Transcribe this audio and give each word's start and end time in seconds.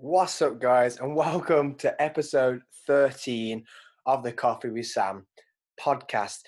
What's 0.00 0.40
up, 0.42 0.60
guys, 0.60 1.00
and 1.00 1.16
welcome 1.16 1.74
to 1.78 2.00
episode 2.00 2.62
13 2.86 3.64
of 4.06 4.22
the 4.22 4.30
Coffee 4.30 4.70
with 4.70 4.86
Sam 4.86 5.26
podcast. 5.84 6.38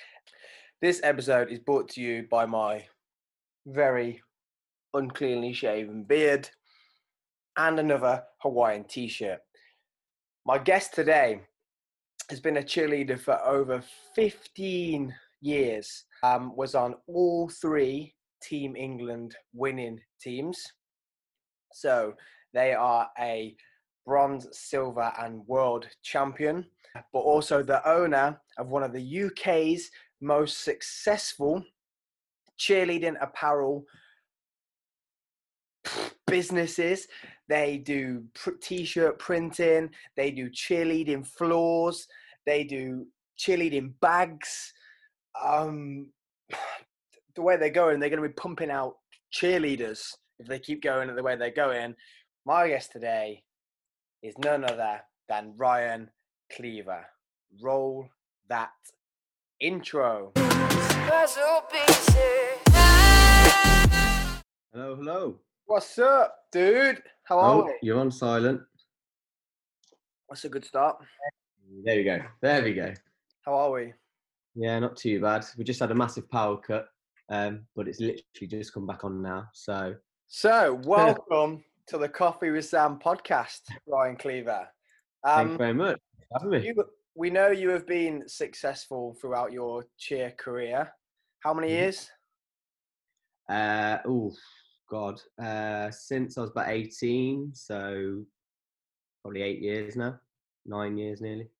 This 0.80 1.00
episode 1.02 1.50
is 1.50 1.58
brought 1.58 1.88
to 1.88 2.00
you 2.00 2.28
by 2.30 2.46
my 2.46 2.86
very 3.66 4.22
uncleanly 4.94 5.52
shaven 5.52 6.04
beard 6.04 6.48
and 7.56 7.80
another 7.80 8.22
Hawaiian 8.40 8.84
t 8.84 9.08
shirt. 9.08 9.40
My 10.46 10.56
guest 10.56 10.94
today 10.94 11.40
has 12.28 12.38
been 12.38 12.58
a 12.58 12.62
cheerleader 12.62 13.18
for 13.18 13.44
over 13.44 13.82
15 14.14 15.12
years, 15.40 16.04
um, 16.22 16.54
was 16.54 16.76
on 16.76 16.94
all 17.08 17.48
three 17.48 18.14
Team 18.44 18.76
England 18.76 19.34
winning 19.52 19.98
teams. 20.20 20.62
So, 21.72 22.14
they 22.52 22.74
are 22.74 23.08
a 23.18 23.56
bronze, 24.06 24.46
silver, 24.52 25.12
and 25.20 25.46
world 25.46 25.86
champion, 26.02 26.66
but 27.12 27.20
also 27.20 27.62
the 27.62 27.86
owner 27.88 28.40
of 28.58 28.68
one 28.68 28.82
of 28.82 28.92
the 28.92 29.24
UK's 29.24 29.90
most 30.20 30.64
successful 30.64 31.62
cheerleading 32.58 33.16
apparel 33.20 33.84
businesses. 36.26 37.06
They 37.48 37.78
do 37.78 38.24
t-shirt 38.60 39.18
printing, 39.18 39.90
they 40.16 40.30
do 40.30 40.50
cheerleading 40.50 41.26
floors, 41.26 42.06
they 42.46 42.64
do 42.64 43.06
cheerleading 43.38 43.94
bags. 44.00 44.72
Um, 45.42 46.08
the 47.34 47.42
way 47.42 47.56
they're 47.56 47.70
going, 47.70 48.00
they're 48.00 48.10
going 48.10 48.22
to 48.22 48.28
be 48.28 48.34
pumping 48.34 48.70
out 48.70 48.96
cheerleaders 49.32 50.12
if 50.38 50.46
they 50.46 50.58
keep 50.58 50.82
going 50.82 51.14
the 51.14 51.22
way 51.22 51.36
they're 51.36 51.50
going. 51.50 51.94
My 52.46 52.68
guest 52.68 52.92
today 52.92 53.44
is 54.22 54.34
none 54.38 54.64
other 54.64 55.00
than 55.28 55.54
Ryan 55.56 56.10
Cleaver. 56.54 57.04
Roll 57.62 58.08
that 58.48 58.70
intro. 59.60 60.32
Hello, 64.72 64.96
hello. 64.96 65.38
What's 65.66 65.98
up, 65.98 66.34
dude? 66.50 67.02
How 67.24 67.38
are 67.38 67.54
Oh, 67.62 67.64
we? 67.66 67.72
you're 67.82 68.00
on 68.00 68.10
silent. 68.10 68.62
That's 70.28 70.44
a 70.44 70.48
good 70.48 70.64
start. 70.64 70.96
There 71.84 71.96
we 71.96 72.04
go. 72.04 72.18
There 72.40 72.62
we 72.62 72.72
go. 72.74 72.92
How 73.44 73.54
are 73.54 73.70
we? 73.72 73.92
Yeah, 74.54 74.78
not 74.78 74.96
too 74.96 75.20
bad. 75.20 75.44
We 75.56 75.64
just 75.64 75.80
had 75.80 75.90
a 75.90 75.94
massive 75.94 76.28
power 76.30 76.56
cut, 76.56 76.88
um, 77.28 77.66
but 77.76 77.86
it's 77.86 78.00
literally 78.00 78.46
just 78.48 78.72
come 78.72 78.86
back 78.86 79.04
on 79.04 79.20
now. 79.22 79.48
So 79.52 79.94
So, 80.26 80.74
welcome 80.84 81.62
to 81.90 81.98
the 81.98 82.08
Coffee 82.08 82.50
with 82.50 82.64
Sam 82.64 83.00
podcast, 83.04 83.62
Ryan 83.84 84.14
Cleaver. 84.16 84.68
thank 85.26 85.46
you 85.48 85.52
Um, 85.54 85.58
very 85.58 85.74
much 85.74 85.98
for 86.28 86.38
having 86.38 86.50
me. 86.60 86.66
you, 86.68 86.84
we 87.16 87.30
know 87.30 87.48
you 87.50 87.68
have 87.70 87.84
been 87.84 88.28
successful 88.28 89.16
throughout 89.20 89.50
your 89.50 89.84
cheer 89.98 90.30
career. 90.30 90.92
How 91.40 91.52
many 91.52 91.66
Mhm. 91.66 91.70
years? 91.72 92.08
Uh, 93.48 93.98
oh, 94.06 94.32
God. 94.88 95.20
Uh, 95.36 95.90
since 95.90 96.38
I 96.38 96.42
was 96.42 96.50
about 96.50 96.68
18, 96.68 97.52
so 97.56 98.24
probably 99.22 99.42
eight 99.42 99.60
years 99.60 99.96
now, 99.96 100.20
nine 100.64 100.96
years 100.96 101.20
nearly. 101.20 101.50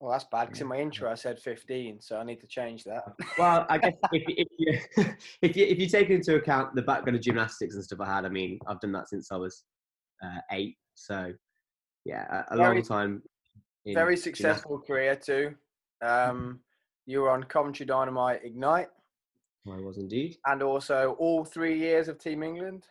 Well, 0.00 0.12
that's 0.12 0.24
bad 0.24 0.48
because 0.48 0.60
in 0.60 0.66
my 0.68 0.78
intro 0.78 1.10
I 1.10 1.14
said 1.14 1.40
15, 1.40 2.02
so 2.02 2.18
I 2.18 2.24
need 2.24 2.40
to 2.40 2.46
change 2.46 2.84
that. 2.84 3.04
Well, 3.38 3.64
I 3.70 3.78
guess 3.78 3.94
if, 4.12 4.22
if 4.28 4.48
you 4.58 4.78
if 5.42 5.56
you 5.56 5.64
if 5.66 5.78
you 5.78 5.88
take 5.88 6.10
into 6.10 6.36
account 6.36 6.74
the 6.76 6.82
background 6.82 7.16
of 7.16 7.22
gymnastics 7.22 7.74
and 7.74 7.82
stuff 7.82 8.00
I 8.00 8.06
had, 8.14 8.24
I 8.26 8.28
mean, 8.28 8.60
I've 8.68 8.80
done 8.80 8.92
that 8.92 9.08
since 9.08 9.32
I 9.32 9.36
was 9.36 9.64
uh, 10.22 10.40
eight. 10.52 10.76
So 10.94 11.32
yeah, 12.04 12.44
a, 12.50 12.54
a 12.54 12.56
Very- 12.56 12.74
long 12.76 12.82
time. 12.84 13.22
Very 13.86 14.16
successful 14.18 14.78
career 14.78 15.16
too. 15.16 15.54
Um, 16.02 16.60
you 17.06 17.20
were 17.22 17.30
on 17.30 17.42
Coventry 17.44 17.86
Dynamite 17.86 18.40
Ignite, 18.44 18.88
I 19.66 19.76
was 19.80 19.96
indeed. 19.96 20.36
and 20.46 20.62
also 20.62 21.16
all 21.18 21.42
three 21.44 21.78
years 21.78 22.08
of 22.08 22.18
Team 22.18 22.42
England. 22.42 22.84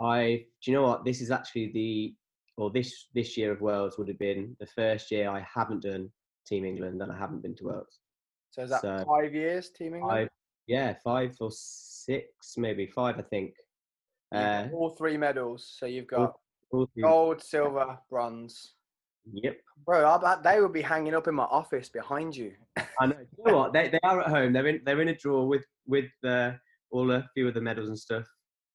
I 0.00 0.44
do 0.62 0.70
you 0.70 0.76
know 0.76 0.82
what? 0.82 1.04
This 1.06 1.22
is 1.22 1.30
actually 1.30 1.68
the 1.72 2.14
or 2.58 2.70
this 2.70 3.06
this 3.14 3.36
year 3.38 3.50
of 3.52 3.62
Worlds 3.62 3.96
would 3.96 4.08
have 4.08 4.18
been 4.18 4.54
the 4.60 4.66
first 4.66 5.10
year 5.10 5.30
I 5.30 5.40
haven't 5.54 5.84
done 5.84 6.10
Team 6.46 6.66
England 6.66 7.00
and 7.00 7.10
I 7.10 7.16
haven't 7.16 7.40
been 7.42 7.54
to 7.56 7.64
Worlds. 7.64 8.00
So 8.50 8.62
is 8.64 8.70
that 8.70 8.82
So, 8.82 9.04
five 9.06 9.32
years 9.34 9.70
Team 9.70 9.94
England? 9.94 10.28
Yeah 10.66 10.94
five 11.02 11.34
or 11.40 11.50
six 11.50 12.58
maybe 12.58 12.86
five 12.86 13.18
I 13.18 13.22
think. 13.22 13.54
Uh, 14.34 14.68
all 14.74 14.90
three 14.90 15.16
medals. 15.16 15.74
So 15.78 15.86
you've 15.86 16.06
got 16.08 16.34
gold, 17.00 17.42
silver, 17.42 17.98
bronze. 18.08 18.74
Yep. 19.32 19.56
Bro, 19.84 20.08
I 20.08 20.18
bet 20.18 20.42
they 20.42 20.60
would 20.60 20.72
be 20.72 20.82
hanging 20.82 21.14
up 21.14 21.28
in 21.28 21.34
my 21.34 21.44
office 21.44 21.88
behind 21.88 22.34
you. 22.36 22.52
I 22.98 23.06
know. 23.06 23.16
You 23.38 23.44
know 23.44 23.56
what? 23.56 23.72
They, 23.72 23.88
they 23.88 24.00
are 24.02 24.20
at 24.20 24.28
home. 24.28 24.52
They're 24.52 24.66
in 24.66 24.80
they're 24.84 25.00
in 25.00 25.08
a 25.08 25.14
drawer 25.16 25.46
with 25.46 25.64
with 25.86 26.10
uh, 26.24 26.52
all 26.90 27.10
a 27.12 27.28
few 27.34 27.46
of 27.48 27.54
the 27.54 27.60
medals 27.60 27.88
and 27.88 27.98
stuff 27.98 28.26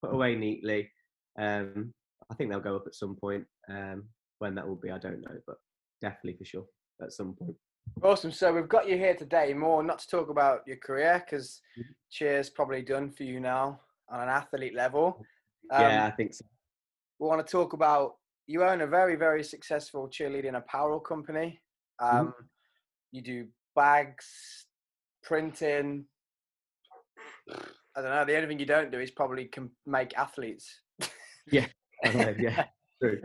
put 0.01 0.13
away 0.13 0.35
neatly. 0.35 0.89
Um, 1.37 1.93
I 2.29 2.35
think 2.35 2.49
they'll 2.49 2.59
go 2.59 2.75
up 2.75 2.87
at 2.87 2.95
some 2.95 3.15
point. 3.15 3.45
Um, 3.69 4.09
when 4.39 4.53
that 4.55 4.67
will 4.67 4.75
be, 4.75 4.91
I 4.91 4.99
don't 4.99 5.21
know, 5.21 5.35
but 5.47 5.57
definitely 5.99 6.37
for 6.37 6.45
sure 6.45 6.65
at 7.01 7.11
some 7.11 7.33
point. 7.33 7.55
Awesome. 8.03 8.31
So 8.31 8.53
we've 8.53 8.69
got 8.69 8.87
you 8.87 8.97
here 8.97 9.15
today 9.15 9.53
more 9.53 9.81
not 9.81 9.99
to 9.99 10.07
talk 10.07 10.29
about 10.29 10.61
your 10.67 10.77
career 10.77 11.23
because 11.25 11.61
Mhm. 11.77 11.95
cheers 12.11 12.49
probably 12.49 12.83
done 12.83 13.09
for 13.09 13.23
you 13.23 13.39
now 13.39 13.81
on 14.09 14.21
an 14.21 14.29
athlete 14.29 14.75
level. 14.75 15.25
Um, 15.71 15.81
yeah, 15.81 16.05
I 16.05 16.11
think 16.11 16.33
so. 16.35 16.45
We 17.19 17.27
want 17.27 17.45
to 17.45 17.51
talk 17.51 17.73
about 17.73 18.15
you 18.47 18.63
own 18.63 18.81
a 18.81 18.87
very 18.87 19.15
very 19.15 19.43
successful 19.43 20.09
cheerleading 20.09 20.55
apparel 20.57 20.99
company 20.99 21.59
Mm-hmm. 21.99 22.27
um, 22.27 22.33
you 23.11 23.23
do 23.23 23.47
bags 23.75 24.67
printing 25.23 26.05
i 27.95 28.01
don't 28.01 28.11
know 28.11 28.23
the 28.23 28.35
only 28.35 28.47
thing 28.47 28.59
you 28.59 28.67
don't 28.67 28.91
do 28.91 28.99
is 28.99 29.09
probably 29.09 29.45
can 29.45 29.71
make 29.87 30.15
athletes 30.15 30.81
I 32.05 32.13
know, 32.13 32.35
yeah, 32.37 32.65
true. 33.01 33.19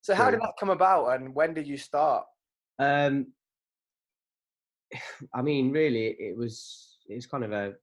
so 0.00 0.16
how 0.16 0.28
did 0.32 0.40
that 0.40 0.54
come 0.58 0.70
about 0.70 1.10
and 1.14 1.32
when 1.32 1.54
did 1.54 1.68
you 1.68 1.76
start 1.76 2.24
Um, 2.80 3.28
I 5.34 5.42
mean, 5.42 5.70
really, 5.70 6.16
it 6.18 6.36
was 6.36 6.96
it's 7.08 7.26
kind 7.26 7.44
of 7.44 7.52
a 7.52 7.74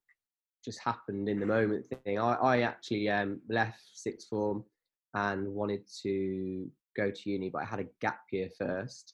just 0.66 0.80
happened 0.80 1.30
in 1.30 1.40
the 1.40 1.46
moment 1.46 1.86
thing. 2.04 2.20
I, 2.20 2.34
I 2.34 2.62
actually 2.62 3.10
um, 3.10 3.40
left 3.50 3.80
sixth 3.94 4.28
form 4.28 4.66
and 5.14 5.48
wanted 5.48 5.82
to 6.04 6.70
go 6.96 7.12
to 7.12 7.30
uni, 7.30 7.50
but 7.50 7.62
I 7.62 7.66
had 7.66 7.80
a 7.80 7.88
gap 8.02 8.22
year 8.32 8.50
first, 8.58 9.14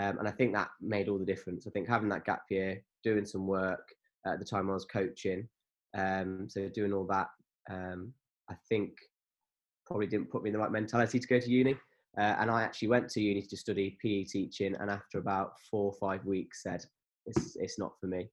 um, 0.00 0.18
and 0.18 0.28
I 0.28 0.30
think 0.30 0.52
that 0.54 0.68
made 0.80 1.08
all 1.08 1.18
the 1.18 1.24
difference. 1.24 1.66
I 1.66 1.70
think 1.70 1.88
having 1.88 2.08
that 2.10 2.24
gap 2.24 2.42
year, 2.50 2.82
doing 3.04 3.26
some 3.26 3.46
work 3.46 3.88
at 4.26 4.38
the 4.38 4.44
time 4.44 4.70
I 4.70 4.74
was 4.74 4.84
coaching, 4.84 5.48
um, 5.96 6.46
so 6.48 6.68
doing 6.68 6.92
all 6.92 7.06
that, 7.06 7.28
um, 7.70 8.12
I 8.50 8.54
think 8.68 8.92
probably 9.86 10.06
didn't 10.06 10.30
put 10.30 10.42
me 10.42 10.50
in 10.50 10.54
the 10.54 10.58
right 10.58 10.70
mentality 10.70 11.18
to 11.18 11.26
go 11.26 11.38
to 11.38 11.50
uni. 11.50 11.76
Uh, 12.18 12.36
and 12.40 12.50
I 12.50 12.62
actually 12.62 12.88
went 12.88 13.08
to 13.10 13.22
uni 13.22 13.42
to 13.42 13.56
study 13.56 13.96
PE 14.02 14.24
teaching, 14.24 14.76
and 14.78 14.90
after 14.90 15.18
about 15.18 15.52
four 15.70 15.86
or 15.86 15.94
five 15.98 16.24
weeks, 16.26 16.62
said 16.62 16.84
it's 17.26 17.56
it's 17.56 17.78
not 17.78 17.92
for 17.98 18.06
me. 18.06 18.28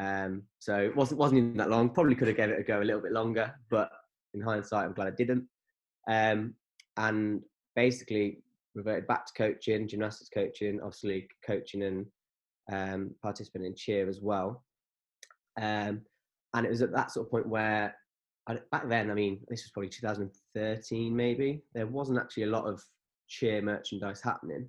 Um, 0.00 0.42
so 0.60 0.76
it 0.76 0.94
wasn't 0.94 1.18
wasn't 1.18 1.38
even 1.38 1.56
that 1.56 1.70
long. 1.70 1.90
Probably 1.90 2.14
could 2.14 2.28
have 2.28 2.36
given 2.36 2.54
it 2.54 2.60
a 2.60 2.62
go 2.62 2.80
a 2.80 2.84
little 2.84 3.00
bit 3.00 3.12
longer, 3.12 3.52
but 3.68 3.90
in 4.34 4.40
hindsight, 4.40 4.84
I'm 4.84 4.92
glad 4.92 5.08
I 5.08 5.16
didn't. 5.16 5.44
Um, 6.08 6.54
and 6.96 7.42
basically 7.74 8.38
reverted 8.74 9.06
back 9.06 9.26
to 9.26 9.32
coaching, 9.32 9.88
gymnastics 9.88 10.30
coaching, 10.32 10.80
obviously 10.80 11.28
coaching 11.44 11.82
and 11.82 12.06
um, 12.72 13.14
participating 13.22 13.66
in 13.66 13.74
cheer 13.74 14.08
as 14.08 14.20
well. 14.20 14.64
Um, 15.60 16.02
and 16.54 16.66
it 16.66 16.70
was 16.70 16.82
at 16.82 16.92
that 16.92 17.10
sort 17.10 17.26
of 17.26 17.30
point 17.30 17.48
where 17.48 17.94
back 18.70 18.88
then, 18.88 19.10
I 19.10 19.14
mean, 19.14 19.40
this 19.48 19.64
was 19.64 19.70
probably 19.72 19.88
2013 19.88 21.14
maybe. 21.14 21.62
There 21.74 21.86
wasn't 21.86 22.18
actually 22.18 22.44
a 22.44 22.50
lot 22.50 22.64
of 22.64 22.82
cheer 23.28 23.60
merchandise 23.60 24.20
happening, 24.22 24.68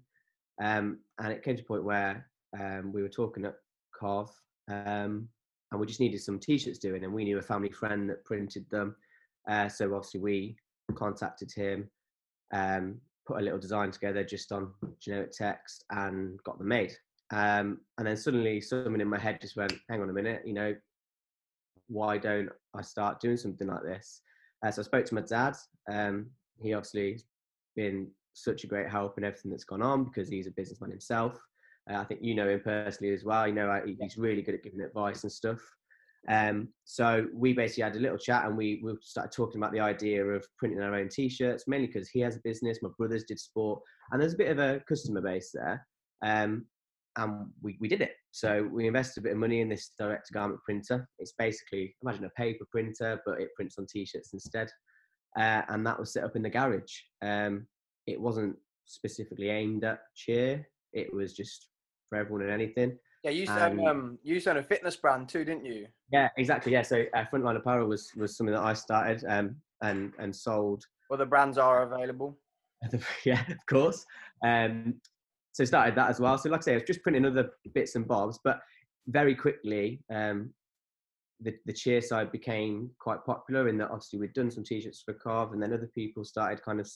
um, 0.61 0.99
and 1.19 1.31
it 1.31 1.43
came 1.43 1.55
to 1.55 1.61
a 1.61 1.65
point 1.65 1.83
where 1.83 2.27
um, 2.59 2.91
we 2.91 3.01
were 3.01 3.09
talking 3.09 3.45
at 3.45 3.55
Cov, 3.97 4.31
um, 4.69 5.27
and 5.71 5.79
we 5.79 5.85
just 5.85 5.99
needed 5.99 6.21
some 6.21 6.39
T-shirts 6.39 6.79
doing, 6.79 7.03
and 7.03 7.13
we 7.13 7.23
knew 7.23 7.37
a 7.37 7.43
family 7.43 7.69
friend 7.69 8.09
that 8.09 8.25
printed 8.25 8.67
them. 8.69 8.95
Uh, 9.47 9.69
so 9.69 9.93
obviously 9.93 10.19
we 10.19 10.55
contacted 10.95 11.51
him, 11.51 11.89
um, 12.53 12.99
put 13.25 13.37
a 13.37 13.43
little 13.43 13.59
design 13.59 13.91
together 13.91 14.23
just 14.23 14.51
on 14.51 14.73
generic 14.99 15.31
text, 15.31 15.83
and 15.91 16.41
got 16.43 16.57
them 16.57 16.67
made. 16.67 16.93
Um, 17.31 17.81
and 17.97 18.07
then 18.07 18.17
suddenly, 18.17 18.61
something 18.61 19.01
in 19.01 19.07
my 19.07 19.19
head 19.19 19.41
just 19.41 19.57
went, 19.57 19.73
"Hang 19.89 20.01
on 20.01 20.09
a 20.09 20.13
minute, 20.13 20.43
you 20.45 20.53
know, 20.53 20.75
why 21.87 22.17
don't 22.17 22.49
I 22.73 22.81
start 22.81 23.19
doing 23.19 23.37
something 23.37 23.67
like 23.67 23.83
this?" 23.83 24.21
Uh, 24.65 24.71
so 24.71 24.81
I 24.81 24.85
spoke 24.85 25.05
to 25.05 25.15
my 25.15 25.21
dad. 25.21 25.55
Um, 25.91 26.31
he 26.59 26.73
obviously 26.73 27.13
has 27.13 27.25
been 27.75 28.09
such 28.33 28.63
a 28.63 28.67
great 28.67 28.89
help 28.89 29.17
in 29.17 29.23
everything 29.23 29.51
that's 29.51 29.63
gone 29.63 29.81
on 29.81 30.05
because 30.05 30.29
he's 30.29 30.47
a 30.47 30.51
businessman 30.51 30.91
himself. 30.91 31.39
Uh, 31.89 31.95
I 31.95 32.03
think 32.03 32.21
you 32.21 32.35
know 32.35 32.49
him 32.49 32.61
personally 32.61 33.13
as 33.13 33.23
well. 33.23 33.47
You 33.47 33.53
know, 33.53 33.81
he's 33.99 34.17
really 34.17 34.41
good 34.41 34.55
at 34.55 34.63
giving 34.63 34.81
advice 34.81 35.23
and 35.23 35.31
stuff. 35.31 35.59
Um, 36.29 36.69
so 36.83 37.27
we 37.33 37.53
basically 37.53 37.83
had 37.83 37.95
a 37.95 37.99
little 37.99 38.17
chat 38.17 38.45
and 38.45 38.57
we, 38.57 38.81
we 38.83 38.93
started 39.01 39.31
talking 39.31 39.61
about 39.61 39.71
the 39.71 39.79
idea 39.79 40.25
of 40.25 40.45
printing 40.57 40.81
our 40.81 40.95
own 40.95 41.09
t-shirts, 41.09 41.65
mainly 41.67 41.87
because 41.87 42.09
he 42.09 42.19
has 42.19 42.35
a 42.35 42.41
business, 42.43 42.79
my 42.81 42.89
brothers 42.97 43.23
did 43.23 43.39
sport, 43.39 43.81
and 44.11 44.21
there's 44.21 44.33
a 44.33 44.37
bit 44.37 44.51
of 44.51 44.59
a 44.59 44.81
customer 44.87 45.21
base 45.21 45.51
there. 45.53 45.85
Um, 46.23 46.65
and 47.15 47.47
we, 47.61 47.77
we 47.79 47.87
did 47.87 48.01
it. 48.01 48.11
So 48.31 48.69
we 48.71 48.87
invested 48.87 49.21
a 49.21 49.23
bit 49.23 49.31
of 49.31 49.39
money 49.39 49.61
in 49.61 49.69
this 49.69 49.91
direct 49.97 50.31
garment 50.31 50.61
printer. 50.63 51.07
It's 51.17 51.33
basically, 51.37 51.95
imagine 52.03 52.25
a 52.25 52.29
paper 52.31 52.65
printer, 52.71 53.21
but 53.25 53.41
it 53.41 53.55
prints 53.55 53.77
on 53.79 53.87
t-shirts 53.87 54.33
instead. 54.33 54.69
Uh, 55.37 55.61
and 55.69 55.85
that 55.85 55.99
was 55.99 56.13
set 56.13 56.23
up 56.23 56.35
in 56.35 56.43
the 56.43 56.49
garage. 56.49 56.93
Um, 57.23 57.67
it 58.05 58.19
wasn't 58.19 58.55
specifically 58.85 59.49
aimed 59.49 59.83
at 59.83 59.99
cheer. 60.15 60.67
It 60.93 61.13
was 61.13 61.33
just 61.33 61.69
for 62.09 62.17
everyone 62.17 62.43
and 62.43 62.51
anything. 62.51 62.97
Yeah, 63.23 63.31
you 63.31 63.39
used 63.41 63.53
to 63.53 63.65
Um, 63.65 63.79
um, 63.79 64.19
you 64.23 64.35
used 64.35 64.45
to 64.45 64.51
own 64.51 64.57
a 64.57 64.63
fitness 64.63 64.95
brand 64.95 65.29
too, 65.29 65.43
didn't 65.43 65.65
you? 65.65 65.87
Yeah, 66.11 66.29
exactly. 66.37 66.71
Yeah, 66.71 66.83
so 66.83 67.03
uh, 67.15 67.25
Frontline 67.31 67.57
Apparel 67.57 67.87
was 67.87 68.11
was 68.15 68.37
something 68.37 68.53
that 68.53 68.63
I 68.63 68.73
started 68.73 69.23
um, 69.27 69.55
and 69.81 70.13
and 70.19 70.35
sold. 70.35 70.85
Well, 71.09 71.19
the 71.19 71.25
brands 71.25 71.57
are 71.57 71.83
available. 71.83 72.37
yeah, 73.25 73.43
of 73.49 73.65
course. 73.69 74.05
Um, 74.43 75.01
so 75.53 75.65
started 75.65 75.95
that 75.95 76.09
as 76.09 76.19
well. 76.19 76.37
So 76.37 76.49
like 76.49 76.61
I 76.61 76.63
say, 76.63 76.71
I 76.73 76.75
was 76.75 76.83
just 76.83 77.01
printing 77.01 77.25
other 77.25 77.49
bits 77.73 77.95
and 77.95 78.07
bobs, 78.07 78.39
but 78.43 78.59
very 79.07 79.33
quickly 79.33 79.99
um, 80.13 80.53
the 81.41 81.55
the 81.65 81.73
cheer 81.73 82.01
side 82.01 82.31
became 82.31 82.91
quite 82.99 83.23
popular 83.25 83.67
in 83.67 83.77
that 83.77 83.89
obviously 83.89 84.19
we'd 84.19 84.33
done 84.33 84.51
some 84.51 84.63
t-shirts 84.63 85.01
for 85.03 85.13
Cov 85.13 85.53
and 85.53 85.61
then 85.61 85.73
other 85.73 85.89
people 85.93 86.23
started 86.23 86.63
kind 86.63 86.79
of 86.79 86.89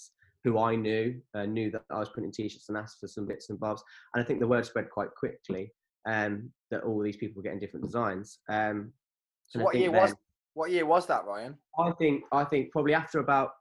who 0.44 0.60
I 0.60 0.76
knew 0.76 1.22
uh, 1.36 1.46
knew 1.46 1.72
that 1.72 1.84
I 1.90 2.00
was 2.00 2.10
printing 2.10 2.32
t-shirts 2.32 2.70
and 2.70 2.78
asked 2.78 3.00
for 3.00 3.08
some 3.08 3.26
bits 3.26 3.50
and 3.50 3.60
bobs, 3.60 3.84
and 4.14 4.24
I 4.24 4.26
think 4.26 4.40
the 4.40 4.48
word 4.48 4.66
spread 4.66 4.90
quite 4.90 5.10
quickly 5.18 5.72
um, 6.08 6.52
that 6.70 6.84
all 6.84 7.02
these 7.02 7.18
people 7.18 7.38
were 7.38 7.44
getting 7.44 7.60
different 7.60 7.86
designs. 7.86 8.40
Um, 8.50 8.94
So 9.50 9.60
what 9.62 9.76
year 9.76 9.92
was 9.92 10.14
what 10.54 10.72
year 10.72 10.86
was 10.86 11.06
that, 11.08 11.26
Ryan? 11.26 11.58
I 11.78 11.92
think 11.92 12.24
I 12.32 12.44
think 12.44 12.72
probably 12.72 12.94
after 12.94 13.20
about 13.20 13.52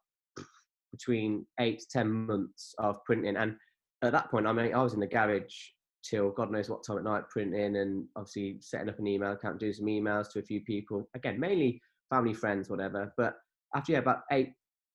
between 0.93 1.47
eight 1.61 1.81
to 1.81 1.87
ten 1.89 2.11
months 2.27 2.75
of 2.79 3.05
printing, 3.05 3.37
and 3.37 3.57
at 4.03 4.13
that 4.13 4.31
point, 4.31 4.47
I 4.47 4.53
mean, 4.53 4.75
I 4.75 4.83
was 4.83 4.95
in 4.95 5.01
the 5.01 5.07
garage 5.07 5.55
till 6.03 6.31
God 6.31 6.51
knows 6.51 6.69
what 6.71 6.85
time 6.85 6.99
at 6.99 7.05
night 7.05 7.29
printing, 7.29 7.77
and 7.77 8.07
obviously 8.17 8.59
setting 8.61 8.89
up 8.89 8.99
an 8.99 9.07
email 9.07 9.33
account, 9.33 9.61
doing 9.61 9.73
some 9.73 9.87
emails 9.87 10.31
to 10.33 10.41
a 10.41 10.43
few 10.43 10.61
people. 10.63 11.09
Again, 11.15 11.39
mainly 11.39 11.81
family, 12.09 12.35
friends, 12.35 12.69
whatever. 12.69 13.13
But 13.17 13.37
after 13.75 13.93
yeah, 13.93 13.99
about 13.99 14.23
eight, 14.33 14.53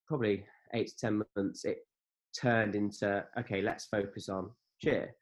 probably 0.07 0.43
eight 0.73 0.87
to 0.87 0.97
ten 0.97 1.21
months, 1.35 1.63
it 1.63 1.79
turned 2.37 2.75
into 2.75 3.23
okay, 3.39 3.61
let's 3.61 3.85
focus 3.85 4.27
on 4.27 4.51
cheer, 4.81 5.15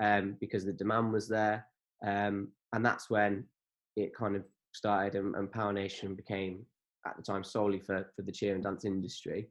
um, 0.00 0.36
because 0.40 0.64
the 0.64 0.72
demand 0.72 1.12
was 1.12 1.26
there, 1.28 1.66
um, 2.06 2.48
and 2.72 2.84
that's 2.84 3.10
when 3.10 3.44
it 3.96 4.14
kind 4.14 4.36
of 4.36 4.44
started, 4.72 5.14
and, 5.16 5.34
and 5.34 5.50
Power 5.50 5.72
Nation 5.72 6.14
became 6.14 6.64
at 7.06 7.16
the 7.16 7.22
time 7.22 7.44
solely 7.44 7.80
for, 7.80 8.06
for 8.14 8.22
the 8.22 8.32
cheer 8.32 8.54
and 8.54 8.62
dance 8.64 8.84
industry. 8.84 9.48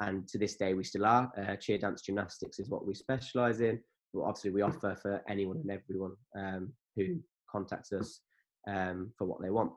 And 0.00 0.26
to 0.28 0.38
this 0.38 0.56
day, 0.56 0.74
we 0.74 0.84
still 0.84 1.06
are. 1.06 1.30
Uh, 1.36 1.56
cheer 1.56 1.78
dance 1.78 2.02
gymnastics 2.02 2.58
is 2.58 2.68
what 2.68 2.86
we 2.86 2.94
specialize 2.94 3.60
in. 3.60 3.78
But 4.12 4.22
obviously, 4.22 4.50
we 4.50 4.62
offer 4.62 4.96
for 5.00 5.22
anyone 5.28 5.58
and 5.58 5.70
everyone 5.70 6.12
um, 6.36 6.72
who 6.96 7.18
contacts 7.50 7.92
us 7.92 8.20
um, 8.68 9.12
for 9.16 9.26
what 9.26 9.40
they 9.40 9.50
want. 9.50 9.72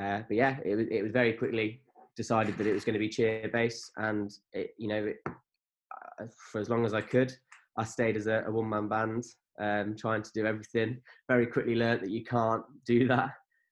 Uh, 0.00 0.20
but 0.28 0.36
yeah, 0.36 0.56
it 0.64 0.76
was, 0.76 0.86
it 0.90 1.02
was 1.02 1.12
very 1.12 1.32
quickly 1.32 1.82
decided 2.16 2.56
that 2.58 2.66
it 2.66 2.72
was 2.72 2.84
going 2.84 2.94
to 2.94 2.98
be 2.98 3.08
cheer 3.08 3.48
based. 3.52 3.90
And, 3.96 4.30
it, 4.52 4.70
you 4.78 4.88
know, 4.88 5.06
it, 5.06 5.16
uh, 5.26 6.26
for 6.50 6.60
as 6.60 6.68
long 6.68 6.84
as 6.84 6.94
I 6.94 7.00
could, 7.00 7.34
I 7.76 7.84
stayed 7.84 8.16
as 8.16 8.26
a, 8.26 8.44
a 8.46 8.50
one 8.50 8.68
man 8.68 8.88
band, 8.88 9.24
um, 9.60 9.96
trying 9.96 10.22
to 10.22 10.30
do 10.34 10.46
everything. 10.46 10.98
Very 11.28 11.46
quickly 11.46 11.74
learned 11.74 12.02
that 12.02 12.10
you 12.10 12.24
can't 12.24 12.64
do 12.86 13.06
that. 13.08 13.30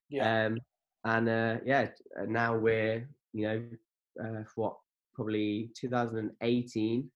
Yeah. 0.09 0.45
Um, 0.45 0.59
and 1.05 1.29
uh, 1.29 1.57
yeah, 1.65 1.87
now 2.27 2.57
we're 2.57 3.07
you 3.33 3.47
know 3.47 3.63
uh, 4.23 4.43
what 4.55 4.75
probably 5.13 5.71
2018. 5.79 7.09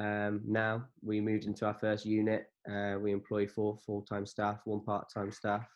Um, 0.00 0.40
now 0.46 0.84
we 1.02 1.20
moved 1.20 1.44
into 1.44 1.66
our 1.66 1.74
first 1.74 2.06
unit. 2.06 2.46
Uh, 2.70 2.96
we 3.00 3.12
employ 3.12 3.48
four 3.48 3.76
full-time 3.84 4.26
staff, 4.26 4.60
one 4.64 4.84
part-time 4.84 5.32
staff, 5.32 5.66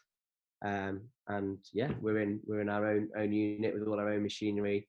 um, 0.64 1.00
and 1.28 1.58
yeah, 1.72 1.90
we're 2.00 2.20
in 2.20 2.40
we're 2.46 2.60
in 2.60 2.68
our 2.68 2.86
own 2.88 3.08
own 3.16 3.32
unit 3.32 3.74
with 3.74 3.88
all 3.88 3.98
our 3.98 4.10
own 4.10 4.22
machinery, 4.22 4.86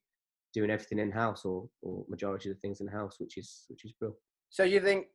doing 0.54 0.70
everything 0.70 1.00
in 1.00 1.12
house 1.12 1.46
or 1.46 1.68
or 1.82 2.06
majority 2.10 2.50
of 2.50 2.56
the 2.56 2.60
things 2.60 2.82
in 2.82 2.88
house, 2.88 3.16
which 3.20 3.38
is 3.38 3.66
which 3.70 3.86
is 3.86 3.94
brilliant. 3.94 4.20
So 4.50 4.64
you 4.64 4.82
think 4.82 5.08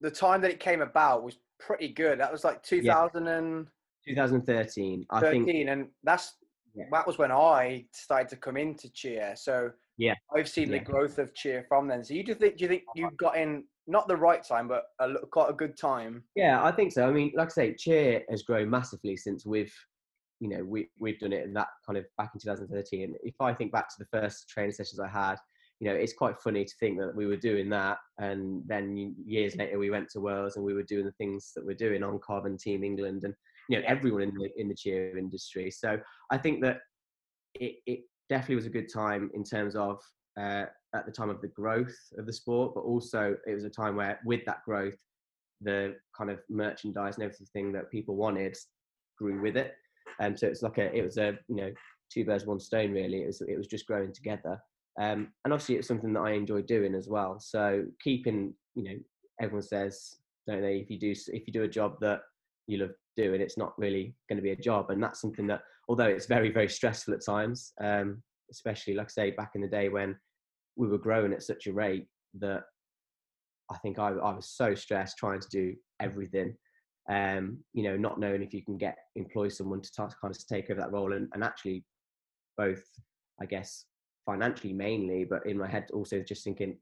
the 0.00 0.10
time 0.10 0.40
that 0.42 0.50
it 0.50 0.60
came 0.60 0.82
about 0.82 1.22
was 1.22 1.38
pretty 1.58 1.88
good? 1.88 2.20
That 2.20 2.32
was 2.32 2.44
like 2.44 2.62
2013, 2.62 3.70
2013, 4.06 5.06
I 5.10 5.20
think. 5.20 5.48
and 5.48 5.88
that's 6.02 6.36
Yeah. 6.74 6.84
that 6.92 7.06
was 7.06 7.18
when 7.18 7.32
I 7.32 7.86
started 7.92 8.28
to 8.30 8.36
come 8.36 8.56
into 8.56 8.90
cheer. 8.92 9.34
So 9.36 9.72
Yeah. 9.96 10.14
I've 10.34 10.48
seen 10.48 10.70
the 10.70 10.80
growth 10.80 11.18
of 11.18 11.34
cheer 11.34 11.64
from 11.68 11.88
then. 11.88 12.02
So 12.04 12.14
you 12.14 12.24
do 12.24 12.34
think 12.34 12.56
do 12.56 12.64
you 12.64 12.68
think 12.68 12.82
oh, 12.88 12.92
you 12.96 13.10
got 13.12 13.36
in 13.36 13.64
not 13.86 14.08
the 14.08 14.16
right 14.16 14.42
time, 14.42 14.66
but 14.66 14.84
a, 14.98 15.14
quite 15.26 15.50
a 15.50 15.52
good 15.52 15.76
time? 15.76 16.24
Yeah, 16.34 16.64
I 16.64 16.72
think 16.72 16.92
so. 16.92 17.06
I 17.06 17.12
mean, 17.12 17.32
like 17.36 17.48
I 17.48 17.50
say, 17.50 17.74
cheer 17.74 18.24
has 18.30 18.42
grown 18.42 18.70
massively 18.70 19.16
since 19.16 19.44
we've, 19.44 19.74
you 20.40 20.48
know, 20.48 20.64
we 20.64 20.88
we've 20.98 21.18
done 21.18 21.32
it 21.32 21.44
in 21.44 21.52
that 21.54 21.68
kind 21.86 21.98
of 21.98 22.06
back 22.18 22.30
in 22.34 22.40
2013. 22.40 23.14
If 23.22 23.40
I 23.40 23.52
think 23.54 23.72
back 23.72 23.88
to 23.90 23.96
the 23.98 24.06
first 24.06 24.48
training 24.48 24.72
sessions 24.72 25.00
I 25.00 25.08
had, 25.08 25.36
you 25.80 25.88
know, 25.88 25.94
it's 25.94 26.12
quite 26.12 26.38
funny 26.38 26.64
to 26.64 26.74
think 26.78 26.98
that 26.98 27.14
we 27.14 27.26
were 27.26 27.36
doing 27.36 27.68
that, 27.70 27.98
and 28.18 28.62
then 28.66 29.14
years 29.26 29.56
later 29.56 29.78
we 29.78 29.90
went 29.90 30.08
to 30.10 30.20
Worlds 30.20 30.56
and 30.56 30.64
we 30.64 30.74
were 30.74 30.82
doing 30.82 31.04
the 31.04 31.12
things 31.12 31.52
that 31.54 31.64
we're 31.64 31.74
doing 31.74 32.02
on 32.02 32.18
Cov 32.18 32.46
and 32.46 32.58
Team 32.58 32.84
England, 32.84 33.24
and 33.24 33.34
you 33.68 33.78
know, 33.78 33.84
everyone 33.86 34.22
in 34.22 34.34
the 34.34 34.50
in 34.56 34.68
the 34.68 34.74
cheer 34.74 35.18
industry. 35.18 35.70
So 35.70 35.98
I 36.30 36.38
think 36.38 36.62
that 36.62 36.78
it 37.54 37.76
it 37.86 38.00
definitely 38.28 38.56
was 38.56 38.66
a 38.66 38.70
good 38.70 38.92
time 38.92 39.30
in 39.34 39.44
terms 39.44 39.74
of 39.76 40.00
uh, 40.38 40.64
at 40.94 41.06
the 41.06 41.12
time 41.12 41.30
of 41.30 41.40
the 41.40 41.48
growth 41.48 41.96
of 42.18 42.26
the 42.26 42.32
sport, 42.32 42.72
but 42.74 42.82
also 42.82 43.36
it 43.46 43.54
was 43.54 43.64
a 43.64 43.70
time 43.70 43.96
where 43.96 44.20
with 44.24 44.44
that 44.46 44.64
growth 44.64 44.96
the 45.60 45.96
kind 46.16 46.30
of 46.30 46.40
merchandise 46.50 47.16
and 47.16 47.24
everything 47.24 47.72
that 47.72 47.90
people 47.90 48.16
wanted 48.16 48.56
grew 49.18 49.40
with 49.40 49.56
it. 49.56 49.74
And 50.20 50.38
so 50.38 50.46
it's 50.46 50.62
like 50.62 50.78
a, 50.78 50.94
it 50.94 51.02
was 51.02 51.16
a, 51.16 51.38
you 51.48 51.56
know, 51.56 51.72
two 52.12 52.24
birds, 52.24 52.46
one 52.46 52.60
stone 52.60 52.92
really. 52.92 53.22
It 53.22 53.26
was, 53.26 53.40
it 53.42 53.56
was 53.56 53.66
just 53.66 53.86
growing 53.86 54.12
together. 54.12 54.60
Um, 55.00 55.28
and 55.44 55.52
obviously 55.52 55.76
it's 55.76 55.88
something 55.88 56.12
that 56.12 56.20
I 56.20 56.32
enjoy 56.32 56.62
doing 56.62 56.94
as 56.94 57.08
well. 57.08 57.38
So 57.40 57.84
keeping, 58.02 58.54
you 58.74 58.84
know, 58.84 58.96
everyone 59.40 59.62
says, 59.62 60.16
don't 60.46 60.62
they, 60.62 60.76
if 60.76 60.90
you 60.90 60.98
do, 60.98 61.10
if 61.10 61.46
you 61.46 61.52
do 61.52 61.64
a 61.64 61.68
job 61.68 61.96
that 62.00 62.20
you 62.66 62.78
love 62.78 62.92
doing, 63.16 63.40
it's 63.40 63.58
not 63.58 63.78
really 63.78 64.14
going 64.28 64.36
to 64.36 64.42
be 64.42 64.52
a 64.52 64.56
job. 64.56 64.90
And 64.90 65.02
that's 65.02 65.20
something 65.20 65.46
that, 65.48 65.62
although 65.88 66.06
it's 66.06 66.26
very, 66.26 66.50
very 66.52 66.68
stressful 66.68 67.14
at 67.14 67.24
times, 67.24 67.72
um, 67.82 68.22
especially 68.50 68.94
like 68.94 69.06
I 69.06 69.10
say, 69.10 69.30
back 69.30 69.52
in 69.54 69.62
the 69.62 69.68
day 69.68 69.88
when 69.88 70.16
we 70.76 70.88
were 70.88 70.98
growing 70.98 71.32
at 71.32 71.42
such 71.42 71.66
a 71.66 71.72
rate 71.72 72.06
that 72.40 72.64
I 73.70 73.78
think 73.78 73.98
I, 73.98 74.08
I 74.10 74.34
was 74.34 74.48
so 74.48 74.74
stressed 74.74 75.18
trying 75.18 75.40
to 75.40 75.48
do 75.48 75.74
everything. 76.00 76.56
Um, 77.08 77.58
you 77.72 77.82
know, 77.82 77.96
not 77.96 78.18
knowing 78.18 78.42
if 78.42 78.54
you 78.54 78.62
can 78.62 78.78
get 78.78 78.96
employ 79.16 79.48
someone 79.48 79.82
to 79.82 79.92
ta- 79.92 80.08
kind 80.20 80.34
of 80.34 80.46
take 80.46 80.70
over 80.70 80.80
that 80.80 80.92
role, 80.92 81.12
and, 81.12 81.28
and 81.34 81.44
actually, 81.44 81.84
both, 82.56 82.82
I 83.40 83.46
guess, 83.46 83.84
financially 84.24 84.72
mainly, 84.72 85.24
but 85.24 85.46
in 85.46 85.58
my 85.58 85.68
head 85.68 85.90
also 85.92 86.20
just 86.20 86.44
thinking, 86.44 86.76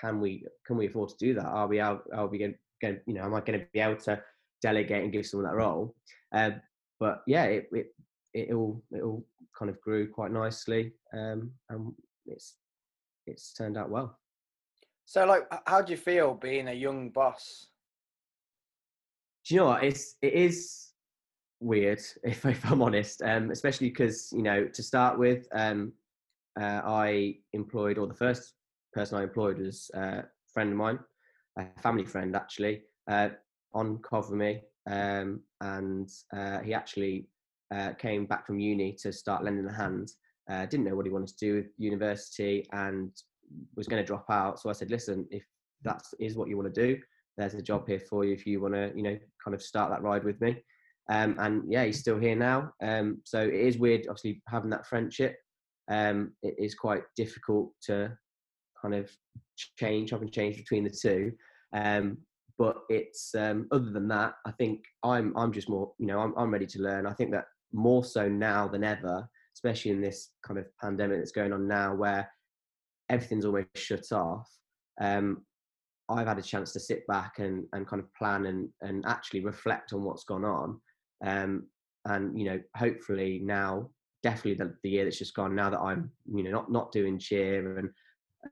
can 0.00 0.20
we 0.20 0.44
can 0.66 0.76
we 0.76 0.86
afford 0.86 1.10
to 1.10 1.16
do 1.18 1.34
that? 1.34 1.46
Are 1.46 1.66
we 1.66 1.80
out? 1.80 2.04
Are 2.14 2.26
we 2.26 2.38
going? 2.38 2.54
to 2.82 3.00
You 3.06 3.14
know, 3.14 3.24
am 3.24 3.34
I 3.34 3.40
going 3.40 3.60
to 3.60 3.66
be 3.72 3.80
able 3.80 4.00
to 4.02 4.22
delegate 4.62 5.02
and 5.02 5.12
give 5.12 5.26
someone 5.26 5.48
that 5.48 5.56
role? 5.56 5.94
Um, 6.32 6.60
but 7.00 7.22
yeah, 7.26 7.44
it 7.44 7.68
it 7.72 7.94
it 8.34 8.52
all 8.52 8.82
it 8.92 9.02
all 9.02 9.24
kind 9.58 9.70
of 9.70 9.80
grew 9.80 10.08
quite 10.08 10.30
nicely, 10.30 10.92
um, 11.12 11.50
and 11.70 11.92
it's 12.26 12.56
it's 13.26 13.52
turned 13.52 13.76
out 13.76 13.90
well. 13.90 14.18
So 15.04 15.24
like, 15.24 15.44
how 15.66 15.80
do 15.80 15.92
you 15.92 15.96
feel 15.96 16.34
being 16.34 16.68
a 16.68 16.72
young 16.72 17.10
boss? 17.10 17.68
Do 19.46 19.54
you 19.54 19.60
know 19.60 19.66
what? 19.68 19.84
It's 19.84 20.16
it 20.20 20.34
is 20.34 20.88
weird 21.60 22.00
if, 22.24 22.44
if 22.44 22.70
I'm 22.70 22.82
honest, 22.82 23.22
um, 23.22 23.50
especially 23.50 23.88
because 23.88 24.32
you 24.32 24.42
know 24.42 24.66
to 24.66 24.82
start 24.82 25.18
with, 25.18 25.46
um, 25.52 25.92
uh, 26.60 26.82
I 26.84 27.36
employed 27.52 27.98
or 27.98 28.06
the 28.06 28.14
first 28.14 28.54
person 28.92 29.18
I 29.18 29.22
employed 29.22 29.58
was 29.58 29.90
uh, 29.94 30.22
a 30.22 30.24
friend 30.52 30.70
of 30.70 30.76
mine, 30.76 30.98
a 31.58 31.66
family 31.80 32.04
friend 32.04 32.34
actually, 32.34 32.82
uh, 33.10 33.30
on 33.74 33.98
cover 33.98 34.34
me, 34.34 34.62
um, 34.90 35.40
and 35.60 36.10
uh, 36.34 36.60
he 36.60 36.74
actually 36.74 37.28
uh, 37.74 37.92
came 37.92 38.26
back 38.26 38.46
from 38.46 38.58
uni 38.58 38.92
to 39.02 39.12
start 39.12 39.44
lending 39.44 39.66
a 39.66 39.72
hand. 39.72 40.12
Uh, 40.50 40.64
didn't 40.64 40.86
know 40.86 40.96
what 40.96 41.04
he 41.04 41.12
wanted 41.12 41.28
to 41.28 41.36
do 41.38 41.54
with 41.56 41.66
university 41.76 42.66
and 42.72 43.12
was 43.76 43.86
going 43.86 44.02
to 44.02 44.06
drop 44.06 44.24
out. 44.30 44.58
So 44.58 44.70
I 44.70 44.72
said, 44.72 44.90
listen, 44.90 45.26
if 45.30 45.44
that 45.82 46.02
is 46.18 46.36
what 46.36 46.48
you 46.48 46.56
want 46.56 46.72
to 46.74 46.86
do, 46.86 46.98
there's 47.36 47.54
a 47.54 47.62
job 47.62 47.86
here 47.86 48.00
for 48.00 48.24
you 48.24 48.32
if 48.32 48.46
you 48.46 48.60
want 48.60 48.74
to, 48.74 48.90
you 48.96 49.02
know, 49.02 49.18
kind 49.44 49.54
of 49.54 49.62
start 49.62 49.90
that 49.90 50.02
ride 50.02 50.24
with 50.24 50.40
me. 50.40 50.62
Um, 51.10 51.36
and 51.38 51.70
yeah, 51.70 51.84
he's 51.84 52.00
still 52.00 52.18
here 52.18 52.34
now. 52.34 52.72
Um, 52.82 53.18
so 53.24 53.40
it 53.40 53.54
is 53.54 53.78
weird, 53.78 54.06
obviously, 54.08 54.42
having 54.48 54.70
that 54.70 54.86
friendship. 54.86 55.36
Um, 55.90 56.32
it 56.42 56.54
is 56.58 56.74
quite 56.74 57.02
difficult 57.16 57.72
to 57.84 58.16
kind 58.80 58.94
of 58.94 59.10
change, 59.78 60.10
chop 60.10 60.22
and 60.22 60.32
change 60.32 60.56
between 60.56 60.84
the 60.84 60.90
two. 60.90 61.32
Um, 61.74 62.18
but 62.58 62.78
it's 62.88 63.34
um, 63.34 63.68
other 63.70 63.90
than 63.90 64.08
that, 64.08 64.34
I 64.46 64.50
think 64.52 64.84
I'm 65.04 65.36
I'm 65.36 65.52
just 65.52 65.68
more, 65.68 65.92
you 65.98 66.06
know, 66.06 66.18
I'm 66.20 66.34
I'm 66.36 66.50
ready 66.50 66.66
to 66.66 66.82
learn. 66.82 67.06
I 67.06 67.12
think 67.12 67.30
that 67.32 67.44
more 67.72 68.04
so 68.04 68.28
now 68.28 68.66
than 68.66 68.84
ever, 68.84 69.28
especially 69.54 69.92
in 69.92 70.00
this 70.00 70.30
kind 70.44 70.58
of 70.58 70.66
pandemic 70.80 71.18
that's 71.18 71.32
going 71.32 71.52
on 71.52 71.68
now, 71.68 71.94
where 71.94 72.28
everything's 73.08 73.44
almost 73.44 73.68
shut 73.76 74.12
off. 74.12 74.48
Um, 75.00 75.44
I've 76.08 76.26
had 76.26 76.38
a 76.38 76.42
chance 76.42 76.72
to 76.72 76.80
sit 76.80 77.06
back 77.06 77.38
and, 77.38 77.66
and 77.72 77.86
kind 77.86 78.02
of 78.02 78.12
plan 78.14 78.46
and, 78.46 78.68
and 78.80 79.04
actually 79.06 79.44
reflect 79.44 79.92
on 79.92 80.04
what's 80.04 80.24
gone 80.24 80.44
on. 80.44 80.80
Um, 81.24 81.66
and, 82.06 82.38
you 82.38 82.46
know, 82.46 82.60
hopefully 82.76 83.40
now, 83.44 83.90
definitely 84.22 84.54
the, 84.54 84.74
the 84.82 84.90
year 84.90 85.04
that's 85.04 85.18
just 85.18 85.34
gone, 85.34 85.54
now 85.54 85.70
that 85.70 85.80
I'm, 85.80 86.10
you 86.32 86.42
know, 86.42 86.50
not, 86.50 86.70
not 86.70 86.92
doing 86.92 87.18
cheer 87.18 87.78
and 87.78 87.90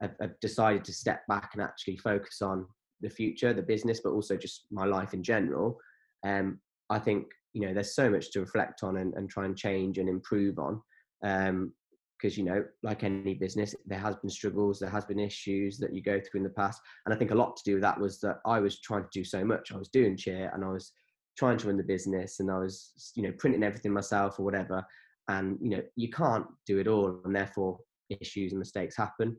I've, 0.00 0.14
I've 0.20 0.40
decided 0.40 0.84
to 0.84 0.92
step 0.92 1.26
back 1.28 1.50
and 1.52 1.62
actually 1.62 1.96
focus 1.96 2.42
on 2.42 2.66
the 3.00 3.10
future, 3.10 3.52
the 3.52 3.62
business, 3.62 4.00
but 4.00 4.12
also 4.12 4.36
just 4.36 4.66
my 4.70 4.84
life 4.84 5.14
in 5.14 5.22
general. 5.22 5.78
Um, 6.24 6.60
I 6.90 6.98
think, 6.98 7.26
you 7.52 7.62
know, 7.62 7.74
there's 7.74 7.94
so 7.94 8.10
much 8.10 8.30
to 8.32 8.40
reflect 8.40 8.82
on 8.82 8.98
and, 8.98 9.14
and 9.14 9.28
try 9.28 9.44
and 9.44 9.56
change 9.56 9.98
and 9.98 10.08
improve 10.08 10.58
on. 10.58 10.82
Um, 11.24 11.72
because 12.18 12.38
you 12.38 12.44
know 12.44 12.64
like 12.82 13.04
any 13.04 13.34
business 13.34 13.74
there 13.84 13.98
has 13.98 14.16
been 14.16 14.30
struggles 14.30 14.78
there 14.78 14.90
has 14.90 15.04
been 15.04 15.18
issues 15.18 15.78
that 15.78 15.94
you 15.94 16.02
go 16.02 16.18
through 16.18 16.38
in 16.38 16.44
the 16.44 16.50
past 16.50 16.80
and 17.04 17.14
i 17.14 17.18
think 17.18 17.30
a 17.30 17.34
lot 17.34 17.56
to 17.56 17.62
do 17.64 17.74
with 17.74 17.82
that 17.82 18.00
was 18.00 18.18
that 18.20 18.38
i 18.46 18.58
was 18.58 18.80
trying 18.80 19.02
to 19.02 19.08
do 19.12 19.24
so 19.24 19.44
much 19.44 19.72
i 19.72 19.76
was 19.76 19.88
doing 19.88 20.16
cheer 20.16 20.50
and 20.54 20.64
i 20.64 20.68
was 20.68 20.92
trying 21.36 21.58
to 21.58 21.66
run 21.66 21.76
the 21.76 21.82
business 21.82 22.40
and 22.40 22.50
i 22.50 22.58
was 22.58 23.12
you 23.14 23.22
know 23.22 23.32
printing 23.38 23.62
everything 23.62 23.92
myself 23.92 24.38
or 24.38 24.44
whatever 24.44 24.84
and 25.28 25.58
you 25.60 25.70
know 25.70 25.82
you 25.96 26.10
can't 26.10 26.46
do 26.66 26.78
it 26.78 26.86
all 26.86 27.20
and 27.24 27.34
therefore 27.34 27.78
issues 28.20 28.52
and 28.52 28.58
mistakes 28.58 28.96
happen 28.96 29.36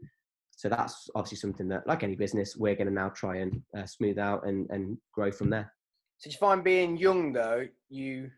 so 0.52 0.68
that's 0.68 1.10
obviously 1.16 1.38
something 1.38 1.68
that 1.68 1.86
like 1.88 2.04
any 2.04 2.16
business 2.16 2.56
we're 2.58 2.76
going 2.76 2.88
to 2.88 2.94
now 2.94 3.10
try 3.10 3.38
and 3.38 3.62
uh, 3.78 3.86
smooth 3.86 4.18
out 4.18 4.46
and 4.48 4.68
and 4.70 4.98
grow 5.14 5.32
from 5.32 5.50
there 5.50 5.72
so 6.18 6.30
you 6.30 6.36
find 6.38 6.64
being 6.64 6.98
young 6.98 7.32
though 7.32 7.66
you 7.90 8.30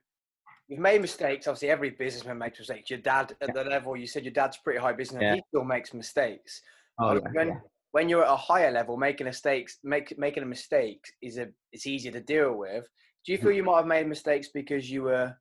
you've 0.69 0.79
made 0.79 1.01
mistakes. 1.01 1.47
Obviously, 1.47 1.69
every 1.69 1.89
businessman 1.89 2.37
makes 2.37 2.59
mistakes. 2.59 2.89
Your 2.89 2.99
dad, 2.99 3.35
at 3.41 3.53
the 3.53 3.63
level 3.63 3.97
you 3.97 4.07
said, 4.07 4.23
your 4.23 4.33
dad's 4.33 4.57
pretty 4.57 4.79
high 4.79 4.93
business. 4.93 5.21
Yeah. 5.21 5.35
He 5.35 5.43
still 5.49 5.65
makes 5.65 5.93
mistakes. 5.93 6.61
Oh, 6.99 7.13
yeah, 7.13 7.19
when, 7.33 7.47
yeah. 7.49 7.55
when 7.91 8.07
you're 8.07 8.23
at 8.23 8.31
a 8.31 8.35
higher 8.35 8.71
level, 8.71 8.95
making 8.95 9.25
mistakes, 9.25 9.79
make, 9.83 10.17
making 10.17 10.43
a 10.43 10.45
mistake 10.45 11.03
is 11.21 11.37
a 11.37 11.47
it's 11.73 11.87
easier 11.87 12.11
to 12.11 12.21
deal 12.21 12.53
with. 12.53 12.87
Do 13.25 13.33
you 13.33 13.37
feel 13.37 13.51
you 13.51 13.63
might 13.63 13.77
have 13.77 13.85
made 13.85 14.07
mistakes 14.07 14.49
because 14.53 14.89
you 14.89 15.03
were 15.03 15.35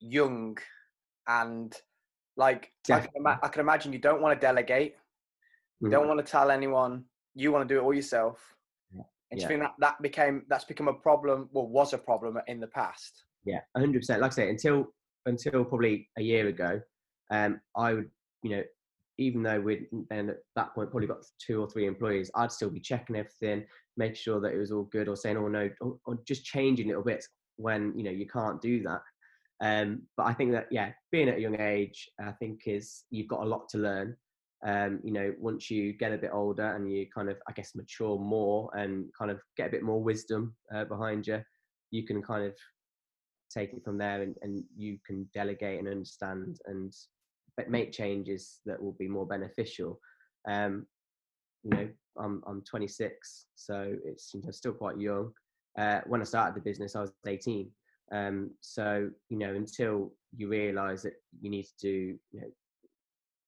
young 0.00 0.56
and 1.28 1.74
like 2.36 2.72
I 2.90 3.00
can, 3.00 3.10
ima- 3.16 3.40
I 3.42 3.48
can, 3.48 3.60
imagine 3.60 3.92
you 3.92 3.98
don't 3.98 4.20
want 4.20 4.38
to 4.38 4.46
delegate, 4.46 4.96
you 5.80 5.90
don't 5.90 6.00
mm-hmm. 6.00 6.08
want 6.08 6.26
to 6.26 6.30
tell 6.30 6.50
anyone, 6.50 7.04
you 7.34 7.52
want 7.52 7.66
to 7.68 7.74
do 7.74 7.80
it 7.80 7.84
all 7.84 7.94
yourself. 7.94 8.54
And 9.30 9.40
do 9.40 9.42
you 9.42 9.48
think 9.48 9.62
that 9.62 9.74
that 9.80 10.02
became 10.02 10.44
that's 10.48 10.64
become 10.64 10.86
a 10.86 10.92
problem? 10.92 11.48
Well, 11.52 11.66
was 11.66 11.92
a 11.92 11.98
problem 11.98 12.38
in 12.46 12.60
the 12.60 12.68
past? 12.68 13.24
Yeah, 13.44 13.60
hundred 13.76 14.00
percent. 14.00 14.20
Like 14.20 14.32
I 14.32 14.34
say, 14.34 14.50
until 14.50 14.86
until 15.26 15.64
probably 15.64 16.08
a 16.18 16.22
year 16.22 16.46
ago, 16.48 16.80
um, 17.30 17.60
I 17.76 17.94
would, 17.94 18.10
you 18.42 18.50
know, 18.50 18.62
even 19.18 19.42
though 19.42 19.60
we'd 19.60 19.86
then 20.10 20.30
at 20.30 20.36
that 20.54 20.74
point 20.74 20.90
probably 20.90 21.08
got 21.08 21.24
two 21.44 21.60
or 21.60 21.68
three 21.68 21.86
employees, 21.86 22.30
I'd 22.36 22.52
still 22.52 22.70
be 22.70 22.80
checking 22.80 23.16
everything, 23.16 23.64
making 23.96 24.16
sure 24.16 24.40
that 24.40 24.52
it 24.52 24.58
was 24.58 24.70
all 24.70 24.84
good, 24.84 25.08
or 25.08 25.16
saying, 25.16 25.36
"Oh 25.36 25.48
no," 25.48 25.68
or, 25.80 25.98
or 26.06 26.18
just 26.26 26.44
changing 26.44 26.88
little 26.88 27.02
bits 27.02 27.28
when 27.56 27.92
you 27.96 28.04
know 28.04 28.10
you 28.10 28.26
can't 28.26 28.60
do 28.60 28.82
that. 28.84 29.00
Um, 29.62 30.02
but 30.16 30.26
I 30.26 30.32
think 30.32 30.52
that 30.52 30.66
yeah, 30.70 30.92
being 31.12 31.28
at 31.28 31.38
a 31.38 31.40
young 31.40 31.60
age, 31.60 32.08
I 32.20 32.32
think 32.32 32.62
is 32.66 33.04
you've 33.10 33.28
got 33.28 33.42
a 33.42 33.48
lot 33.48 33.68
to 33.70 33.78
learn. 33.78 34.16
Um, 34.66 35.00
you 35.04 35.12
know, 35.12 35.34
once 35.38 35.70
you 35.70 35.92
get 35.92 36.12
a 36.12 36.18
bit 36.18 36.30
older 36.32 36.74
and 36.74 36.90
you 36.90 37.06
kind 37.14 37.28
of, 37.28 37.36
I 37.48 37.52
guess, 37.52 37.74
mature 37.74 38.18
more 38.18 38.70
and 38.74 39.06
kind 39.16 39.30
of 39.30 39.40
get 39.56 39.68
a 39.68 39.70
bit 39.70 39.82
more 39.82 40.02
wisdom 40.02 40.54
uh, 40.74 40.84
behind 40.84 41.26
you, 41.26 41.42
you 41.90 42.04
can 42.04 42.22
kind 42.22 42.46
of 42.46 42.54
take 43.52 43.74
it 43.74 43.84
from 43.84 43.98
there 43.98 44.22
and, 44.22 44.34
and 44.42 44.64
you 44.74 44.98
can 45.06 45.28
delegate 45.34 45.78
and 45.78 45.88
understand 45.88 46.58
and 46.66 46.94
make 47.68 47.92
changes 47.92 48.60
that 48.64 48.82
will 48.82 48.96
be 48.98 49.06
more 49.06 49.26
beneficial. 49.26 50.00
Um, 50.48 50.86
you 51.64 51.70
know 51.70 51.88
i'm 52.18 52.42
i'm 52.46 52.62
26 52.62 53.46
so 53.54 53.94
it's 54.04 54.32
you 54.34 54.42
know, 54.42 54.50
still 54.50 54.72
quite 54.72 54.98
young. 55.00 55.32
Uh, 55.76 56.00
when 56.06 56.20
i 56.20 56.24
started 56.24 56.54
the 56.54 56.60
business 56.60 56.94
i 56.94 57.00
was 57.00 57.12
18 57.26 57.68
um, 58.12 58.50
so 58.60 59.10
you 59.28 59.38
know 59.38 59.54
until 59.54 60.12
you 60.36 60.48
realize 60.48 61.02
that 61.02 61.14
you 61.40 61.50
need 61.50 61.64
to 61.64 61.74
do 61.80 62.18
you 62.32 62.40
know 62.40 62.48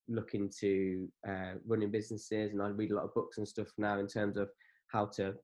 look 0.08 0.34
into 0.34 1.08
uh, 1.28 1.52
running 1.66 1.90
businesses 1.90 2.52
and 2.52 2.62
i 2.62 2.68
read 2.68 2.90
a 2.90 2.94
lot 2.94 3.04
of 3.04 3.14
books 3.14 3.38
and 3.38 3.48
stuff 3.48 3.68
now 3.76 3.98
in 3.98 4.06
terms 4.06 4.36
of 4.36 4.48
how 4.88 5.04
to 5.04 5.34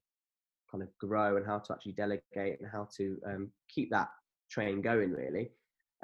kind 0.70 0.82
of 0.82 0.88
grow 0.98 1.36
and 1.36 1.44
how 1.44 1.58
to 1.58 1.72
actually 1.72 1.92
delegate 1.92 2.60
and 2.60 2.70
how 2.70 2.88
to 2.96 3.18
um, 3.26 3.50
keep 3.68 3.90
that 3.90 4.08
train 4.50 4.80
going 4.80 5.10
really 5.10 5.50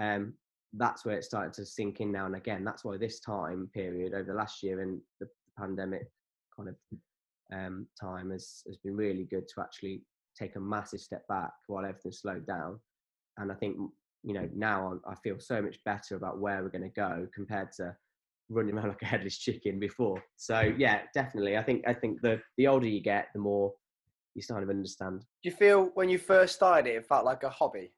um, 0.01 0.35
that's 0.75 1.05
where 1.05 1.17
it 1.17 1.25
started 1.25 1.53
to 1.53 1.65
sink 1.65 2.01
in 2.01 2.13
now 2.13 2.27
and 2.27 2.37
again 2.37 2.65
that's 2.65 2.85
why 2.85 2.97
this 2.97 3.21
time 3.21 3.71
period 3.73 4.13
over 4.13 4.25
the 4.25 4.35
last 4.35 4.63
year 4.63 4.81
and 4.81 5.01
the 5.21 5.29
pandemic 5.59 6.11
kind 6.55 6.69
of 6.69 6.75
um, 7.53 7.87
time 7.99 8.31
has, 8.31 8.63
has 8.67 8.77
been 8.77 8.97
really 8.97 9.25
good 9.25 9.49
to 9.49 9.61
actually 9.61 10.03
take 10.39 10.57
a 10.57 10.61
massive 10.61 11.01
step 11.01 11.27
back 11.29 11.53
while 11.67 11.85
everything 11.85 12.13
slowed 12.13 12.47
down 12.47 12.79
and 13.39 13.51
i 13.51 13.55
think 13.55 13.77
you 14.23 14.35
know 14.35 14.49
now 14.55 14.99
i 15.09 15.15
feel 15.17 15.39
so 15.39 15.63
much 15.63 15.79
better 15.85 16.17
about 16.17 16.39
where 16.39 16.63
we're 16.63 16.69
going 16.69 16.83
to 16.83 16.89
go 16.89 17.27
compared 17.35 17.73
to 17.73 17.95
running 18.51 18.75
around 18.77 18.89
like 18.89 19.03
a 19.03 19.07
headless 19.07 19.39
chicken 19.39 19.79
before 19.79 20.23
so 20.37 20.73
yeah 20.77 21.03
definitely 21.15 21.57
i 21.57 21.63
think 21.63 21.83
i 21.87 21.93
think 21.93 22.21
the 22.21 22.41
the 22.57 22.67
older 22.67 22.87
you 22.87 23.01
get 23.01 23.29
the 23.35 23.41
more 23.41 23.73
you 24.35 24.43
start 24.43 24.63
to 24.63 24.71
understand 24.71 25.21
do 25.43 25.51
you 25.51 25.55
feel 25.55 25.91
when 25.95 26.09
you 26.09 26.19
first 26.19 26.55
started 26.55 26.91
it, 26.91 26.97
it 26.97 27.07
felt 27.07 27.25
like 27.25 27.43
a 27.43 27.51
hobby 27.51 27.93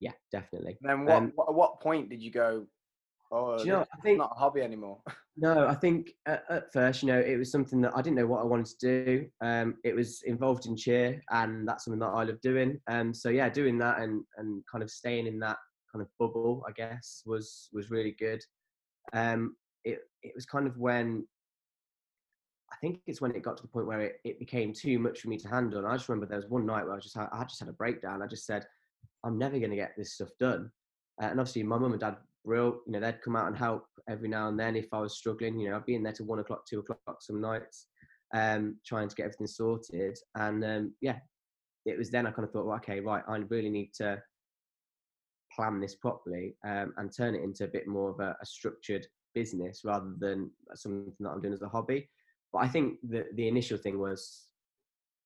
yeah, 0.00 0.12
definitely. 0.30 0.78
then 0.80 1.04
what, 1.04 1.16
um, 1.16 1.32
what, 1.34 1.48
at 1.48 1.54
what 1.54 1.80
point 1.80 2.08
did 2.08 2.22
you 2.22 2.30
go? 2.30 2.66
Oh, 3.30 3.58
you 3.62 3.72
know, 3.72 3.84
I 3.92 4.00
think 4.00 4.18
not 4.18 4.32
a 4.34 4.38
hobby 4.38 4.62
anymore. 4.62 5.00
no, 5.36 5.66
I 5.66 5.74
think 5.74 6.12
at, 6.26 6.44
at, 6.48 6.72
first, 6.72 7.02
you 7.02 7.08
know, 7.08 7.18
it 7.18 7.36
was 7.36 7.50
something 7.50 7.80
that 7.82 7.92
I 7.94 8.00
didn't 8.00 8.16
know 8.16 8.26
what 8.26 8.40
I 8.40 8.44
wanted 8.44 8.66
to 8.78 9.04
do. 9.04 9.26
Um, 9.42 9.76
it 9.84 9.94
was 9.94 10.22
involved 10.22 10.66
in 10.66 10.76
cheer, 10.76 11.22
and 11.30 11.68
that's 11.68 11.84
something 11.84 12.00
that 12.00 12.06
I 12.06 12.24
love 12.24 12.40
doing. 12.40 12.80
And 12.88 13.08
um, 13.08 13.14
so, 13.14 13.28
yeah, 13.28 13.50
doing 13.50 13.76
that 13.78 14.00
and 14.00 14.24
and 14.38 14.64
kind 14.70 14.82
of 14.82 14.90
staying 14.90 15.26
in 15.26 15.38
that 15.40 15.58
kind 15.92 16.02
of 16.02 16.08
bubble, 16.18 16.64
I 16.66 16.72
guess, 16.72 17.22
was 17.26 17.68
was 17.72 17.90
really 17.90 18.16
good. 18.18 18.42
Um, 19.12 19.56
it 19.84 20.00
it 20.22 20.32
was 20.34 20.46
kind 20.46 20.66
of 20.66 20.78
when 20.78 21.26
I 22.72 22.76
think 22.76 23.00
it's 23.06 23.20
when 23.20 23.34
it 23.34 23.42
got 23.42 23.56
to 23.56 23.62
the 23.62 23.68
point 23.68 23.86
where 23.86 24.00
it, 24.00 24.20
it 24.24 24.38
became 24.38 24.72
too 24.72 24.98
much 24.98 25.20
for 25.20 25.28
me 25.28 25.38
to 25.38 25.48
handle. 25.48 25.78
And 25.78 25.88
I 25.88 25.96
just 25.96 26.08
remember 26.08 26.26
there 26.26 26.38
was 26.38 26.48
one 26.48 26.66
night 26.66 26.84
where 26.84 26.94
I 26.94 27.00
just 27.00 27.16
had, 27.16 27.28
I 27.32 27.42
just 27.44 27.60
had 27.60 27.68
a 27.68 27.72
breakdown. 27.72 28.22
I 28.22 28.26
just 28.26 28.46
said, 28.46 28.66
I'm 29.24 29.38
never 29.38 29.58
going 29.58 29.70
to 29.70 29.76
get 29.76 29.94
this 29.96 30.14
stuff 30.14 30.28
done. 30.38 30.70
Uh, 31.20 31.26
and 31.26 31.40
obviously, 31.40 31.62
my 31.62 31.78
mum 31.78 31.92
and 31.92 32.00
dad, 32.00 32.16
real, 32.44 32.80
you 32.86 32.92
know, 32.92 33.00
they'd 33.00 33.22
come 33.22 33.36
out 33.36 33.46
and 33.46 33.56
help 33.56 33.86
every 34.08 34.28
now 34.28 34.48
and 34.48 34.58
then 34.58 34.76
if 34.76 34.88
I 34.92 35.00
was 35.00 35.16
struggling. 35.16 35.58
You 35.58 35.70
know, 35.70 35.76
I'd 35.76 35.86
be 35.86 35.94
in 35.94 36.02
there 36.02 36.12
till 36.12 36.26
one 36.26 36.38
o'clock, 36.38 36.66
two 36.66 36.80
o'clock 36.80 37.18
some 37.20 37.40
nights, 37.40 37.86
um, 38.34 38.76
trying 38.86 39.08
to 39.08 39.14
get 39.14 39.24
everything 39.24 39.46
sorted. 39.46 40.16
And 40.34 40.64
um, 40.64 40.94
yeah, 41.00 41.18
it 41.86 41.98
was 41.98 42.10
then 42.10 42.26
I 42.26 42.30
kind 42.30 42.46
of 42.46 42.52
thought, 42.52 42.66
well, 42.66 42.76
okay, 42.76 43.00
right, 43.00 43.22
I 43.28 43.36
really 43.36 43.70
need 43.70 43.92
to 43.94 44.22
plan 45.54 45.80
this 45.80 45.96
properly 45.96 46.56
um, 46.66 46.92
and 46.96 47.14
turn 47.14 47.34
it 47.34 47.42
into 47.42 47.64
a 47.64 47.68
bit 47.68 47.86
more 47.88 48.10
of 48.10 48.20
a, 48.20 48.36
a, 48.40 48.46
structured 48.46 49.06
business 49.34 49.80
rather 49.84 50.12
than 50.18 50.50
something 50.74 51.12
that 51.18 51.30
I'm 51.30 51.40
doing 51.40 51.54
as 51.54 51.62
a 51.62 51.68
hobby. 51.68 52.08
But 52.52 52.60
I 52.60 52.68
think 52.68 52.98
the 53.08 53.26
the 53.34 53.48
initial 53.48 53.76
thing 53.76 53.98
was 53.98 54.46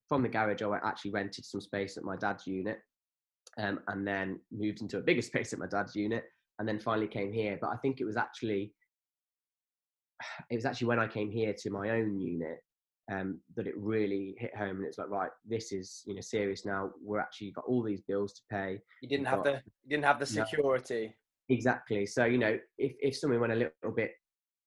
from 0.09 0.23
the 0.23 0.29
garage. 0.29 0.63
I 0.63 0.79
actually 0.85 1.13
rented 1.13 1.45
some 1.45 1.61
space 1.61 1.97
at 1.97 2.05
my 2.05 2.17
dad's 2.17 2.47
unit 2.47 2.79
um, 3.59 3.81
and 3.89 4.07
then 4.07 4.41
moved 4.51 4.83
into 4.83 4.99
a 4.99 5.03
bigger 5.03 5.23
space 5.31 5.53
at 5.53 5.59
my 5.59 5.67
dad's 5.67 5.95
unit, 5.95 6.25
and 6.59 6.69
then 6.69 6.79
finally 6.79 7.09
came 7.09 7.33
here. 7.33 7.59
But 7.61 7.71
I 7.71 7.77
think 7.77 8.01
it 8.01 8.05
was 8.05 8.17
actually 8.17 8.73
it 10.51 10.55
was 10.55 10.65
actually 10.65 10.89
when 10.89 11.01
I 11.01 11.09
came 11.09 11.31
here 11.31 11.55
to 11.59 11.71
my 11.71 11.91
own 11.91 12.19
unit 12.19 12.59
um, 13.11 13.41
that 13.57 13.67
it 13.67 13.75
really 13.77 14.35
hit 14.39 14.57
home, 14.57 14.77
and 14.77 14.87
it's 14.87 14.99
like, 14.99 15.11
right, 15.11 15.31
this 15.45 15.73
is 15.73 16.03
you 16.07 16.15
know 16.15 16.21
serious 16.21 16.65
now. 16.65 16.91
We're 17.03 17.21
actually 17.21 17.51
got 17.53 17.65
all 17.67 17.83
these 17.83 18.03
bills 18.03 18.33
to 18.35 18.43
pay. 18.51 18.79
You 19.03 19.09
didn't 19.09 19.27
have 19.27 19.45
the 19.45 19.61
you 19.85 19.91
didn't 19.91 20.05
have 20.05 20.21
the 20.21 20.27
security. 20.27 21.15
No, 21.49 21.55
exactly. 21.55 22.07
So 22.07 22.25
you 22.25 22.39
know, 22.39 22.59
if 22.79 22.93
if 23.01 23.17
something 23.17 23.41
went 23.41 23.53
a 23.53 23.57
little 23.57 23.95
bit 23.95 24.13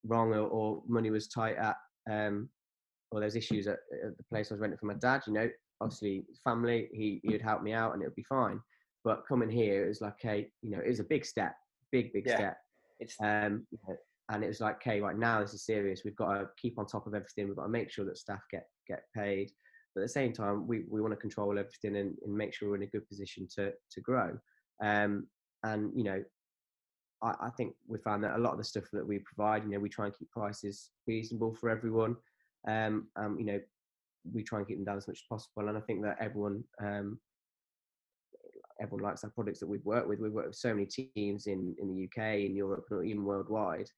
wrong 0.06 0.34
or, 0.34 0.48
or 0.48 0.84
money 0.88 1.10
was 1.10 1.28
tight 1.28 1.56
at 1.56 1.76
um, 2.10 2.50
or 3.12 3.20
there's 3.20 3.36
issues 3.36 3.68
at, 3.68 3.78
at, 4.06 4.18
the 4.18 4.24
place 4.30 4.52
I 4.52 4.56
was 4.56 4.62
renting 4.62 4.78
for 4.78 4.86
my 4.86 4.94
dad, 4.96 5.24
you 5.26 5.34
know, 5.34 5.50
obviously 5.82 6.26
family, 6.44 6.90
he 6.92 7.22
he'd 7.24 7.42
help 7.42 7.64
me 7.64 7.74
out 7.74 7.94
and 7.94 8.02
it 8.02 8.06
would 8.06 8.16
be 8.16 8.26
fine. 8.28 8.60
But 9.04 9.24
coming 9.28 9.50
here, 9.50 9.86
it 9.86 9.90
was 9.90 10.02
like, 10.02 10.16
hey, 10.20 10.50
you 10.62 10.72
know, 10.72 10.80
it 10.80 10.90
was 10.90 11.00
a 11.00 11.06
big 11.06 11.26
step, 11.26 11.56
big, 11.96 12.14
big 12.14 12.26
yeah. 12.28 12.36
step. 12.36 12.58
It's 13.00 13.16
um, 13.22 13.68
and 14.32 14.44
it 14.44 14.48
was 14.48 14.60
like, 14.60 14.76
okay, 14.78 15.02
right 15.02 15.18
now 15.18 15.42
this 15.42 15.54
is 15.54 15.66
serious. 15.66 16.02
We've 16.04 16.16
got 16.16 16.34
to 16.34 16.50
keep 16.58 16.80
on 16.80 16.88
top 16.88 17.08
of 17.08 17.14
everything. 17.14 17.48
We've 17.48 17.56
got 17.56 17.64
to 17.64 17.70
make 17.70 17.92
sure 17.92 18.06
that 18.06 18.18
staff 18.18 18.42
get 18.52 18.66
get 18.88 19.04
paid. 19.16 19.52
But 19.94 20.02
at 20.02 20.06
the 20.06 20.14
same 20.14 20.34
time, 20.34 20.68
we, 20.68 20.84
we 20.90 21.00
want 21.00 21.14
to 21.14 21.18
control 21.18 21.58
everything 21.58 21.96
and, 21.96 22.18
and 22.26 22.36
make 22.36 22.54
sure 22.54 22.70
we're 22.70 22.76
in 22.76 22.84
a 22.84 22.88
good 22.88 23.08
position 23.08 23.48
to 23.56 23.72
to 23.92 24.02
grow. 24.02 24.38
Um, 24.84 25.28
and 25.64 25.92
you 25.96 26.04
know, 26.04 26.24
I, 27.22 27.34
I 27.48 27.50
think 27.56 27.76
we 27.88 28.00
found 28.00 28.24
that 28.24 28.36
a 28.36 28.42
lot 28.42 28.54
of 28.54 28.58
the 28.58 28.64
stuff 28.64 28.86
that 28.94 29.08
we 29.08 29.20
provide, 29.20 29.64
you 29.64 29.70
know, 29.70 29.80
we 29.80 29.90
try 29.90 30.06
and 30.06 30.18
keep 30.18 30.30
prices 30.32 30.90
reasonable 31.08 31.56
for 31.56 31.70
everyone. 31.70 32.16
Um, 32.68 33.08
um, 33.16 33.38
you 33.40 33.46
know, 33.46 33.60
we 34.34 34.44
try 34.44 34.60
and 34.60 34.68
keep 34.68 34.78
them 34.78 34.86
down 34.86 34.98
as 34.98 35.08
much 35.08 35.18
as 35.18 35.30
possible. 35.30 35.70
And 35.70 35.78
I 35.78 35.82
think 35.82 36.02
that 36.02 36.18
everyone 36.20 36.64
um, 36.84 37.20
everyone 38.82 39.04
likes 39.04 39.24
our 39.24 39.30
products 39.30 39.60
that 39.60 39.68
we've 39.68 39.86
worked 39.86 40.08
with. 40.08 40.20
We've 40.20 40.32
worked 40.32 40.50
with 40.50 40.58
so 40.58 40.74
many 40.74 40.86
teams 40.86 41.48
in 41.48 41.76
in 41.80 41.88
the 41.88 42.06
UK, 42.06 42.40
in 42.40 42.56
Europe, 42.56 42.86
and 42.92 43.06
even 43.06 43.24
worldwide 43.24 43.90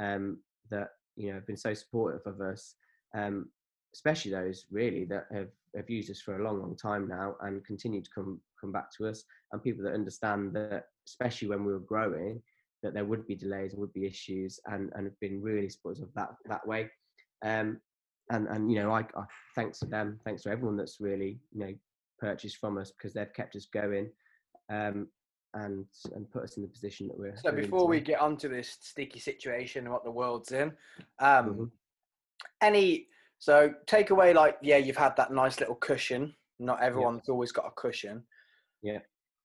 um, 0.00 0.38
that 0.70 0.90
you 1.16 1.28
know 1.28 1.34
have 1.34 1.46
been 1.46 1.56
so 1.56 1.74
supportive 1.74 2.26
of 2.26 2.40
us. 2.40 2.74
Um, 3.14 3.50
especially 3.94 4.30
those 4.30 4.66
really 4.70 5.04
that 5.04 5.26
have, 5.32 5.48
have 5.76 5.90
used 5.90 6.10
us 6.10 6.20
for 6.20 6.38
a 6.38 6.44
long, 6.44 6.60
long 6.60 6.76
time 6.76 7.08
now 7.08 7.34
and 7.40 7.64
continue 7.64 8.00
to 8.00 8.10
come 8.14 8.40
come 8.60 8.72
back 8.72 8.90
to 8.96 9.08
us, 9.08 9.24
and 9.52 9.62
people 9.62 9.84
that 9.84 9.94
understand 9.94 10.54
that, 10.54 10.84
especially 11.08 11.48
when 11.48 11.64
we 11.64 11.72
were 11.72 11.80
growing, 11.80 12.42
that 12.82 12.94
there 12.94 13.04
would 13.04 13.26
be 13.26 13.34
delays 13.34 13.72
and 13.72 13.80
would 13.80 13.92
be 13.92 14.06
issues, 14.06 14.60
and 14.66 14.92
and 14.94 15.04
have 15.04 15.20
been 15.20 15.42
really 15.42 15.68
supportive 15.68 16.04
of 16.04 16.14
that 16.14 16.30
that 16.46 16.66
way. 16.66 16.90
Um, 17.42 17.80
and 18.30 18.46
and 18.48 18.70
you 18.70 18.78
know, 18.78 18.92
I, 18.92 19.00
I 19.00 19.24
thanks 19.54 19.78
to 19.80 19.86
them, 19.86 20.20
thanks 20.24 20.42
to 20.42 20.50
everyone 20.50 20.76
that's 20.76 21.00
really 21.00 21.40
you 21.52 21.60
know 21.60 21.74
purchased 22.20 22.58
from 22.58 22.78
us 22.78 22.92
because 22.92 23.14
they've 23.14 23.32
kept 23.34 23.56
us 23.56 23.66
going. 23.72 24.10
Um, 24.72 25.08
and 25.54 25.84
and 26.14 26.30
put 26.30 26.44
us 26.44 26.56
in 26.56 26.62
the 26.62 26.68
position 26.68 27.08
that 27.08 27.18
we're. 27.18 27.36
So 27.36 27.52
before 27.52 27.88
we 27.88 28.00
get 28.00 28.20
onto 28.20 28.48
this 28.48 28.76
sticky 28.80 29.18
situation 29.18 29.84
and 29.84 29.92
what 29.92 30.04
the 30.04 30.10
world's 30.10 30.52
in, 30.52 30.72
um, 31.18 31.46
mm-hmm. 31.46 31.64
any 32.62 33.08
so 33.38 33.72
take 33.86 34.10
away 34.10 34.32
like 34.32 34.56
yeah, 34.62 34.76
you've 34.76 34.96
had 34.96 35.16
that 35.16 35.32
nice 35.32 35.58
little 35.58 35.74
cushion. 35.74 36.34
Not 36.58 36.82
everyone's 36.82 37.22
yeah. 37.26 37.32
always 37.32 37.52
got 37.52 37.66
a 37.66 37.80
cushion. 37.80 38.22
Yeah. 38.82 38.98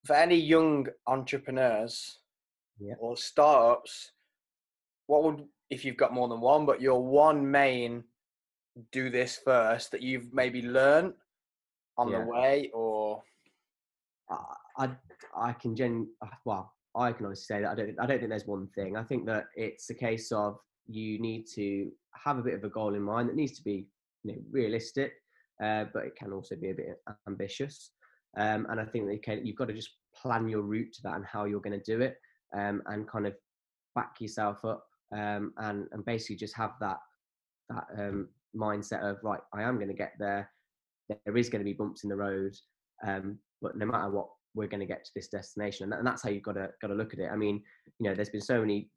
For 0.05 0.15
any 0.15 0.35
young 0.35 0.87
entrepreneurs 1.07 2.19
yeah. 2.79 2.93
or 2.99 3.17
startups, 3.17 4.11
what 5.07 5.23
would 5.23 5.45
if 5.69 5.83
you've 5.83 5.97
got 5.97 6.13
more 6.13 6.27
than 6.27 6.41
one, 6.41 6.65
but 6.65 6.81
your 6.81 7.01
one 7.03 7.49
main 7.49 8.03
do 8.91 9.09
this 9.09 9.39
first 9.43 9.91
that 9.91 10.01
you've 10.01 10.33
maybe 10.33 10.61
learned 10.61 11.13
on 11.97 12.09
yeah. 12.09 12.19
the 12.19 12.25
way, 12.25 12.71
or 12.73 13.23
I 14.77 14.89
I 15.35 15.53
can 15.53 15.75
gen 15.75 16.07
uh, 16.21 16.27
well 16.45 16.73
I 16.95 17.11
can 17.11 17.25
honestly 17.25 17.55
say 17.55 17.61
that 17.61 17.71
I 17.71 17.75
don't 17.75 17.99
I 17.99 18.05
don't 18.05 18.19
think 18.19 18.29
there's 18.29 18.47
one 18.47 18.67
thing. 18.75 18.97
I 18.97 19.03
think 19.03 19.25
that 19.25 19.45
it's 19.55 19.89
a 19.89 19.93
case 19.93 20.31
of 20.31 20.57
you 20.87 21.19
need 21.19 21.45
to 21.55 21.91
have 22.23 22.37
a 22.37 22.43
bit 22.43 22.53
of 22.53 22.63
a 22.63 22.69
goal 22.69 22.95
in 22.95 23.01
mind 23.01 23.29
that 23.29 23.35
needs 23.35 23.57
to 23.57 23.63
be 23.63 23.87
you 24.23 24.33
know, 24.33 24.41
realistic, 24.51 25.13
uh, 25.63 25.85
but 25.93 26.05
it 26.05 26.15
can 26.15 26.31
also 26.31 26.55
be 26.55 26.69
a 26.69 26.73
bit 26.73 27.01
ambitious. 27.27 27.91
Um, 28.37 28.67
and 28.69 28.79
I 28.79 28.85
think 28.85 29.05
that 29.07 29.13
you 29.13 29.19
can, 29.19 29.45
you've 29.45 29.55
got 29.55 29.67
to 29.67 29.73
just 29.73 29.91
plan 30.15 30.47
your 30.47 30.61
route 30.61 30.93
to 30.93 31.01
that 31.03 31.15
and 31.15 31.25
how 31.25 31.45
you're 31.45 31.61
going 31.61 31.79
to 31.79 31.91
do 31.91 32.01
it, 32.01 32.17
um, 32.55 32.81
and 32.87 33.07
kind 33.07 33.27
of 33.27 33.33
back 33.95 34.15
yourself 34.19 34.63
up, 34.65 34.85
um, 35.13 35.53
and 35.57 35.87
and 35.91 36.05
basically 36.05 36.35
just 36.35 36.55
have 36.55 36.71
that 36.81 36.97
that 37.69 37.85
um, 37.97 38.29
mindset 38.55 39.03
of 39.03 39.17
right, 39.23 39.39
I 39.53 39.63
am 39.63 39.75
going 39.75 39.87
to 39.87 39.93
get 39.93 40.13
there. 40.19 40.49
There 41.09 41.37
is 41.37 41.49
going 41.49 41.59
to 41.59 41.65
be 41.65 41.73
bumps 41.73 42.03
in 42.03 42.09
the 42.09 42.15
road, 42.15 42.55
um, 43.05 43.37
but 43.61 43.77
no 43.77 43.85
matter 43.85 44.09
what, 44.09 44.27
we're 44.55 44.67
going 44.67 44.79
to 44.79 44.85
get 44.85 45.03
to 45.05 45.11
this 45.15 45.27
destination, 45.27 45.91
and, 45.91 46.07
that's 46.07 46.23
how 46.23 46.29
you've 46.29 46.43
got 46.43 46.53
to 46.53 46.69
got 46.81 46.87
to 46.87 46.95
look 46.95 47.13
at 47.13 47.19
it. 47.19 47.29
I 47.31 47.35
mean, 47.35 47.61
you 47.99 48.09
know, 48.09 48.15
there's 48.15 48.29
been 48.29 48.41
so 48.41 48.61
many 48.61 48.89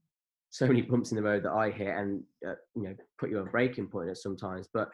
so 0.50 0.66
many 0.66 0.80
bumps 0.80 1.12
in 1.12 1.16
the 1.16 1.22
road 1.22 1.42
that 1.42 1.52
I 1.52 1.70
hit 1.70 1.94
and 1.94 2.22
uh, 2.46 2.54
you 2.74 2.84
know 2.84 2.94
put 3.18 3.30
you 3.30 3.38
on 3.38 3.50
breaking 3.50 3.88
point 3.88 4.08
at 4.08 4.16
sometimes. 4.16 4.68
But 4.72 4.88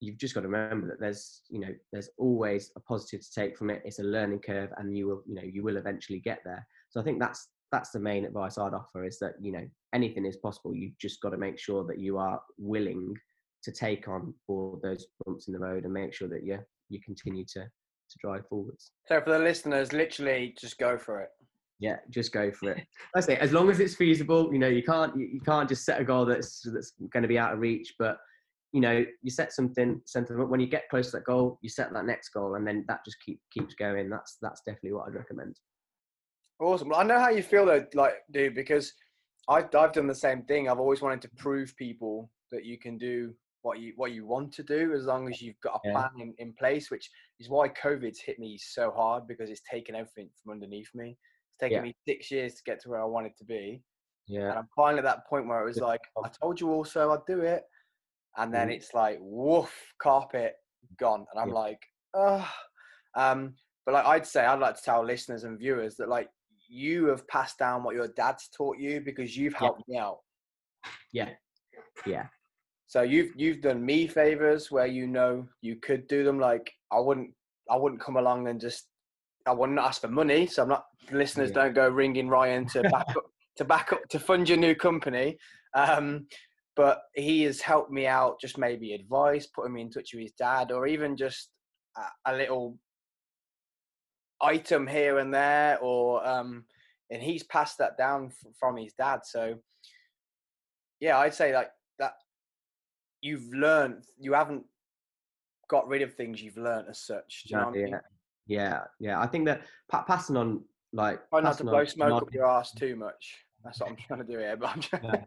you've 0.00 0.18
just 0.18 0.34
got 0.34 0.42
to 0.42 0.48
remember 0.48 0.88
that 0.88 1.00
there's 1.00 1.42
you 1.48 1.60
know 1.60 1.74
there's 1.92 2.10
always 2.18 2.70
a 2.76 2.80
positive 2.80 3.20
to 3.20 3.32
take 3.34 3.56
from 3.56 3.70
it. 3.70 3.82
It's 3.84 4.00
a 4.00 4.04
learning 4.04 4.40
curve, 4.40 4.70
and 4.76 4.96
you 4.96 5.06
will 5.06 5.22
you 5.26 5.34
know 5.34 5.42
you 5.42 5.62
will 5.62 5.76
eventually 5.76 6.20
get 6.20 6.40
there. 6.44 6.66
So 6.90 7.00
I 7.00 7.04
think 7.04 7.20
that's 7.20 7.48
that's 7.70 7.90
the 7.90 8.00
main 8.00 8.26
advice 8.26 8.58
I'd 8.58 8.74
offer 8.74 9.04
is 9.04 9.18
that 9.20 9.34
you 9.40 9.52
know 9.52 9.66
anything 9.94 10.26
is 10.26 10.36
possible. 10.36 10.74
You've 10.74 10.98
just 10.98 11.20
got 11.22 11.30
to 11.30 11.38
make 11.38 11.58
sure 11.58 11.84
that 11.86 11.98
you 11.98 12.18
are 12.18 12.40
willing 12.58 13.14
to 13.62 13.72
take 13.72 14.08
on 14.08 14.34
all 14.48 14.80
those 14.82 15.06
bumps 15.24 15.48
in 15.48 15.54
the 15.54 15.60
road 15.60 15.84
and 15.84 15.92
make 15.92 16.12
sure 16.12 16.28
that 16.28 16.44
you 16.44 16.58
you 16.88 17.00
continue 17.04 17.44
to 17.54 17.60
to 17.60 18.18
drive 18.20 18.46
forwards. 18.48 18.92
So 19.06 19.20
for 19.20 19.30
the 19.30 19.38
listeners, 19.38 19.92
literally 19.92 20.54
just 20.60 20.78
go 20.78 20.98
for 20.98 21.20
it. 21.20 21.28
Yeah 21.78 21.96
just 22.10 22.32
go 22.32 22.52
for 22.52 22.72
it. 22.72 22.84
I 23.16 23.20
say 23.20 23.36
as 23.36 23.52
long 23.52 23.70
as 23.70 23.80
it's 23.80 23.94
feasible 23.94 24.52
you 24.52 24.58
know 24.58 24.68
you 24.68 24.82
can't 24.82 25.16
you, 25.16 25.28
you 25.32 25.40
can't 25.40 25.68
just 25.68 25.84
set 25.84 26.00
a 26.00 26.04
goal 26.04 26.24
that's 26.24 26.60
that's 26.72 26.92
going 27.12 27.22
to 27.22 27.28
be 27.28 27.38
out 27.38 27.52
of 27.52 27.60
reach 27.60 27.94
but 27.98 28.18
you 28.72 28.80
know 28.80 29.04
you 29.22 29.30
set 29.30 29.52
something 29.52 30.00
something 30.06 30.48
when 30.48 30.60
you 30.60 30.66
get 30.66 30.88
close 30.88 31.10
to 31.10 31.18
that 31.18 31.24
goal 31.24 31.58
you 31.62 31.68
set 31.68 31.92
that 31.92 32.06
next 32.06 32.30
goal 32.30 32.54
and 32.54 32.66
then 32.66 32.84
that 32.88 33.04
just 33.04 33.18
keep 33.24 33.40
keeps 33.52 33.74
going. 33.74 34.08
That's 34.10 34.38
that's 34.40 34.62
definitely 34.66 34.94
what 34.94 35.08
i'd 35.08 35.14
recommend. 35.14 35.56
Awesome. 36.60 36.90
Well, 36.90 37.00
i 37.00 37.02
know 37.02 37.18
how 37.18 37.30
you 37.30 37.42
feel 37.42 37.66
though 37.66 37.84
like 37.94 38.14
dude 38.30 38.54
because 38.54 38.92
I've, 39.48 39.74
I've 39.74 39.92
done 39.92 40.06
the 40.06 40.14
same 40.14 40.42
thing. 40.42 40.68
I've 40.68 40.78
always 40.78 41.00
wanted 41.00 41.22
to 41.22 41.30
prove 41.36 41.76
people 41.76 42.30
that 42.52 42.64
you 42.64 42.78
can 42.78 42.96
do 42.96 43.34
what 43.62 43.78
you 43.80 43.92
what 43.96 44.12
you 44.12 44.26
want 44.26 44.52
to 44.52 44.62
do 44.62 44.92
as 44.92 45.04
long 45.04 45.28
as 45.28 45.40
you've 45.40 45.60
got 45.62 45.80
a 45.84 45.90
plan 45.90 46.10
yeah. 46.16 46.24
in, 46.24 46.34
in 46.38 46.52
place 46.52 46.90
which 46.90 47.08
is 47.40 47.48
why 47.48 47.68
covid's 47.68 48.20
hit 48.20 48.38
me 48.38 48.58
so 48.58 48.90
hard 48.90 49.26
because 49.26 49.50
it's 49.50 49.62
taken 49.70 49.94
everything 49.94 50.28
from 50.42 50.52
underneath 50.52 50.90
me 50.94 51.16
It's 51.50 51.58
taken 51.60 51.78
yeah. 51.78 51.82
me 51.82 51.96
six 52.06 52.30
years 52.30 52.54
to 52.54 52.62
get 52.64 52.80
to 52.82 52.88
where 52.88 53.00
I 53.00 53.06
wanted 53.06 53.36
to 53.38 53.44
be. 53.44 53.82
Yeah. 54.28 54.50
And 54.50 54.58
I'm 54.60 54.68
finally 54.74 54.98
at 54.98 55.04
that 55.04 55.26
point 55.26 55.48
where 55.48 55.60
it 55.60 55.66
was 55.66 55.78
like, 55.78 56.00
I 56.24 56.28
told 56.28 56.60
you 56.60 56.70
also 56.70 57.10
I'd 57.10 57.26
do 57.26 57.40
it. 57.40 57.64
And 58.36 58.52
then 58.54 58.68
mm. 58.68 58.74
it's 58.74 58.94
like, 58.94 59.18
woof, 59.20 59.72
carpet 60.00 60.54
gone. 60.98 61.26
And 61.32 61.40
I'm 61.40 61.48
yeah. 61.48 61.54
like, 61.54 61.80
oh. 62.14 62.48
Um, 63.16 63.54
but 63.84 63.94
like 63.94 64.06
I'd 64.06 64.26
say, 64.26 64.44
I'd 64.44 64.60
like 64.60 64.76
to 64.76 64.82
tell 64.82 65.04
listeners 65.04 65.44
and 65.44 65.58
viewers 65.58 65.96
that 65.96 66.08
like 66.08 66.28
you 66.68 67.06
have 67.06 67.26
passed 67.28 67.58
down 67.58 67.82
what 67.82 67.94
your 67.94 68.08
dad's 68.08 68.48
taught 68.56 68.78
you 68.78 69.00
because 69.00 69.36
you've 69.36 69.54
helped 69.54 69.82
me 69.88 69.98
out. 69.98 70.18
Yeah. 71.12 71.30
Yeah. 72.06 72.26
So 72.92 73.00
you've 73.00 73.32
you've 73.36 73.62
done 73.62 73.82
me 73.82 74.06
favors 74.06 74.70
where 74.70 74.86
you 74.86 75.06
know 75.06 75.48
you 75.62 75.76
could 75.76 76.06
do 76.08 76.24
them. 76.24 76.38
Like 76.38 76.70
I 76.92 77.00
wouldn't 77.00 77.30
I 77.70 77.74
wouldn't 77.74 78.02
come 78.02 78.18
along 78.18 78.48
and 78.48 78.60
just 78.60 78.84
I 79.46 79.52
wouldn't 79.52 79.78
ask 79.78 80.02
for 80.02 80.08
money, 80.08 80.46
so 80.46 80.62
I'm 80.62 80.68
not. 80.68 80.84
Listeners 81.10 81.48
yeah. 81.48 81.54
don't 81.54 81.74
go 81.74 81.88
ringing 81.88 82.28
Ryan 82.28 82.66
to 82.66 82.82
back 82.82 83.08
up 83.16 83.24
to 83.56 83.64
back 83.64 83.94
up 83.94 84.00
to 84.10 84.18
fund 84.18 84.46
your 84.46 84.58
new 84.58 84.74
company. 84.74 85.38
Um, 85.72 86.26
but 86.76 87.00
he 87.14 87.44
has 87.44 87.62
helped 87.62 87.90
me 87.90 88.06
out, 88.06 88.38
just 88.38 88.58
maybe 88.58 88.92
advice, 88.92 89.46
putting 89.46 89.72
me 89.72 89.80
in 89.80 89.90
touch 89.90 90.10
with 90.12 90.24
his 90.24 90.32
dad, 90.32 90.70
or 90.70 90.86
even 90.86 91.16
just 91.16 91.48
a, 91.96 92.30
a 92.30 92.36
little 92.36 92.76
item 94.42 94.86
here 94.86 95.16
and 95.16 95.32
there, 95.32 95.78
or 95.78 96.28
um, 96.28 96.66
and 97.10 97.22
he's 97.22 97.44
passed 97.44 97.78
that 97.78 97.96
down 97.96 98.26
f- 98.26 98.52
from 98.60 98.76
his 98.76 98.92
dad. 98.98 99.20
So 99.24 99.54
yeah, 101.00 101.16
I'd 101.16 101.32
say 101.32 101.54
like 101.54 101.70
that. 101.98 102.12
You've 103.22 103.52
learned. 103.54 104.04
You 104.18 104.34
haven't 104.34 104.64
got 105.68 105.88
rid 105.88 106.02
of 106.02 106.14
things 106.14 106.42
you've 106.42 106.58
learned 106.58 106.88
as 106.90 107.00
such. 107.00 107.44
Do 107.46 107.54
you 107.54 107.60
know 107.60 107.66
what 107.68 107.78
I 107.78 107.82
mean? 107.82 108.00
Yeah, 108.46 108.80
yeah. 109.00 109.20
I 109.20 109.26
think 109.26 109.46
that 109.46 109.62
pa- 109.90 110.04
passing 110.04 110.36
on 110.36 110.62
like 110.92 111.26
try 111.30 111.40
not 111.40 111.56
to 111.58 111.64
blow 111.64 111.84
smoke 111.84 112.22
up 112.22 112.34
your 112.34 112.46
ass 112.46 112.72
too 112.72 112.96
much. 112.96 113.38
That's 113.64 113.80
what 113.80 113.90
I'm 113.90 113.96
trying 113.96 114.20
to 114.20 114.26
do 114.26 114.38
here. 114.38 114.56
But. 114.56 114.88
Yeah. 115.02 115.24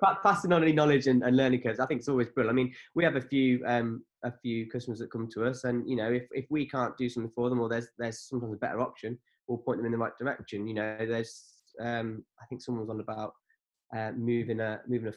But 0.00 0.22
passing 0.22 0.52
on 0.52 0.62
any 0.62 0.72
knowledge 0.72 1.06
and, 1.06 1.22
and, 1.22 1.36
learning 1.36 1.62
curves, 1.62 1.78
I 1.78 1.86
think 1.86 2.00
it's 2.00 2.08
always 2.08 2.28
brilliant. 2.28 2.52
I 2.52 2.56
mean, 2.56 2.74
we 2.94 3.04
have 3.04 3.14
a 3.16 3.20
few 3.20 3.62
um, 3.64 4.02
a 4.24 4.32
few 4.42 4.68
customers 4.68 4.98
that 4.98 5.10
come 5.12 5.28
to 5.34 5.44
us, 5.44 5.64
and 5.64 5.88
you 5.88 5.94
know, 5.94 6.10
if, 6.10 6.24
if 6.32 6.46
we 6.50 6.68
can't 6.68 6.96
do 6.96 7.08
something 7.08 7.30
for 7.34 7.48
them, 7.48 7.60
or 7.60 7.68
there's 7.68 7.88
there's 7.96 8.18
sometimes 8.20 8.54
a 8.54 8.56
better 8.56 8.80
option, 8.80 9.16
we'll 9.46 9.58
point 9.58 9.78
them 9.78 9.86
in 9.86 9.92
the 9.92 9.98
right 9.98 10.16
direction. 10.18 10.66
You 10.66 10.74
know, 10.74 10.96
there's 10.98 11.44
um, 11.80 12.24
I 12.42 12.46
think 12.46 12.60
someone 12.60 12.80
was 12.80 12.90
on 12.90 13.00
about 13.00 13.34
uh, 13.96 14.12
moving 14.16 14.60
a 14.60 14.80
moving 14.88 15.08
a 15.08 15.14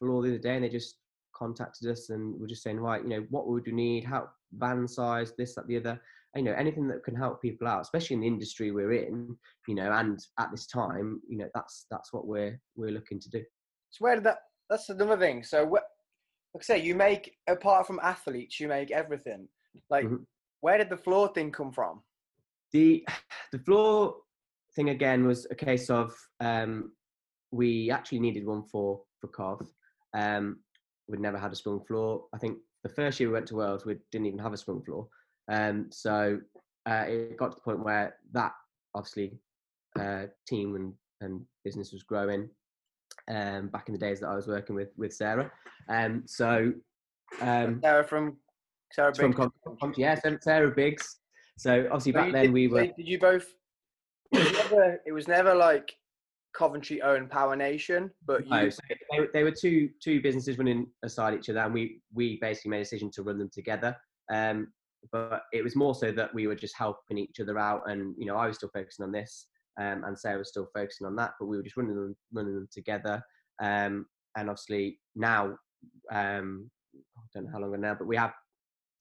floor 0.00 0.22
the 0.22 0.30
other 0.30 0.38
day, 0.38 0.56
and 0.56 0.64
they 0.64 0.68
just 0.68 0.96
contacted 1.40 1.90
us 1.90 2.10
and 2.10 2.38
we're 2.38 2.46
just 2.46 2.62
saying, 2.62 2.78
right, 2.78 3.02
you 3.02 3.08
know, 3.08 3.26
what 3.30 3.48
would 3.48 3.66
you 3.66 3.72
need? 3.72 4.04
How 4.04 4.28
van 4.52 4.86
size, 4.86 5.32
this, 5.36 5.54
that, 5.54 5.66
the 5.66 5.76
other 5.76 6.00
you 6.36 6.42
know 6.42 6.54
anything 6.56 6.86
that 6.86 7.02
can 7.02 7.16
help 7.16 7.42
people 7.42 7.66
out 7.66 7.80
especially 7.80 8.14
in 8.14 8.20
the 8.20 8.26
industry 8.28 8.70
we're 8.70 8.92
in 8.92 9.36
you 9.66 9.74
know 9.74 9.90
and 9.94 10.20
at 10.38 10.48
this 10.52 10.64
time 10.64 11.20
you 11.28 11.36
know 11.36 11.48
that's 11.54 11.86
that's 11.90 12.12
what 12.12 12.24
we're 12.24 12.56
we're 12.76 12.92
looking 12.92 13.18
to 13.18 13.28
do 13.28 13.42
so 13.90 13.96
where 13.98 14.14
did 14.14 14.22
that 14.22 14.38
that's 14.68 14.88
another 14.90 15.16
thing 15.16 15.42
so 15.42 15.64
what 15.64 15.82
like 16.54 16.62
i 16.62 16.64
say 16.64 16.78
you 16.80 16.94
make 16.94 17.34
apart 17.48 17.84
from 17.84 17.98
athletes 18.00 18.60
you 18.60 18.68
make 18.68 18.92
everything 18.92 19.48
like 19.90 20.04
mm-hmm. 20.04 20.22
where 20.60 20.78
did 20.78 20.88
the 20.88 20.96
floor 20.96 21.32
thing 21.34 21.50
come 21.50 21.72
from 21.72 22.00
the 22.72 23.04
the 23.52 23.58
floor 23.58 24.14
thing 24.76 24.90
again 24.90 25.26
was 25.26 25.48
a 25.50 25.54
case 25.56 25.90
of 25.90 26.14
um 26.38 26.92
we 27.50 27.90
actually 27.90 28.20
needed 28.20 28.46
one 28.46 28.62
for 28.62 29.00
for 29.20 29.28
Cov. 29.28 29.66
Um, 30.14 30.60
we'd 31.10 31.20
never 31.20 31.38
had 31.38 31.52
a 31.52 31.56
sprung 31.56 31.80
floor. 31.80 32.24
I 32.32 32.38
think 32.38 32.58
the 32.82 32.88
first 32.88 33.20
year 33.20 33.28
we 33.28 33.34
went 33.34 33.46
to 33.48 33.56
Worlds, 33.56 33.84
we 33.84 33.96
didn't 34.12 34.26
even 34.26 34.38
have 34.38 34.52
a 34.52 34.56
sprung 34.56 34.82
floor. 34.82 35.08
Um, 35.50 35.86
so 35.90 36.38
uh, 36.86 37.04
it 37.06 37.36
got 37.36 37.50
to 37.50 37.56
the 37.56 37.62
point 37.62 37.84
where 37.84 38.16
that 38.32 38.52
obviously 38.94 39.38
uh, 39.98 40.24
team 40.48 40.76
and, 40.76 40.92
and 41.20 41.42
business 41.64 41.92
was 41.92 42.02
growing 42.02 42.48
um, 43.28 43.68
back 43.68 43.88
in 43.88 43.92
the 43.92 43.98
days 43.98 44.20
that 44.20 44.28
I 44.28 44.34
was 44.34 44.46
working 44.46 44.76
with 44.76 44.90
with 44.96 45.12
Sarah. 45.12 45.50
Um, 45.88 46.22
so 46.26 46.72
um, 47.40 47.80
Sarah 47.82 48.04
from 48.04 48.36
Sarah 48.92 49.12
Biggs. 49.12 49.36
From, 49.36 49.52
from, 49.78 49.94
yeah, 49.96 50.16
Sarah 50.40 50.70
Biggs. 50.70 51.18
So 51.58 51.86
obviously 51.86 52.12
back 52.12 52.32
then 52.32 52.52
we 52.52 52.68
were. 52.68 52.86
Did 52.86 53.08
you 53.08 53.18
both? 53.18 53.46
It 54.32 54.38
was 54.38 54.52
never, 54.52 55.00
it 55.06 55.12
was 55.12 55.28
never 55.28 55.54
like 55.54 55.92
Coventry 56.52 57.00
owned 57.02 57.30
Power 57.30 57.56
Nation, 57.56 58.10
but 58.26 58.44
you... 58.44 58.50
no, 58.50 58.70
so 58.70 58.80
they, 58.88 59.26
they, 59.32 59.44
were 59.44 59.52
two 59.52 59.88
two 60.02 60.20
businesses 60.20 60.58
running 60.58 60.86
aside 61.04 61.34
each 61.34 61.48
other, 61.48 61.60
and 61.60 61.74
we 61.74 62.00
we 62.12 62.38
basically 62.40 62.70
made 62.70 62.80
a 62.80 62.84
decision 62.84 63.10
to 63.12 63.22
run 63.22 63.38
them 63.38 63.50
together. 63.52 63.96
Um, 64.32 64.68
but 65.12 65.44
it 65.52 65.64
was 65.64 65.76
more 65.76 65.94
so 65.94 66.12
that 66.12 66.32
we 66.34 66.46
were 66.46 66.54
just 66.54 66.76
helping 66.76 67.18
each 67.18 67.40
other 67.40 67.58
out, 67.58 67.88
and 67.88 68.14
you 68.18 68.26
know, 68.26 68.36
I 68.36 68.46
was 68.46 68.56
still 68.56 68.70
focusing 68.72 69.04
on 69.04 69.12
this, 69.12 69.46
um, 69.80 70.04
and 70.04 70.18
Sarah 70.18 70.38
was 70.38 70.48
still 70.48 70.68
focusing 70.74 71.06
on 71.06 71.16
that, 71.16 71.32
but 71.38 71.46
we 71.46 71.56
were 71.56 71.62
just 71.62 71.76
running 71.76 71.94
them, 71.94 72.16
running 72.32 72.54
them 72.54 72.68
together. 72.72 73.22
Um, 73.62 74.06
and 74.36 74.48
obviously 74.48 74.98
now, 75.16 75.56
um, 76.12 76.70
I 76.94 77.22
don't 77.34 77.44
know 77.44 77.50
how 77.52 77.60
long 77.60 77.74
ago 77.74 77.80
now, 77.80 77.94
but 77.94 78.06
we 78.06 78.16
have 78.16 78.32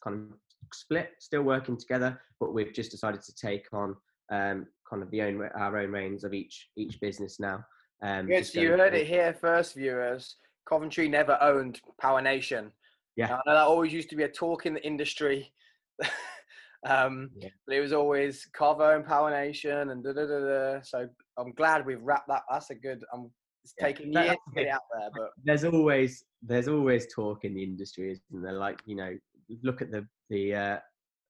kind 0.03 0.31
of 0.31 0.38
split, 0.73 1.12
still 1.19 1.43
working 1.43 1.77
together, 1.77 2.19
but 2.39 2.53
we've 2.53 2.73
just 2.73 2.91
decided 2.91 3.21
to 3.21 3.33
take 3.35 3.67
on 3.73 3.95
um, 4.31 4.67
kind 4.89 5.04
of 5.04 5.12
the 5.12 5.21
own 5.21 5.41
our 5.56 5.78
own 5.78 5.91
reins 5.91 6.23
of 6.23 6.34
each 6.34 6.69
each 6.75 6.99
business 6.99 7.39
now. 7.39 7.63
Um, 8.02 8.30
yes, 8.30 8.56
you 8.56 8.69
heard 8.69 8.93
it 8.93 9.08
here 9.08 9.36
first, 9.39 9.75
viewers. 9.75 10.36
Coventry 10.67 11.08
never 11.08 11.38
owned 11.41 11.82
Power 11.99 12.21
Nation. 12.21 12.71
Yeah, 13.15 13.36
I 13.36 13.41
know 13.45 13.54
that 13.54 13.58
always 13.58 13.93
used 13.93 14.10
to 14.12 14.15
be 14.15 14.23
a 14.23 14.30
talk 14.30 14.65
in 14.65 14.73
the 14.75 14.86
industry. 14.86 15.52
um, 16.86 17.30
yeah. 17.36 17.49
But 17.67 17.75
it 17.75 17.82
was 17.82 17.93
always 17.93 18.47
Covo 18.58 18.95
and 18.95 19.06
Power 19.06 19.32
Nation 19.32 19.89
and 19.89 20.04
da 20.04 20.13
da 20.13 20.25
da 20.25 20.39
da. 20.39 20.82
So 20.84 21.08
I'm 21.38 21.52
glad 21.54 21.86
we've 21.86 22.02
wrapped 22.02 22.28
that. 22.30 22.43
That's 22.49 22.69
a 22.69 22.75
good. 22.75 23.04
I'm 23.13 23.32
it's 23.63 23.73
yeah. 23.78 23.86
taking 23.86 24.13
years 24.13 24.30
to 24.30 24.56
get 24.56 24.67
it 24.67 24.69
out 24.73 24.82
there, 24.97 25.10
but 25.13 25.30
there's 25.43 25.65
always 25.65 26.23
there's 26.41 26.67
always 26.67 27.08
talk 27.13 27.43
in 27.43 27.54
the 27.54 27.63
industry, 27.63 28.12
isn't 28.12 28.43
there? 28.43 28.54
Like 28.54 28.82
you 28.86 28.95
know, 28.95 29.15
look 29.63 29.82
at 29.82 29.91
the 29.91 30.08
the 30.30 30.56
uh, 30.56 30.78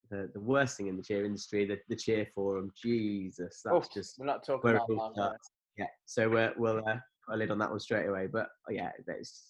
the, 0.09 0.29
the 0.33 0.39
worst 0.39 0.77
thing 0.77 0.87
in 0.87 0.97
the 0.97 1.03
cheer 1.03 1.25
industry, 1.25 1.65
the, 1.65 1.79
the 1.87 1.95
cheer 1.95 2.27
forum. 2.33 2.71
Jesus, 2.81 3.61
that's 3.63 3.67
oh, 3.71 3.83
just 3.93 4.17
we're 4.19 4.25
not 4.25 4.45
talking 4.45 4.71
about 4.71 5.15
that. 5.15 5.37
Yeah, 5.77 5.85
so 6.05 6.29
we're, 6.29 6.53
we'll 6.57 6.79
uh, 6.79 6.97
put 7.25 7.35
a 7.35 7.37
lid 7.37 7.51
on 7.51 7.59
that 7.59 7.69
one 7.69 7.79
straight 7.79 8.07
away. 8.07 8.27
But 8.27 8.47
oh, 8.67 8.71
yeah, 8.71 8.91
there's 9.05 9.43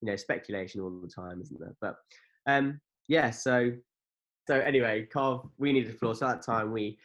you 0.00 0.06
know 0.10 0.16
speculation 0.16 0.80
all 0.80 1.00
the 1.00 1.08
time, 1.08 1.40
isn't 1.40 1.60
there? 1.60 1.74
But 1.80 1.96
um, 2.46 2.80
yeah, 3.08 3.30
so 3.30 3.72
so 4.46 4.60
anyway, 4.60 5.06
Cov, 5.12 5.48
we 5.58 5.72
needed 5.72 5.98
floors. 5.98 6.20
So 6.20 6.26
at 6.26 6.36
that 6.36 6.42
time, 6.42 6.72
we 6.72 6.98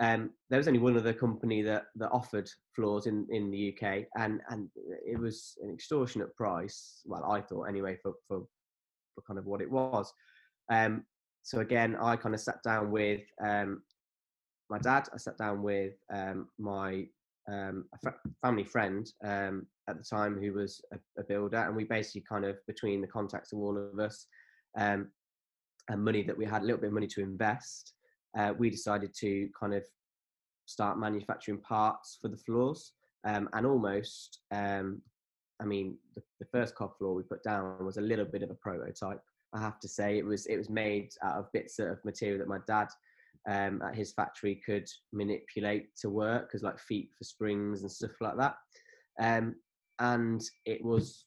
um, 0.00 0.30
there 0.50 0.58
was 0.58 0.68
only 0.68 0.80
one 0.80 0.96
other 0.96 1.12
company 1.12 1.62
that 1.62 1.84
that 1.96 2.10
offered 2.10 2.50
floors 2.74 3.06
in 3.06 3.26
in 3.30 3.50
the 3.50 3.74
UK, 3.74 4.04
and 4.16 4.40
and 4.50 4.68
it 4.76 5.18
was 5.18 5.56
an 5.62 5.72
extortionate 5.72 6.34
price. 6.36 7.02
Well, 7.04 7.24
I 7.30 7.40
thought 7.40 7.64
anyway 7.64 7.98
for 8.02 8.12
for, 8.28 8.42
for 9.14 9.22
kind 9.26 9.38
of 9.38 9.46
what 9.46 9.60
it 9.60 9.70
was. 9.70 10.12
Um, 10.70 11.04
so 11.44 11.60
again, 11.60 11.94
I 12.00 12.16
kind 12.16 12.34
of 12.34 12.40
sat 12.40 12.62
down 12.62 12.90
with 12.90 13.20
um, 13.44 13.82
my 14.70 14.78
dad. 14.78 15.08
I 15.12 15.18
sat 15.18 15.36
down 15.36 15.62
with 15.62 15.92
um, 16.10 16.48
my 16.58 17.06
um, 17.52 17.84
family 18.40 18.64
friend 18.64 19.06
um, 19.22 19.66
at 19.86 19.98
the 19.98 20.04
time 20.04 20.40
who 20.40 20.54
was 20.54 20.80
a, 20.94 20.96
a, 21.20 21.22
builder, 21.22 21.58
and 21.58 21.76
we 21.76 21.84
basically 21.84 22.24
kind 22.26 22.46
of 22.46 22.56
between 22.66 23.02
the 23.02 23.06
contacts 23.06 23.52
of 23.52 23.58
all 23.58 23.76
of 23.76 23.98
us 23.98 24.26
um, 24.78 25.08
and 25.90 26.02
money 26.02 26.22
that 26.22 26.36
we 26.36 26.46
had, 26.46 26.62
a 26.62 26.64
little 26.64 26.80
bit 26.80 26.86
of 26.86 26.94
money 26.94 27.06
to 27.08 27.20
invest, 27.20 27.92
uh, 28.38 28.54
we 28.58 28.70
decided 28.70 29.14
to 29.20 29.46
kind 29.60 29.74
of 29.74 29.84
start 30.64 30.98
manufacturing 30.98 31.60
parts 31.60 32.16
for 32.22 32.28
the 32.28 32.38
floors, 32.38 32.94
um, 33.26 33.50
and 33.52 33.66
almost, 33.66 34.40
um, 34.50 35.02
I 35.60 35.66
mean, 35.66 35.98
the, 36.16 36.22
the 36.40 36.46
first 36.46 36.74
Cov 36.74 36.96
floor 36.96 37.14
we 37.14 37.22
put 37.22 37.42
down 37.42 37.84
was 37.84 37.98
a 37.98 38.00
little 38.00 38.24
bit 38.24 38.42
of 38.42 38.50
a 38.50 38.54
prototype. 38.54 39.20
I 39.54 39.60
have 39.60 39.78
to 39.80 39.88
say 39.88 40.18
it 40.18 40.24
was 40.24 40.46
it 40.46 40.56
was 40.56 40.68
made 40.68 41.10
out 41.22 41.36
of 41.36 41.52
bits 41.52 41.78
of 41.78 42.04
material 42.04 42.38
that 42.38 42.48
my 42.48 42.58
dad 42.66 42.88
um, 43.48 43.82
at 43.82 43.94
his 43.94 44.12
factory 44.12 44.60
could 44.64 44.88
manipulate 45.12 45.94
to 45.96 46.10
work 46.10 46.50
as 46.54 46.62
like 46.62 46.78
feet 46.78 47.10
for 47.16 47.24
springs 47.24 47.82
and 47.82 47.90
stuff 47.90 48.12
like 48.20 48.36
that. 48.36 48.56
Um, 49.20 49.56
and 50.00 50.42
it 50.64 50.84
was 50.84 51.26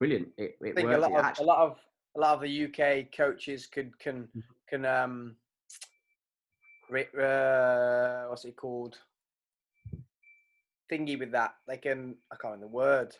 brilliant. 0.00 0.28
It, 0.38 0.56
it 0.60 0.70
I 0.70 0.74
think 0.74 0.88
worked. 0.88 0.98
a 0.98 1.00
lot, 1.00 1.12
of, 1.12 1.24
actually... 1.24 1.44
a 1.44 1.48
lot 1.48 1.58
of 1.58 1.78
a 2.16 2.20
lot 2.20 2.34
of 2.34 2.40
the 2.42 2.64
UK 2.64 3.12
coaches 3.16 3.66
could 3.66 3.98
can 3.98 4.28
mm-hmm. 4.36 4.40
can 4.68 4.84
um 4.84 5.36
uh, 6.92 8.24
what's 8.28 8.44
it 8.44 8.56
called 8.56 8.98
thingy 10.90 11.18
with 11.18 11.32
that. 11.32 11.54
They 11.66 11.76
can 11.76 12.16
I 12.32 12.36
can't 12.36 12.54
remember 12.54 12.66
the 12.66 12.76
word. 12.76 13.16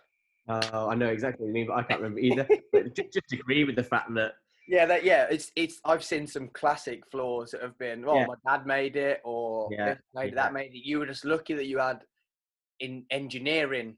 Oh, 0.48 0.88
I 0.88 0.94
know 0.94 1.08
exactly 1.08 1.44
what 1.44 1.48
you 1.48 1.54
mean, 1.54 1.66
but 1.66 1.74
I 1.74 1.82
can't 1.82 2.00
remember 2.00 2.20
either. 2.20 2.46
but 2.72 2.94
just, 2.94 3.12
just 3.12 3.32
agree 3.32 3.64
with 3.64 3.76
the 3.76 3.84
fact 3.84 4.12
that 4.14 4.32
yeah, 4.66 4.86
that 4.86 5.04
yeah, 5.04 5.26
it's 5.30 5.52
it's. 5.56 5.80
I've 5.84 6.04
seen 6.04 6.26
some 6.26 6.48
classic 6.48 7.04
floors 7.10 7.50
that 7.50 7.62
have 7.62 7.78
been. 7.78 8.04
Oh, 8.06 8.16
yeah. 8.16 8.26
my 8.26 8.34
dad 8.46 8.66
made 8.66 8.96
it, 8.96 9.20
or 9.24 9.68
yeah, 9.70 9.96
made 10.14 10.34
that 10.36 10.54
made 10.54 10.74
it. 10.74 10.86
You 10.86 11.00
were 11.00 11.06
just 11.06 11.24
lucky 11.24 11.54
that 11.54 11.66
you 11.66 11.78
had 11.78 12.00
in 12.80 13.04
engineering 13.10 13.96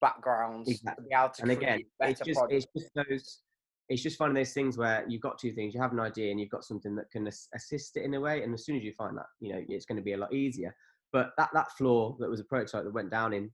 backgrounds 0.00 0.68
exactly. 0.68 1.04
to 1.04 1.08
be 1.08 1.14
able 1.14 1.30
to. 1.30 1.42
And 1.42 1.50
again, 1.50 1.80
it's 2.00 2.20
just 2.20 2.40
it's 2.50 2.66
just 2.76 2.90
those. 2.94 3.40
It's 3.88 4.02
just 4.02 4.20
one 4.20 4.30
of 4.30 4.36
those 4.36 4.52
things 4.52 4.78
where 4.78 5.04
you've 5.08 5.22
got 5.22 5.38
two 5.38 5.52
things. 5.52 5.74
You 5.74 5.80
have 5.80 5.92
an 5.92 6.00
idea 6.00 6.30
and 6.30 6.40
you've 6.40 6.50
got 6.50 6.64
something 6.64 6.94
that 6.96 7.10
can 7.10 7.26
assist 7.26 7.96
it 7.96 8.04
in 8.04 8.14
a 8.14 8.20
way. 8.20 8.42
And 8.42 8.54
as 8.54 8.64
soon 8.64 8.76
as 8.76 8.84
you 8.84 8.92
find 8.96 9.16
that, 9.18 9.26
you 9.40 9.52
know, 9.52 9.62
it's 9.68 9.84
going 9.84 9.96
to 9.96 10.02
be 10.02 10.12
a 10.12 10.16
lot 10.16 10.32
easier. 10.32 10.74
But 11.12 11.32
that 11.36 11.50
that 11.52 11.72
floor 11.72 12.16
that 12.20 12.30
was 12.30 12.40
a 12.40 12.44
prototype 12.44 12.84
that 12.84 12.92
went 12.92 13.10
down 13.10 13.32
in 13.32 13.50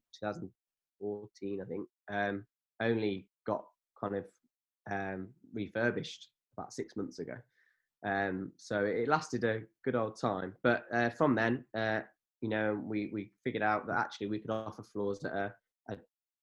2014, 1.00 1.60
I 1.60 1.64
think, 1.64 1.88
um, 2.10 2.44
only 2.80 3.26
got 3.46 3.64
kind 4.00 4.16
of 4.16 4.24
um, 4.90 5.28
refurbished 5.52 6.28
about 6.56 6.72
six 6.72 6.96
months 6.96 7.18
ago. 7.18 7.34
Um, 8.06 8.52
so 8.56 8.84
it 8.84 9.08
lasted 9.08 9.44
a 9.44 9.62
good 9.84 9.96
old 9.96 10.20
time. 10.20 10.54
But 10.62 10.86
uh, 10.92 11.10
from 11.10 11.34
then, 11.34 11.64
uh, 11.76 12.00
you 12.40 12.48
know, 12.48 12.80
we, 12.84 13.10
we 13.12 13.32
figured 13.44 13.62
out 13.62 13.86
that 13.86 13.98
actually 13.98 14.28
we 14.28 14.38
could 14.38 14.50
offer 14.50 14.82
floors 14.82 15.24
at 15.24 15.32
a, 15.32 15.54
a, 15.90 15.96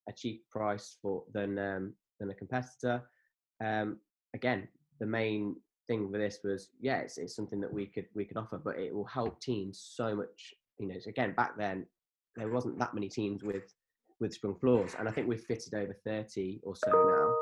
a 0.10 0.13
cheap 0.13 0.44
price 0.50 0.98
for 1.02 1.24
than 1.34 1.58
um, 1.58 1.94
than 2.20 2.30
a 2.30 2.34
competitor. 2.34 3.04
Um, 3.63 3.98
again, 4.34 4.68
the 5.00 5.06
main 5.06 5.56
thing 5.88 6.12
with 6.12 6.20
this 6.20 6.39
was, 6.44 6.70
yeah, 6.80 6.98
it's, 6.98 7.18
it's 7.18 7.36
something 7.36 7.62
that 7.62 7.74
we 7.74 7.86
could 7.86 8.08
we 8.13 8.26
could 8.26 8.38
offer, 8.38 8.58
but 8.58 8.78
it 8.78 8.94
will 8.94 9.06
help 9.06 9.39
teams 9.39 9.80
so 9.96 10.15
much. 10.15 10.54
You 10.80 10.88
know, 10.88 11.00
so 11.00 11.10
again, 11.10 11.34
back 11.36 11.58
then 11.58 11.86
there 12.36 12.50
wasn't 12.50 12.78
that 12.80 12.94
many 12.94 13.08
teams 13.08 13.44
with 13.44 13.74
with 14.19 14.34
sprung 14.34 14.56
floors, 14.56 14.95
and 14.97 15.08
I 15.08 15.12
think 15.12 15.28
we've 15.28 15.41
fitted 15.41 15.73
over 15.73 15.93
thirty 16.06 16.60
or 16.63 16.75
so 16.75 16.91
now. 16.91 17.34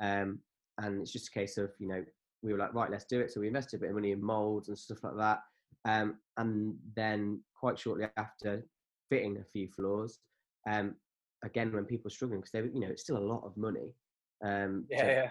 Um, 0.00 0.38
and 0.78 1.00
it's 1.00 1.12
just 1.12 1.28
a 1.28 1.32
case 1.32 1.58
of 1.58 1.70
you 1.78 1.88
know 1.88 2.04
we 2.42 2.52
were 2.52 2.58
like 2.58 2.74
right 2.74 2.90
let's 2.90 3.04
do 3.04 3.20
it 3.20 3.30
so 3.30 3.40
we 3.40 3.48
invested 3.48 3.76
a 3.76 3.80
bit 3.80 3.90
of 3.90 3.94
money 3.94 4.12
in 4.12 4.22
molds 4.22 4.68
and 4.68 4.78
stuff 4.78 5.02
like 5.02 5.16
that 5.16 5.40
um, 5.84 6.16
and 6.36 6.74
then 6.96 7.40
quite 7.58 7.78
shortly 7.78 8.06
after 8.16 8.64
fitting 9.08 9.38
a 9.38 9.44
few 9.44 9.68
floors 9.68 10.20
um, 10.68 10.94
again 11.44 11.72
when 11.72 11.84
people 11.84 12.08
are 12.08 12.14
struggling 12.14 12.40
because 12.40 12.52
they 12.52 12.60
you 12.60 12.80
know 12.80 12.88
it's 12.88 13.02
still 13.02 13.16
a 13.16 13.18
lot 13.18 13.42
of 13.44 13.56
money 13.56 13.92
um, 14.44 14.84
yeah, 14.90 15.06
yeah. 15.06 15.30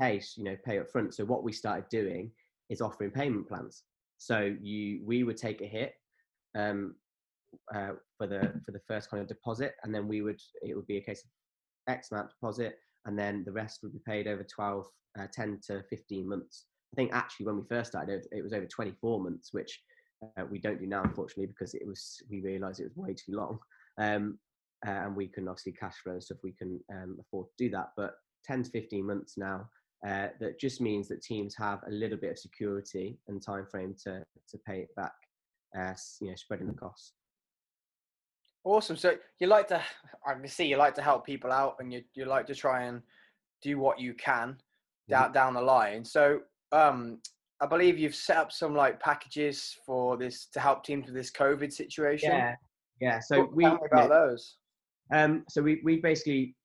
pay 0.00 0.22
you 0.36 0.44
know 0.44 0.56
pay 0.64 0.78
up 0.78 0.90
front 0.90 1.14
so 1.14 1.24
what 1.24 1.44
we 1.44 1.52
started 1.52 1.84
doing 1.90 2.30
is 2.70 2.80
offering 2.80 3.10
payment 3.10 3.46
plans 3.46 3.84
so 4.18 4.54
you 4.60 5.00
we 5.04 5.22
would 5.24 5.36
take 5.36 5.60
a 5.60 5.66
hit 5.66 5.94
um, 6.56 6.94
uh, 7.74 7.92
for 8.16 8.26
the 8.26 8.52
for 8.64 8.72
the 8.72 8.80
first 8.86 9.10
kind 9.10 9.20
of 9.20 9.28
deposit 9.28 9.74
and 9.82 9.94
then 9.94 10.08
we 10.08 10.22
would 10.22 10.40
it 10.62 10.74
would 10.74 10.86
be 10.86 10.98
a 10.98 11.02
case 11.02 11.24
of 11.24 11.30
x 11.92 12.10
amount 12.10 12.30
deposit 12.30 12.78
and 13.06 13.18
then 13.18 13.44
the 13.44 13.52
rest 13.52 13.80
would 13.82 13.92
be 13.92 14.00
paid 14.00 14.26
over 14.26 14.44
12, 14.44 14.86
uh, 15.18 15.26
10 15.32 15.60
to 15.68 15.82
15 15.88 16.28
months. 16.28 16.66
I 16.92 16.96
think 16.96 17.12
actually 17.14 17.46
when 17.46 17.56
we 17.56 17.62
first 17.68 17.92
started, 17.92 18.26
it 18.32 18.42
was 18.42 18.52
over 18.52 18.66
24 18.66 19.20
months, 19.20 19.52
which 19.52 19.80
uh, 20.22 20.44
we 20.50 20.58
don't 20.58 20.80
do 20.80 20.86
now, 20.86 21.02
unfortunately, 21.02 21.46
because 21.46 21.74
it 21.74 21.86
was 21.86 22.22
we 22.30 22.40
realised 22.40 22.80
it 22.80 22.84
was 22.84 22.96
way 22.96 23.14
too 23.14 23.32
long, 23.32 23.58
um, 23.98 24.38
uh, 24.86 24.90
and 24.90 25.16
we 25.16 25.28
can 25.28 25.48
obviously 25.48 25.72
cash 25.72 25.96
flow 26.02 26.14
and 26.14 26.22
stuff. 26.22 26.38
We 26.42 26.52
can 26.52 26.80
um, 26.92 27.16
afford 27.20 27.46
to 27.48 27.64
do 27.64 27.70
that, 27.70 27.90
but 27.96 28.14
10 28.44 28.64
to 28.64 28.70
15 28.70 29.06
months 29.06 29.34
now. 29.36 29.68
Uh, 30.06 30.28
that 30.40 30.60
just 30.60 30.80
means 30.80 31.08
that 31.08 31.22
teams 31.22 31.54
have 31.56 31.80
a 31.86 31.90
little 31.90 32.18
bit 32.18 32.30
of 32.30 32.38
security 32.38 33.18
and 33.28 33.42
time 33.42 33.66
frame 33.70 33.94
to 34.04 34.22
to 34.48 34.58
pay 34.66 34.80
it 34.80 34.94
back, 34.96 35.14
uh, 35.78 35.94
you 36.20 36.28
know, 36.28 36.34
spreading 36.36 36.66
the 36.66 36.74
costs. 36.74 37.12
Awesome. 38.66 38.96
So 38.96 39.14
you 39.38 39.46
like 39.46 39.68
to, 39.68 39.80
I 40.26 40.34
can 40.34 40.48
see 40.48 40.66
you 40.66 40.76
like 40.76 40.96
to 40.96 41.02
help 41.02 41.24
people 41.24 41.52
out, 41.52 41.76
and 41.78 41.92
you 41.92 42.02
you 42.14 42.24
like 42.24 42.46
to 42.48 42.54
try 42.54 42.82
and 42.82 43.00
do 43.62 43.78
what 43.78 44.00
you 44.00 44.12
can 44.14 44.48
mm-hmm. 44.48 45.12
down 45.12 45.32
down 45.32 45.54
the 45.54 45.62
line. 45.62 46.04
So 46.04 46.40
um, 46.72 47.20
I 47.60 47.66
believe 47.66 47.96
you've 47.96 48.16
set 48.16 48.38
up 48.38 48.50
some 48.50 48.74
like 48.74 48.98
packages 48.98 49.76
for 49.86 50.16
this 50.16 50.46
to 50.46 50.58
help 50.58 50.82
teams 50.82 51.06
with 51.06 51.14
this 51.14 51.30
COVID 51.30 51.72
situation. 51.72 52.32
Yeah, 52.32 52.56
yeah. 53.00 53.20
So 53.20 53.42
Talk 53.42 53.54
we 53.54 53.66
about 53.66 54.08
those. 54.08 54.56
Um, 55.14 55.44
so 55.48 55.62
we 55.62 55.80
we 55.84 55.98
basically 55.98 56.56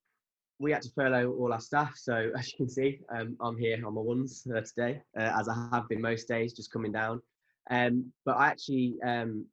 we 0.57 0.71
had 0.71 0.81
to 0.81 0.89
furlough 0.95 1.31
all 1.33 1.53
our 1.53 1.61
staff. 1.61 1.93
So 1.97 2.31
as 2.37 2.51
you 2.51 2.57
can 2.57 2.69
see, 2.69 2.99
um, 3.15 3.37
I'm 3.39 3.59
here 3.59 3.77
on 3.85 3.93
my 3.93 4.01
ones 4.01 4.47
uh, 4.51 4.61
today, 4.61 5.03
uh, 5.15 5.37
as 5.39 5.47
I 5.47 5.69
have 5.71 5.87
been 5.87 6.01
most 6.01 6.27
days, 6.27 6.53
just 6.53 6.71
coming 6.71 6.93
down. 6.93 7.21
Um, 7.69 8.11
but 8.25 8.37
I 8.37 8.47
actually 8.47 8.95
um, 9.05 9.45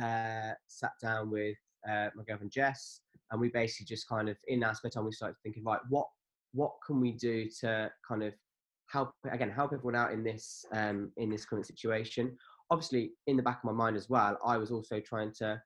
uh, 0.00 0.52
sat 0.66 0.92
down 1.02 1.30
with 1.30 1.56
uh, 1.88 2.08
my 2.14 2.24
girlfriend 2.26 2.52
Jess, 2.52 3.00
and 3.30 3.40
we 3.40 3.48
basically 3.48 3.86
just 3.86 4.08
kind 4.08 4.28
of 4.28 4.36
in 4.48 4.64
our 4.64 4.74
spare 4.74 4.90
time 4.90 5.04
we 5.04 5.12
started 5.12 5.36
thinking, 5.42 5.64
right, 5.64 5.80
what 5.88 6.06
what 6.52 6.72
can 6.86 7.00
we 7.00 7.12
do 7.12 7.48
to 7.60 7.90
kind 8.06 8.22
of 8.22 8.32
help 8.90 9.10
again 9.30 9.50
help 9.50 9.72
everyone 9.72 9.96
out 9.96 10.12
in 10.12 10.22
this 10.22 10.64
um, 10.72 11.10
in 11.16 11.30
this 11.30 11.44
current 11.44 11.66
situation. 11.66 12.36
Obviously, 12.70 13.12
in 13.26 13.36
the 13.36 13.42
back 13.42 13.58
of 13.58 13.64
my 13.64 13.72
mind 13.72 13.96
as 13.96 14.08
well, 14.08 14.38
I 14.44 14.56
was 14.56 14.70
also 14.70 15.00
trying 15.00 15.32
to 15.38 15.60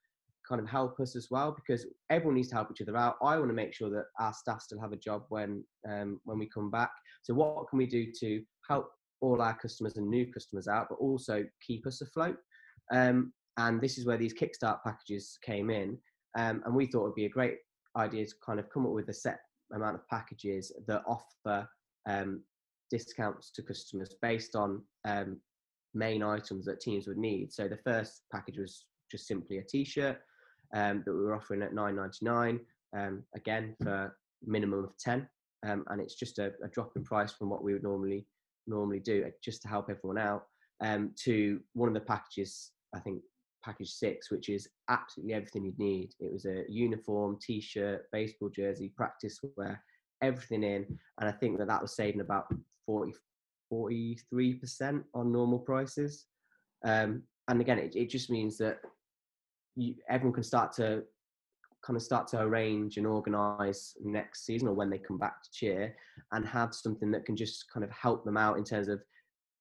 kind 0.48 0.60
of 0.60 0.68
help 0.68 0.98
us 0.98 1.14
as 1.14 1.28
well 1.30 1.54
because 1.54 1.86
everyone 2.10 2.36
needs 2.36 2.48
to 2.48 2.54
help 2.54 2.70
each 2.70 2.80
other 2.80 2.96
out. 2.96 3.16
I 3.22 3.36
want 3.38 3.50
to 3.50 3.54
make 3.54 3.74
sure 3.74 3.90
that 3.90 4.06
our 4.18 4.32
staff 4.32 4.62
still 4.62 4.80
have 4.80 4.92
a 4.92 4.96
job 4.96 5.24
when 5.28 5.64
um, 5.88 6.20
when 6.24 6.38
we 6.38 6.48
come 6.48 6.70
back. 6.70 6.90
So 7.22 7.34
what 7.34 7.68
can 7.68 7.78
we 7.78 7.86
do 7.86 8.06
to 8.20 8.42
help 8.68 8.90
all 9.20 9.42
our 9.42 9.56
customers 9.58 9.96
and 9.96 10.08
new 10.08 10.32
customers 10.32 10.68
out, 10.68 10.86
but 10.88 10.96
also 10.96 11.44
keep 11.66 11.86
us 11.86 12.00
afloat. 12.00 12.36
Um, 12.92 13.32
and 13.58 13.80
this 13.80 13.98
is 13.98 14.06
where 14.06 14.16
these 14.16 14.32
Kickstart 14.32 14.82
packages 14.82 15.38
came 15.42 15.68
in. 15.68 15.98
Um, 16.38 16.62
and 16.64 16.74
we 16.74 16.86
thought 16.86 17.00
it 17.00 17.08
would 17.08 17.14
be 17.14 17.26
a 17.26 17.30
great 17.30 17.56
idea 17.96 18.24
to 18.24 18.34
kind 18.44 18.60
of 18.60 18.70
come 18.70 18.86
up 18.86 18.92
with 18.92 19.08
a 19.08 19.14
set 19.14 19.40
amount 19.74 19.96
of 19.96 20.08
packages 20.08 20.72
that 20.86 21.02
offer 21.06 21.68
um, 22.08 22.42
discounts 22.90 23.50
to 23.50 23.62
customers 23.62 24.14
based 24.22 24.54
on 24.54 24.82
um, 25.04 25.38
main 25.92 26.22
items 26.22 26.64
that 26.66 26.80
teams 26.80 27.08
would 27.08 27.18
need. 27.18 27.52
So 27.52 27.66
the 27.66 27.76
first 27.76 28.22
package 28.32 28.58
was 28.58 28.84
just 29.10 29.26
simply 29.26 29.58
a 29.58 29.62
T-shirt 29.62 30.18
um, 30.74 31.02
that 31.04 31.12
we 31.12 31.20
were 31.20 31.34
offering 31.34 31.62
at 31.62 31.72
9.99, 31.72 32.60
um, 32.96 33.22
again 33.34 33.74
for 33.82 34.16
minimum 34.44 34.84
of 34.84 34.96
10, 34.98 35.26
um, 35.66 35.84
and 35.88 36.00
it's 36.00 36.14
just 36.14 36.38
a, 36.38 36.52
a, 36.62 36.68
drop 36.68 36.92
in 36.94 37.02
price 37.02 37.32
from 37.32 37.50
what 37.50 37.64
we 37.64 37.72
would 37.72 37.82
normally 37.82 38.26
normally 38.66 39.00
do, 39.00 39.24
just 39.42 39.62
to 39.62 39.68
help 39.68 39.90
everyone 39.90 40.18
out. 40.18 40.44
Um, 40.80 41.10
to 41.24 41.58
one 41.72 41.88
of 41.88 41.94
the 41.94 42.00
packages, 42.00 42.70
I 42.94 43.00
think 43.00 43.22
package 43.64 43.90
six, 43.90 44.30
which 44.30 44.48
is 44.48 44.68
absolutely 44.88 45.34
everything 45.34 45.64
you'd 45.64 45.78
need. 45.78 46.10
It 46.20 46.32
was 46.32 46.44
a 46.44 46.64
uniform, 46.68 47.38
T-shirt, 47.40 48.06
baseball 48.12 48.50
jersey, 48.50 48.92
practice 48.96 49.38
wear, 49.56 49.82
everything 50.22 50.62
in, 50.62 50.86
and 51.20 51.28
I 51.28 51.32
think 51.32 51.58
that 51.58 51.68
that 51.68 51.82
was 51.82 51.96
saving 51.96 52.20
about 52.20 52.46
40, 52.86 53.12
43% 53.72 55.04
on 55.14 55.32
normal 55.32 55.58
prices. 55.58 56.26
Um, 56.84 57.22
and 57.48 57.60
again, 57.60 57.78
it, 57.78 57.96
it 57.96 58.10
just 58.10 58.30
means 58.30 58.58
that 58.58 58.78
you, 59.76 59.94
everyone 60.08 60.34
can 60.34 60.42
start 60.42 60.72
to 60.74 61.02
kind 61.84 61.96
of 61.96 62.02
start 62.02 62.26
to 62.28 62.40
arrange 62.40 62.96
and 62.96 63.06
organize 63.06 63.94
next 64.02 64.44
season 64.44 64.68
or 64.68 64.74
when 64.74 64.90
they 64.90 64.98
come 64.98 65.18
back 65.18 65.42
to 65.42 65.50
cheer 65.52 65.94
and 66.32 66.46
have 66.46 66.74
something 66.74 67.10
that 67.10 67.24
can 67.24 67.36
just 67.36 67.64
kind 67.72 67.84
of 67.84 67.90
help 67.90 68.24
them 68.24 68.36
out 68.36 68.58
in 68.58 68.64
terms 68.64 68.88
of 68.88 69.00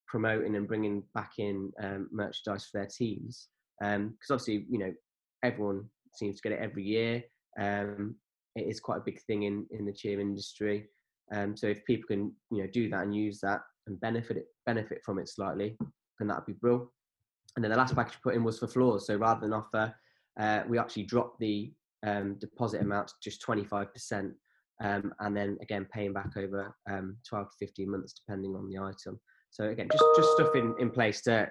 promoting 0.07 0.55
and 0.55 0.67
bringing 0.67 1.03
back 1.13 1.33
in 1.37 1.71
um, 1.83 2.09
merchandise 2.11 2.65
for 2.65 2.79
their 2.79 2.87
teams 2.87 3.49
because 3.79 3.95
um, 3.95 4.15
obviously 4.31 4.65
you 4.69 4.79
know 4.79 4.93
everyone 5.43 5.85
seems 6.15 6.37
to 6.37 6.49
get 6.49 6.57
it 6.57 6.63
every 6.63 6.83
year. 6.83 7.23
Um, 7.59 8.15
it 8.55 8.67
is 8.67 8.79
quite 8.79 8.97
a 8.97 9.05
big 9.05 9.21
thing 9.23 9.43
in 9.43 9.65
in 9.71 9.85
the 9.85 9.93
cheer 9.93 10.19
industry. 10.19 10.87
Um, 11.33 11.57
so 11.57 11.67
if 11.67 11.83
people 11.85 12.07
can 12.07 12.31
you 12.51 12.63
know 12.63 12.69
do 12.71 12.89
that 12.89 13.03
and 13.03 13.15
use 13.15 13.39
that 13.41 13.61
and 13.87 13.99
benefit 13.99 14.37
it 14.37 14.45
benefit 14.65 15.01
from 15.05 15.19
it 15.19 15.29
slightly 15.29 15.77
then 16.19 16.27
that'd 16.27 16.45
be 16.45 16.53
brilliant 16.53 16.89
and 17.57 17.63
then 17.63 17.71
the 17.71 17.77
last 17.77 17.95
package 17.95 18.19
put 18.23 18.35
in 18.35 18.43
was 18.43 18.59
for 18.59 18.67
floors. 18.67 19.07
So 19.07 19.15
rather 19.15 19.41
than 19.41 19.53
offer 19.53 19.93
uh, 20.39 20.61
we 20.69 20.77
actually 20.77 21.03
dropped 21.03 21.39
the 21.39 21.73
um, 22.05 22.35
deposit 22.39 22.81
amount 22.81 23.07
to 23.07 23.13
just 23.23 23.43
25%, 23.45 24.31
um, 24.83 25.11
and 25.19 25.35
then 25.35 25.57
again 25.61 25.87
paying 25.91 26.13
back 26.13 26.37
over 26.37 26.71
um, 26.89 27.17
12 27.27 27.47
to 27.49 27.65
15 27.65 27.89
months 27.89 28.13
depending 28.13 28.55
on 28.55 28.69
the 28.69 28.77
item. 28.77 29.19
So 29.49 29.69
again, 29.69 29.87
just 29.91 30.03
just 30.15 30.31
stuff 30.33 30.55
in, 30.55 30.75
in 30.79 30.91
place 30.91 31.21
to 31.23 31.49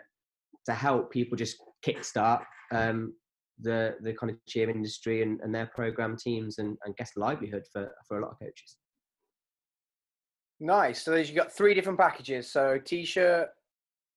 to 0.66 0.74
help 0.74 1.11
people 1.11 1.37
just 1.37 1.57
kickstart 1.85 2.42
um, 2.72 3.14
the 3.61 3.96
the 4.02 4.12
kind 4.12 4.31
of 4.31 4.37
cheer 4.46 4.68
industry 4.68 5.22
and, 5.22 5.40
and 5.40 5.55
their 5.55 5.70
program 5.74 6.16
teams 6.16 6.59
and, 6.59 6.76
and 6.85 6.96
guess 6.96 7.12
livelihood 7.16 7.64
for 7.72 7.90
for 8.07 8.18
a 8.18 8.22
lot 8.22 8.33
of 8.33 8.38
coaches. 8.38 8.76
Nice. 10.59 11.02
So 11.02 11.14
you've 11.14 11.37
got 11.37 11.52
three 11.52 11.74
different 11.74 11.98
packages. 11.98 12.50
So 12.50 12.79
t-shirt. 12.83 13.48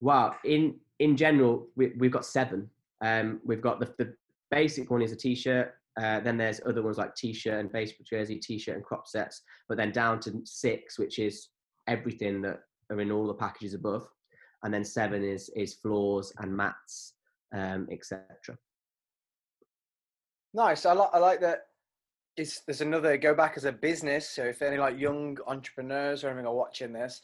Wow. 0.02 0.36
In 0.46 0.76
in 1.00 1.18
general, 1.18 1.68
we, 1.76 1.94
we've 1.98 2.12
got 2.12 2.26
seven. 2.26 2.70
Um, 3.02 3.40
we've 3.46 3.62
got 3.62 3.80
the, 3.80 3.94
the 3.98 4.14
basic 4.52 4.90
one 4.90 5.02
is 5.02 5.12
a 5.12 5.16
t-shirt. 5.16 5.74
Uh, 6.02 6.20
then 6.22 6.38
there's 6.38 6.62
other 6.66 6.82
ones 6.82 6.98
like 6.98 7.14
t-shirt 7.16 7.60
and 7.60 7.72
baseball 7.72 8.06
jersey, 8.10 8.38
t-shirt 8.38 8.76
and 8.76 8.84
crop 8.84 9.08
sets. 9.08 9.42
But 9.68 9.78
then 9.78 9.92
down 9.92 10.20
to 10.22 10.42
six, 10.46 10.98
which 10.98 11.20
is 11.20 11.50
everything 11.88 12.42
that 12.44 12.60
are 12.90 13.02
in 13.02 13.12
all 13.12 13.28
the 13.28 13.34
packages 13.34 13.74
above, 13.74 14.08
and 14.64 14.74
then 14.74 14.84
seven 14.84 15.24
is 15.24 15.50
is 15.56 15.76
floors 15.76 16.34
and 16.40 16.56
mats, 16.56 17.14
um, 17.54 17.88
etc. 17.92 18.26
Nice. 20.54 20.86
I 20.86 20.94
like 20.94 21.10
I 21.14 21.20
like 21.20 21.42
that. 21.42 21.68
It's, 22.38 22.62
there's 22.62 22.82
another 22.82 23.18
go 23.18 23.34
back 23.34 23.56
as 23.58 23.66
a 23.66 23.72
business. 23.72 24.30
So 24.30 24.44
if 24.44 24.62
any 24.62 24.78
like 24.78 24.98
young 24.98 25.38
entrepreneurs 25.48 26.24
or 26.24 26.30
anything 26.30 26.46
are 26.46 26.54
watching 26.54 26.94
this, 26.94 27.22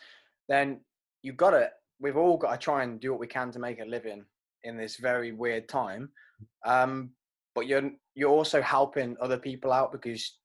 then 0.50 0.80
you've 1.22 1.38
got 1.38 1.52
to. 1.52 1.70
We've 2.00 2.18
all 2.18 2.38
got 2.38 2.52
to 2.52 2.58
try 2.58 2.84
and 2.84 3.00
do 3.00 3.12
what 3.12 3.22
we 3.22 3.28
can 3.28 3.52
to 3.52 3.60
make 3.60 3.80
a 3.80 3.86
living 3.86 4.26
in 4.66 4.76
this 4.76 4.98
very 4.98 5.32
weird 5.32 5.70
time. 5.70 6.10
Um, 6.66 7.12
but 7.54 7.68
you're 7.68 7.92
you're 8.16 8.30
also 8.30 8.62
helping 8.62 9.16
other 9.22 9.38
people 9.38 9.72
out 9.72 9.92
because 9.92 10.38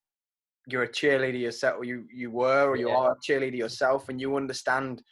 you're 0.67 0.85
a 0.85 0.89
cheerleader 0.89 1.41
yourself, 1.41 1.81
or 1.81 1.85
you 1.85 2.07
you 2.13 2.31
were, 2.31 2.69
or 2.69 2.77
you 2.77 2.89
yeah. 2.89 2.97
are 2.97 3.13
a 3.13 3.17
cheerleader 3.17 3.57
yourself, 3.57 4.09
and 4.09 4.21
you 4.21 4.37
understand 4.37 5.03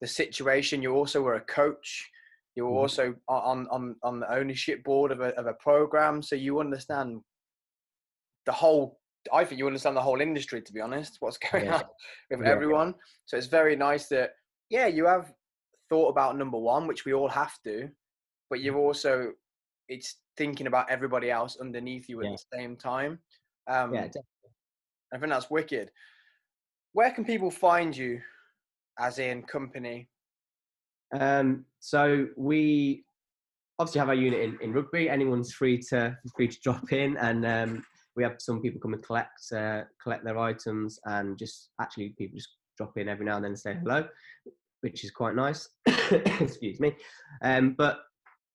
the 0.00 0.06
situation. 0.06 0.82
You 0.82 0.94
also 0.94 1.22
were 1.22 1.34
a 1.34 1.40
coach. 1.40 2.10
You 2.54 2.64
were 2.64 2.70
mm-hmm. 2.70 2.78
also 2.78 3.14
on 3.28 3.66
on 3.70 3.96
on 4.02 4.20
the 4.20 4.32
ownership 4.32 4.82
board 4.84 5.12
of 5.12 5.20
a 5.20 5.34
of 5.38 5.46
a 5.46 5.54
program, 5.54 6.22
so 6.22 6.36
you 6.36 6.60
understand 6.60 7.20
the 8.46 8.52
whole. 8.52 8.98
I 9.32 9.44
think 9.44 9.58
you 9.58 9.66
understand 9.66 9.96
the 9.96 10.02
whole 10.02 10.20
industry, 10.20 10.62
to 10.62 10.72
be 10.72 10.80
honest. 10.80 11.16
What's 11.20 11.38
going 11.52 11.66
yeah. 11.66 11.76
on 11.76 11.84
with 12.30 12.40
yeah. 12.42 12.52
everyone? 12.52 12.94
So 13.26 13.36
it's 13.36 13.48
very 13.48 13.76
nice 13.76 14.06
that 14.08 14.32
yeah, 14.70 14.86
you 14.86 15.06
have 15.06 15.32
thought 15.88 16.08
about 16.08 16.38
number 16.38 16.58
one, 16.58 16.86
which 16.86 17.04
we 17.04 17.14
all 17.14 17.28
have 17.28 17.54
to, 17.64 17.88
but 18.50 18.60
mm-hmm. 18.60 18.76
also 18.76 19.32
it's 19.88 20.16
thinking 20.36 20.66
about 20.66 20.90
everybody 20.90 21.30
else 21.30 21.56
underneath 21.60 22.08
you 22.08 22.22
at 22.22 22.32
the 22.32 22.58
same 22.58 22.76
time. 22.76 23.18
Um, 23.68 23.94
yeah, 23.94 24.02
definitely. 24.02 24.24
I 25.12 25.18
think 25.18 25.30
that's 25.30 25.50
wicked. 25.50 25.90
Where 26.92 27.10
can 27.10 27.24
people 27.24 27.50
find 27.50 27.96
you, 27.96 28.20
as 28.98 29.18
in 29.18 29.42
company? 29.42 30.08
Um, 31.18 31.64
so 31.80 32.26
we 32.36 33.04
obviously 33.78 34.00
have 34.00 34.08
our 34.08 34.14
unit 34.14 34.40
in, 34.40 34.58
in 34.60 34.72
rugby. 34.72 35.08
Anyone's 35.08 35.52
free 35.52 35.78
to 35.90 36.16
free 36.36 36.48
to 36.48 36.58
drop 36.62 36.92
in, 36.92 37.16
and 37.18 37.46
um, 37.46 37.84
we 38.16 38.22
have 38.22 38.36
some 38.38 38.60
people 38.60 38.80
come 38.80 38.94
and 38.94 39.02
collect 39.02 39.52
uh, 39.54 39.82
collect 40.02 40.24
their 40.24 40.38
items, 40.38 40.98
and 41.04 41.38
just 41.38 41.70
actually 41.80 42.14
people 42.18 42.36
just 42.36 42.48
drop 42.76 42.96
in 42.96 43.08
every 43.08 43.24
now 43.24 43.36
and 43.36 43.44
then 43.44 43.52
and 43.52 43.58
say 43.58 43.76
hello, 43.82 44.06
which 44.80 45.04
is 45.04 45.10
quite 45.10 45.34
nice. 45.34 45.68
Excuse 46.40 46.80
me. 46.80 46.94
Um, 47.42 47.74
but 47.76 48.00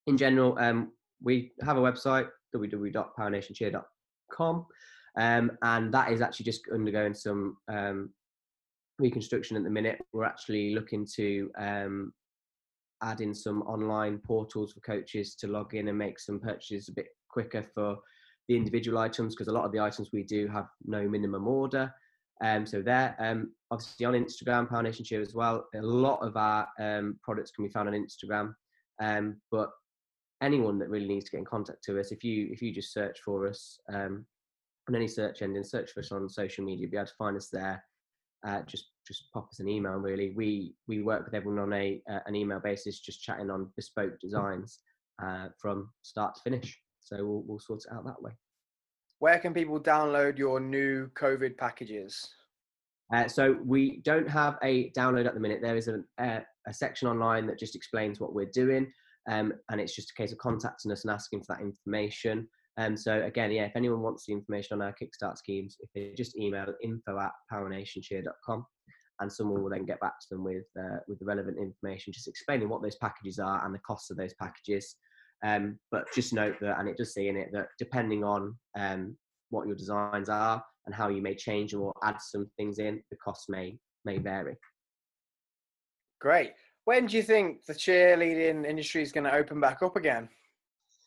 in 0.06 0.16
general, 0.16 0.56
um, 0.58 0.92
we 1.22 1.52
have 1.64 1.76
a 1.76 1.80
website 1.80 2.28
www.powernationcheer.com 2.54 4.66
um, 5.16 5.52
and 5.62 5.92
that 5.92 6.12
is 6.12 6.20
actually 6.20 6.44
just 6.44 6.62
undergoing 6.72 7.14
some 7.14 7.56
um, 7.68 8.10
reconstruction 8.98 9.56
at 9.56 9.64
the 9.64 9.70
minute 9.70 10.00
we're 10.12 10.24
actually 10.24 10.74
looking 10.74 11.06
to 11.16 11.50
um, 11.58 12.12
add 13.02 13.20
in 13.20 13.34
some 13.34 13.62
online 13.62 14.18
portals 14.18 14.72
for 14.72 14.80
coaches 14.80 15.34
to 15.34 15.46
log 15.46 15.74
in 15.74 15.88
and 15.88 15.98
make 15.98 16.18
some 16.18 16.38
purchases 16.38 16.88
a 16.88 16.92
bit 16.92 17.06
quicker 17.28 17.64
for 17.74 17.96
the 18.48 18.56
individual 18.56 18.98
items 18.98 19.34
because 19.34 19.48
a 19.48 19.52
lot 19.52 19.64
of 19.64 19.72
the 19.72 19.80
items 19.80 20.10
we 20.12 20.22
do 20.22 20.46
have 20.46 20.66
no 20.84 21.08
minimum 21.08 21.48
order 21.48 21.92
um, 22.42 22.66
so 22.66 22.82
there, 22.82 23.14
um, 23.20 23.52
obviously 23.70 24.04
on 24.04 24.14
Instagram, 24.14 24.68
Power 24.68 24.82
Nation 24.82 25.06
as 25.20 25.34
well. 25.34 25.68
A 25.76 25.80
lot 25.80 26.26
of 26.26 26.36
our 26.36 26.66
um, 26.80 27.18
products 27.22 27.52
can 27.52 27.64
be 27.64 27.70
found 27.70 27.88
on 27.88 27.94
Instagram, 27.94 28.54
um, 29.00 29.40
but 29.52 29.70
anyone 30.42 30.78
that 30.80 30.88
really 30.90 31.06
needs 31.06 31.26
to 31.26 31.30
get 31.30 31.38
in 31.38 31.44
contact 31.44 31.84
to 31.84 32.00
us, 32.00 32.10
if 32.10 32.24
you 32.24 32.48
if 32.50 32.60
you 32.60 32.74
just 32.74 32.92
search 32.92 33.20
for 33.24 33.46
us 33.46 33.78
um, 33.92 34.26
on 34.88 34.96
any 34.96 35.06
search 35.06 35.40
engine, 35.42 35.62
search 35.62 35.92
for 35.92 36.00
us 36.00 36.10
on 36.10 36.28
social 36.28 36.64
media, 36.64 36.82
you'll 36.82 36.90
be 36.90 36.96
able 36.96 37.06
to 37.06 37.12
find 37.16 37.36
us 37.36 37.48
there. 37.48 37.84
Uh, 38.46 38.62
just 38.66 38.86
just 39.06 39.24
pop 39.32 39.48
us 39.50 39.60
an 39.60 39.68
email. 39.68 39.92
Really, 39.92 40.32
we 40.34 40.74
we 40.88 41.02
work 41.02 41.24
with 41.24 41.34
everyone 41.34 41.60
on 41.60 41.72
a 41.72 42.02
uh, 42.10 42.20
an 42.26 42.34
email 42.34 42.60
basis, 42.60 43.00
just 43.00 43.22
chatting 43.22 43.50
on 43.50 43.70
bespoke 43.76 44.18
designs 44.20 44.80
uh, 45.22 45.48
from 45.60 45.90
start 46.02 46.34
to 46.34 46.40
finish. 46.42 46.78
So 47.00 47.16
we'll 47.18 47.44
we'll 47.46 47.60
sort 47.60 47.84
it 47.84 47.94
out 47.94 48.04
that 48.04 48.22
way. 48.22 48.32
Where 49.18 49.38
can 49.38 49.54
people 49.54 49.78
download 49.78 50.38
your 50.38 50.58
new 50.58 51.08
COVID 51.10 51.56
packages? 51.56 52.28
Uh, 53.14 53.28
so 53.28 53.58
we 53.64 54.00
don't 54.04 54.28
have 54.28 54.58
a 54.62 54.90
download 54.90 55.26
at 55.26 55.34
the 55.34 55.40
minute. 55.40 55.60
There 55.62 55.76
is 55.76 55.88
a, 55.88 56.00
a, 56.18 56.40
a 56.66 56.72
section 56.72 57.08
online 57.08 57.46
that 57.46 57.58
just 57.58 57.76
explains 57.76 58.18
what 58.18 58.34
we're 58.34 58.50
doing. 58.52 58.90
Um, 59.30 59.52
and 59.70 59.80
it's 59.80 59.94
just 59.94 60.10
a 60.10 60.20
case 60.20 60.32
of 60.32 60.38
contacting 60.38 60.90
us 60.90 61.04
and 61.04 61.12
asking 61.12 61.40
for 61.40 61.54
that 61.54 61.62
information. 61.62 62.48
Um, 62.78 62.96
so 62.96 63.22
again, 63.22 63.50
yeah, 63.50 63.64
if 63.64 63.76
anyone 63.76 64.00
wants 64.00 64.26
the 64.26 64.32
information 64.32 64.80
on 64.80 64.86
our 64.86 64.94
Kickstart 64.94 65.36
schemes, 65.36 65.76
if 65.80 65.90
they 65.94 66.14
just 66.16 66.36
email 66.36 66.66
info 66.82 67.18
at 67.18 67.32
powernationcheer.com 67.52 68.64
and 69.20 69.32
someone 69.32 69.62
will 69.62 69.70
then 69.70 69.84
get 69.84 70.00
back 70.00 70.18
to 70.20 70.26
them 70.30 70.44
with, 70.44 70.64
uh, 70.78 70.98
with 71.06 71.18
the 71.18 71.24
relevant 71.24 71.58
information, 71.58 72.12
just 72.12 72.28
explaining 72.28 72.68
what 72.68 72.82
those 72.82 72.96
packages 72.96 73.38
are 73.38 73.64
and 73.64 73.74
the 73.74 73.80
costs 73.80 74.10
of 74.10 74.16
those 74.16 74.34
packages. 74.34 74.96
Um, 75.44 75.78
but 75.90 76.06
just 76.14 76.32
note 76.32 76.56
that, 76.60 76.78
and 76.78 76.88
it 76.88 76.96
does 76.96 77.12
say 77.12 77.28
in 77.28 77.36
it 77.36 77.50
that 77.52 77.68
depending 77.78 78.24
on 78.24 78.56
um, 78.78 79.16
what 79.50 79.66
your 79.66 79.76
designs 79.76 80.28
are 80.28 80.64
and 80.86 80.94
how 80.94 81.08
you 81.08 81.20
may 81.20 81.34
change 81.34 81.74
or 81.74 81.92
add 82.02 82.16
some 82.20 82.50
things 82.56 82.78
in, 82.78 83.02
the 83.10 83.16
costs 83.16 83.48
may 83.48 83.78
may 84.04 84.18
vary. 84.18 84.56
Great. 86.20 86.52
When 86.84 87.06
do 87.06 87.16
you 87.16 87.22
think 87.22 87.64
the 87.66 87.74
cheerleading 87.74 88.66
industry 88.66 89.02
is 89.02 89.12
going 89.12 89.24
to 89.24 89.34
open 89.34 89.60
back 89.60 89.82
up 89.82 89.96
again? 89.96 90.28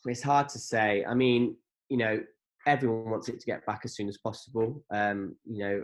It's 0.06 0.24
hard 0.24 0.50
to 0.50 0.60
say. 0.60 1.04
I 1.06 1.14
mean, 1.14 1.56
you 1.90 1.98
know, 1.98 2.20
everyone 2.68 3.10
wants 3.10 3.30
it 3.30 3.40
to 3.40 3.46
get 3.46 3.66
back 3.66 3.82
as 3.86 3.96
soon 3.96 4.08
as 4.08 4.18
possible. 4.18 4.84
Um, 4.94 5.36
you 5.46 5.60
know, 5.60 5.84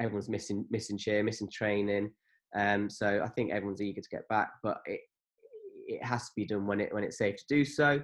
everyone's 0.00 0.28
missing 0.28 0.66
missing 0.70 0.98
cheer, 0.98 1.22
missing 1.22 1.50
training. 1.50 2.10
Um, 2.56 2.90
so 2.90 3.22
I 3.24 3.28
think 3.28 3.52
everyone's 3.52 3.82
eager 3.82 4.00
to 4.00 4.08
get 4.08 4.28
back, 4.28 4.50
but 4.62 4.78
it 4.86 5.00
it 5.86 6.04
has 6.04 6.26
to 6.26 6.32
be 6.36 6.46
done 6.46 6.66
when 6.66 6.80
it 6.80 6.92
when 6.92 7.04
it's 7.04 7.18
safe 7.18 7.36
to 7.36 7.44
do 7.48 7.64
so. 7.64 8.02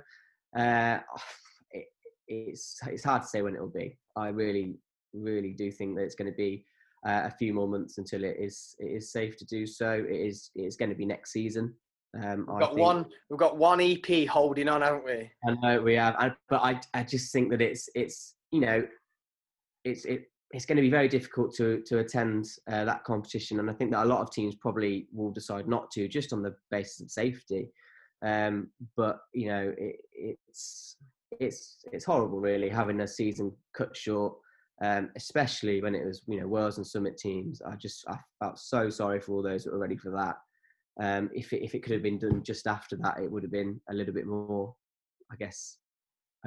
Uh, 0.57 0.99
it, 1.71 1.87
it's 2.29 2.79
it's 2.87 3.05
hard 3.05 3.23
to 3.23 3.29
say 3.29 3.43
when 3.43 3.55
it 3.55 3.61
will 3.61 3.69
be. 3.69 3.99
I 4.17 4.29
really 4.29 4.77
really 5.15 5.53
do 5.53 5.71
think 5.71 5.97
that 5.97 6.03
it's 6.03 6.15
going 6.15 6.31
to 6.31 6.37
be 6.37 6.65
uh, 7.07 7.23
a 7.25 7.31
few 7.31 7.55
more 7.55 7.69
months 7.69 7.99
until 7.99 8.25
it 8.25 8.37
is 8.39 8.75
it 8.79 8.87
is 8.87 9.13
safe 9.13 9.37
to 9.39 9.45
do 9.45 9.67
so. 9.67 9.93
It 9.93 10.29
is 10.29 10.51
it 10.55 10.63
is 10.63 10.77
going 10.77 10.91
to 10.91 10.97
be 10.97 11.07
next 11.07 11.33
season. 11.33 11.75
Um, 12.15 12.47
we've 12.49 12.61
got 12.61 12.75
think, 12.75 12.81
one. 12.81 13.07
We've 13.31 13.39
got 13.39 13.57
one 13.59 13.81
EP 13.81 14.27
holding 14.29 14.69
on, 14.69 14.83
haven't 14.83 15.05
we? 15.05 15.31
I 15.47 15.55
know 15.63 15.83
we 15.83 15.95
have, 15.95 16.15
I, 16.17 16.33
but 16.49 16.63
I 16.63 16.81
I 16.95 17.03
just 17.03 17.33
think 17.33 17.51
that 17.51 17.61
it's 17.61 17.89
it's 17.95 18.35
you 18.51 18.61
know 18.61 18.87
it's 19.85 20.05
it 20.05 20.31
it's 20.53 20.65
going 20.65 20.77
to 20.77 20.83
be 20.83 20.91
very 20.91 21.09
difficult 21.09 21.55
to 21.57 21.83
to 21.87 21.99
attend 21.99 22.47
uh, 22.71 22.85
that 22.85 23.05
competition, 23.05 23.61
and 23.61 23.69
I 23.69 23.73
think 23.73 23.91
that 23.91 24.05
a 24.05 24.09
lot 24.09 24.21
of 24.21 24.31
teams 24.31 24.55
probably 24.55 25.09
will 25.13 25.31
decide 25.31 25.69
not 25.69 25.91
to, 25.93 26.09
just 26.09 26.33
on 26.33 26.43
the 26.43 26.55
basis 26.71 27.01
of 27.01 27.11
safety. 27.11 27.71
Um, 28.25 28.71
but 28.97 29.19
you 29.35 29.49
know, 29.49 29.75
it, 29.77 29.97
it's 30.13 30.97
it's 31.41 31.85
it's 31.93 32.05
horrible, 32.05 32.41
really, 32.41 32.69
having 32.69 33.01
a 33.01 33.09
season 33.09 33.53
cut 33.77 33.97
short, 33.97 34.35
um, 34.83 35.11
especially 35.17 35.83
when 35.83 35.95
it 35.95 36.07
was 36.07 36.23
you 36.27 36.41
know 36.41 36.47
Worlds 36.47 36.79
and 36.79 36.87
Summit 36.87 37.19
teams. 37.19 37.61
I 37.63 37.77
just 37.77 38.05
I 38.09 38.17
felt 38.43 38.59
so 38.59 38.89
sorry 38.89 39.21
for 39.21 39.33
all 39.33 39.43
those 39.43 39.65
that 39.65 39.73
were 39.73 39.79
ready 39.79 39.97
for 39.97 40.11
that. 40.13 40.37
Um, 41.01 41.31
if 41.35 41.53
it, 41.53 41.63
if 41.63 41.75
it 41.75 41.83
could 41.83 41.93
have 41.93 42.03
been 42.03 42.19
done 42.19 42.43
just 42.43 42.67
after 42.67 42.97
that, 42.97 43.19
it 43.21 43.31
would 43.31 43.43
have 43.43 43.53
been 43.53 43.81
a 43.91 43.95
little 43.95 44.15
bit 44.15 44.27
more, 44.27 44.75
I 45.31 45.37
guess, 45.37 45.79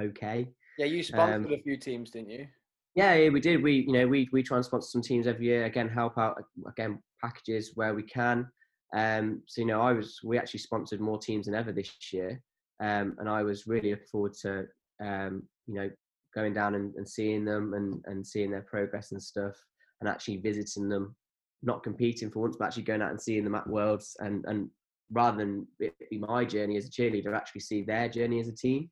okay. 0.00 0.48
Yeah, 0.78 0.86
you 0.86 1.02
sponsored 1.02 1.46
um, 1.46 1.52
a 1.52 1.62
few 1.62 1.76
teams, 1.76 2.10
didn't 2.10 2.30
you? 2.30 2.46
Yeah, 2.94 3.14
yeah, 3.14 3.28
we 3.28 3.40
did. 3.40 3.62
We, 3.62 3.84
you 3.86 3.92
know, 3.92 4.08
we 4.08 4.28
we 4.32 4.42
try 4.42 4.56
and 4.56 4.64
sponsor 4.64 4.88
some 4.88 5.02
teams 5.02 5.26
every 5.26 5.46
year. 5.46 5.64
Again, 5.64 5.88
help 5.88 6.18
out 6.18 6.42
again 6.66 7.00
packages 7.22 7.72
where 7.74 7.94
we 7.94 8.02
can. 8.02 8.48
Um, 8.96 9.42
so 9.46 9.60
you 9.60 9.66
know, 9.66 9.80
I 9.80 9.92
was 9.92 10.18
we 10.24 10.38
actually 10.38 10.60
sponsored 10.60 11.00
more 11.00 11.18
teams 11.18 11.46
than 11.46 11.54
ever 11.54 11.70
this 11.72 11.90
year, 12.12 12.42
um, 12.82 13.14
and 13.18 13.28
I 13.28 13.42
was 13.42 13.66
really 13.66 13.90
looking 13.90 14.06
forward 14.10 14.32
to 14.42 14.66
um, 15.04 15.42
you 15.66 15.74
know 15.74 15.90
going 16.34 16.52
down 16.52 16.74
and, 16.74 16.94
and 16.96 17.08
seeing 17.08 17.44
them 17.44 17.74
and 17.74 18.02
and 18.06 18.26
seeing 18.26 18.50
their 18.50 18.62
progress 18.62 19.12
and 19.12 19.22
stuff, 19.22 19.54
and 20.00 20.08
actually 20.08 20.38
visiting 20.38 20.88
them, 20.88 21.14
not 21.62 21.82
competing 21.82 22.30
for 22.30 22.40
once, 22.40 22.56
but 22.58 22.66
actually 22.66 22.84
going 22.84 23.02
out 23.02 23.10
and 23.10 23.20
seeing 23.20 23.44
them 23.44 23.54
at 23.54 23.68
Worlds, 23.68 24.16
and 24.20 24.44
and 24.46 24.70
rather 25.12 25.38
than 25.38 25.66
it 25.80 25.94
be 26.10 26.18
my 26.18 26.44
journey 26.44 26.76
as 26.76 26.86
a 26.86 26.90
cheerleader, 26.90 27.34
actually 27.34 27.60
see 27.60 27.82
their 27.82 28.08
journey 28.08 28.40
as 28.40 28.48
a 28.48 28.54
team 28.54 28.88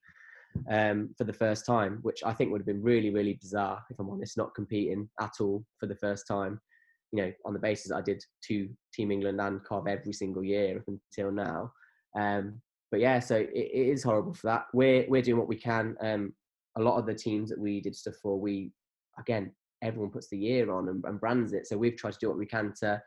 um, 0.70 1.14
for 1.16 1.24
the 1.24 1.32
first 1.32 1.64
time, 1.64 1.98
which 2.02 2.22
I 2.24 2.32
think 2.32 2.50
would 2.50 2.60
have 2.60 2.66
been 2.66 2.82
really, 2.82 3.10
really 3.10 3.34
bizarre 3.34 3.82
if 3.90 3.98
I'm 3.98 4.10
honest, 4.10 4.36
not 4.36 4.54
competing 4.54 5.08
at 5.20 5.34
all 5.40 5.64
for 5.78 5.86
the 5.86 5.96
first 5.96 6.26
time. 6.26 6.60
You 7.12 7.22
know, 7.22 7.32
on 7.46 7.54
the 7.54 7.58
basis 7.58 7.92
I 7.92 8.02
did 8.02 8.22
two 8.46 8.68
Team 8.92 9.10
England 9.10 9.40
and 9.40 9.64
Cov 9.64 9.86
every 9.86 10.12
single 10.12 10.44
year 10.44 10.78
up 10.78 10.84
until 10.88 11.32
now. 11.32 11.72
Um, 12.18 12.60
but 12.90 13.00
yeah, 13.00 13.18
so 13.18 13.36
it, 13.36 13.50
it 13.54 13.88
is 13.88 14.02
horrible 14.02 14.34
for 14.34 14.48
that. 14.48 14.66
We're 14.74 15.06
we're 15.08 15.22
doing 15.22 15.38
what 15.38 15.48
we 15.48 15.56
can. 15.56 15.96
Um, 16.00 16.34
a 16.76 16.82
lot 16.82 16.98
of 16.98 17.06
the 17.06 17.14
teams 17.14 17.48
that 17.50 17.58
we 17.58 17.80
did 17.80 17.96
stuff 17.96 18.14
for, 18.22 18.38
we 18.38 18.72
again, 19.18 19.52
everyone 19.82 20.10
puts 20.10 20.28
the 20.28 20.38
year 20.38 20.70
on 20.72 20.88
and, 20.88 21.04
and 21.04 21.20
brands 21.20 21.52
it. 21.52 21.66
So 21.66 21.76
we've 21.76 21.96
tried 21.96 22.12
to 22.14 22.18
do 22.20 22.28
what 22.28 22.38
we 22.38 22.46
can 22.46 22.72
to 22.80 23.00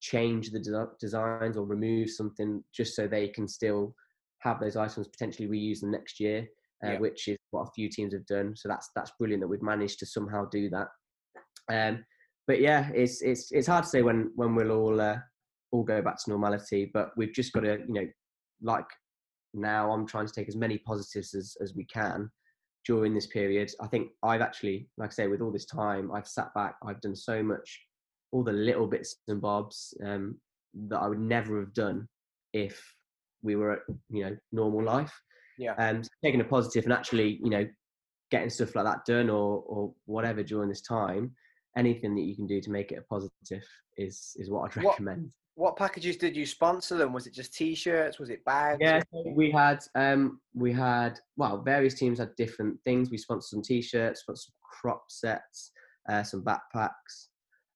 change 0.00 0.50
the 0.50 0.60
de- 0.60 0.88
designs 0.98 1.56
or 1.56 1.64
remove 1.64 2.10
something 2.10 2.64
just 2.74 2.96
so 2.96 3.06
they 3.06 3.28
can 3.28 3.46
still 3.46 3.94
have 4.38 4.58
those 4.58 4.76
items 4.76 5.08
potentially 5.08 5.48
reuse 5.48 5.80
them 5.80 5.90
next 5.90 6.18
year 6.18 6.48
uh, 6.84 6.92
yeah. 6.92 6.98
which 6.98 7.28
is 7.28 7.36
what 7.50 7.68
a 7.68 7.72
few 7.72 7.88
teams 7.88 8.12
have 8.14 8.26
done. 8.26 8.54
So 8.56 8.68
that's 8.68 8.90
that's 8.94 9.12
brilliant 9.18 9.42
that 9.42 9.48
we've 9.48 9.62
managed 9.62 9.98
to 10.00 10.06
somehow 10.06 10.46
do 10.46 10.70
that. 10.70 10.88
Um, 11.70 12.04
but 12.46 12.60
yeah, 12.60 12.90
it's 12.94 13.22
it's 13.22 13.52
it's 13.52 13.66
hard 13.66 13.84
to 13.84 13.90
say 13.90 14.02
when 14.02 14.30
when 14.34 14.54
we'll 14.54 14.72
all 14.72 15.00
uh, 15.00 15.18
all 15.72 15.82
go 15.82 16.02
back 16.02 16.22
to 16.22 16.30
normality. 16.30 16.90
But 16.92 17.10
we've 17.16 17.34
just 17.34 17.52
got 17.52 17.60
to 17.60 17.78
you 17.86 17.94
know 17.94 18.06
like 18.62 18.86
now 19.52 19.90
I'm 19.92 20.06
trying 20.06 20.26
to 20.26 20.32
take 20.32 20.48
as 20.48 20.56
many 20.56 20.78
positives 20.78 21.34
as 21.34 21.56
as 21.60 21.74
we 21.74 21.84
can 21.84 22.30
during 22.86 23.14
this 23.14 23.26
period. 23.26 23.70
I 23.80 23.86
think 23.86 24.10
I've 24.22 24.40
actually, 24.40 24.88
like 24.96 25.10
I 25.10 25.12
say, 25.12 25.28
with 25.28 25.40
all 25.40 25.52
this 25.52 25.66
time, 25.66 26.10
I've 26.12 26.28
sat 26.28 26.52
back. 26.54 26.76
I've 26.84 27.00
done 27.00 27.16
so 27.16 27.42
much, 27.42 27.80
all 28.32 28.42
the 28.42 28.52
little 28.52 28.86
bits 28.86 29.16
and 29.28 29.40
bobs 29.40 29.94
um, 30.04 30.36
that 30.88 30.98
I 30.98 31.08
would 31.08 31.20
never 31.20 31.60
have 31.60 31.74
done 31.74 32.08
if 32.52 32.82
we 33.42 33.56
were 33.56 33.72
at 33.72 33.80
you 34.10 34.24
know 34.24 34.36
normal 34.52 34.82
life. 34.82 35.12
Yeah. 35.58 35.74
And 35.78 36.08
taking 36.24 36.40
a 36.40 36.44
positive 36.44 36.84
and 36.84 36.92
actually, 36.92 37.38
you 37.42 37.50
know, 37.50 37.66
getting 38.30 38.50
stuff 38.50 38.74
like 38.74 38.86
that 38.86 39.04
done 39.04 39.28
or 39.28 39.62
or 39.66 39.92
whatever 40.06 40.42
during 40.42 40.68
this 40.68 40.80
time, 40.80 41.32
anything 41.76 42.14
that 42.14 42.22
you 42.22 42.34
can 42.34 42.46
do 42.46 42.60
to 42.60 42.70
make 42.70 42.92
it 42.92 42.98
a 42.98 43.02
positive 43.02 43.64
is 43.96 44.36
is 44.36 44.50
what 44.50 44.64
I'd 44.64 44.82
recommend. 44.82 45.22
What, 45.22 45.30
what 45.60 45.76
packages 45.76 46.16
did 46.16 46.34
you 46.34 46.46
sponsor 46.46 46.96
them? 46.96 47.12
Was 47.12 47.26
it 47.26 47.34
just 47.34 47.52
t-shirts? 47.52 48.18
Was 48.18 48.30
it 48.30 48.42
bags? 48.46 48.78
Yeah, 48.80 49.02
we 49.34 49.50
had 49.50 49.84
um 49.94 50.40
we 50.54 50.72
had 50.72 51.20
well 51.36 51.60
various 51.60 51.92
teams 51.92 52.18
had 52.18 52.34
different 52.36 52.80
things. 52.82 53.10
We 53.10 53.18
sponsored 53.18 53.50
some 53.50 53.62
t-shirts, 53.62 54.22
sponsored 54.22 54.44
some 54.44 54.54
crop 54.62 55.04
sets, 55.08 55.72
uh, 56.08 56.22
some 56.22 56.42
backpacks. 56.42 57.28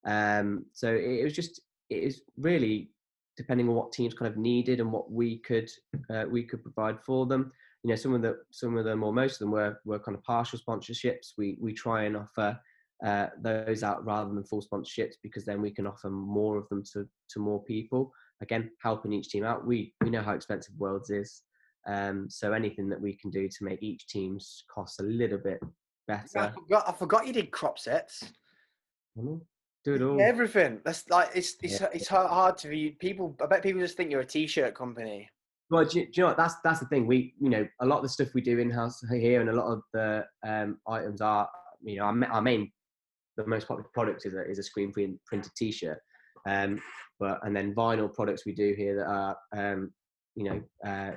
Um, 0.06 0.64
so 0.72 0.94
it, 0.94 1.20
it 1.20 1.24
was 1.24 1.34
just 1.34 1.60
it 1.90 2.02
is 2.02 2.22
really 2.38 2.90
depending 3.36 3.68
on 3.68 3.74
what 3.74 3.92
teams 3.92 4.14
kind 4.14 4.32
of 4.32 4.38
needed 4.38 4.80
and 4.80 4.90
what 4.90 5.12
we 5.12 5.40
could 5.40 5.70
uh, 6.08 6.24
we 6.30 6.42
could 6.42 6.62
provide 6.62 6.98
for 7.02 7.26
them 7.26 7.52
you 7.82 7.90
know 7.90 7.96
some 7.96 8.14
of 8.14 8.22
the 8.22 8.38
some 8.50 8.78
of 8.78 8.84
them 8.84 9.02
or 9.02 9.12
most 9.12 9.34
of 9.34 9.38
them 9.40 9.50
were 9.50 9.76
were 9.84 9.98
kind 9.98 10.16
of 10.16 10.22
partial 10.22 10.58
sponsorships 10.58 11.32
we 11.36 11.58
we 11.60 11.72
try 11.72 12.04
and 12.04 12.16
offer 12.16 12.58
uh, 13.04 13.26
those 13.40 13.83
out 13.83 14.04
rather 14.04 14.33
than 14.33 14.44
full 14.44 14.62
sponsorships 14.62 15.14
because 15.22 15.44
then 15.44 15.61
we 15.61 15.70
can 15.70 15.87
offer 15.87 16.11
more 16.11 16.57
of 16.57 16.68
them 16.68 16.83
to 16.92 17.07
to 17.28 17.40
more 17.40 17.62
people 17.64 18.12
again 18.40 18.70
helping 18.83 19.12
each 19.12 19.28
team 19.28 19.44
out 19.44 19.66
we 19.66 19.92
we 20.02 20.11
know 20.11 20.22
how 20.22 20.33
expensive 20.33 20.74
worlds 20.78 21.11
is 21.11 21.42
um, 21.87 22.28
so 22.30 22.52
anything 22.52 22.88
that 22.88 23.00
we 23.00 23.14
can 23.16 23.30
do 23.30 23.48
to 23.48 23.64
make 23.64 23.83
each 23.83 24.07
team's 24.07 24.64
cost 24.72 25.00
a 25.00 25.04
little 25.04 25.38
bit 25.38 25.59
better 26.07 26.38
i 26.38 26.50
forgot, 26.50 26.88
I 26.88 26.92
forgot 26.92 27.26
you 27.26 27.33
did 27.33 27.50
crop 27.50 27.78
sets 27.78 28.33
mm-hmm. 29.18 29.37
do 29.85 29.94
it 29.94 30.02
all 30.02 30.20
everything 30.20 30.80
that's 30.85 31.09
like 31.11 31.30
it's 31.35 31.57
it's, 31.62 31.80
yeah. 31.80 31.88
it's 31.92 32.09
hard 32.09 32.57
to 32.59 32.68
be 32.68 32.90
people 33.00 33.37
i 33.42 33.46
bet 33.46 33.62
people 33.62 33.80
just 33.80 33.96
think 33.96 34.11
you're 34.11 34.20
a 34.20 34.26
t-shirt 34.26 34.74
company 34.74 35.28
well, 35.70 35.85
do 35.85 36.00
you, 36.00 36.07
do 36.07 36.12
you, 36.14 36.22
know 36.22 36.28
what? 36.28 36.37
That's 36.37 36.54
that's 36.62 36.80
the 36.80 36.87
thing. 36.87 37.07
We, 37.07 37.35
you 37.40 37.48
know, 37.48 37.66
a 37.80 37.87
lot 37.87 37.96
of 37.96 38.02
the 38.02 38.09
stuff 38.09 38.35
we 38.35 38.42
do 38.42 38.59
in 38.59 38.70
house 38.70 39.02
here, 39.11 39.40
and 39.40 39.48
a 39.48 39.54
lot 39.54 39.72
of 39.72 39.83
the 39.92 40.24
um, 40.46 40.78
items 40.87 41.20
are, 41.20 41.48
you 41.83 41.96
know, 41.96 42.04
our, 42.04 42.24
our, 42.26 42.42
main, 42.42 42.70
the 43.36 43.46
most 43.46 43.68
popular 43.68 43.88
product 43.92 44.26
is 44.26 44.34
a 44.34 44.48
is 44.48 44.58
a 44.58 44.62
screen 44.62 44.92
printed 44.92 45.52
T-shirt. 45.56 45.98
Um, 46.46 46.80
but 47.18 47.40
and 47.42 47.54
then 47.56 47.74
vinyl 47.74 48.12
products 48.12 48.44
we 48.44 48.52
do 48.52 48.74
here 48.76 48.96
that 48.96 49.06
are, 49.06 49.36
um, 49.56 49.92
you 50.34 50.44
know, 50.44 50.62
uh, 50.86 51.12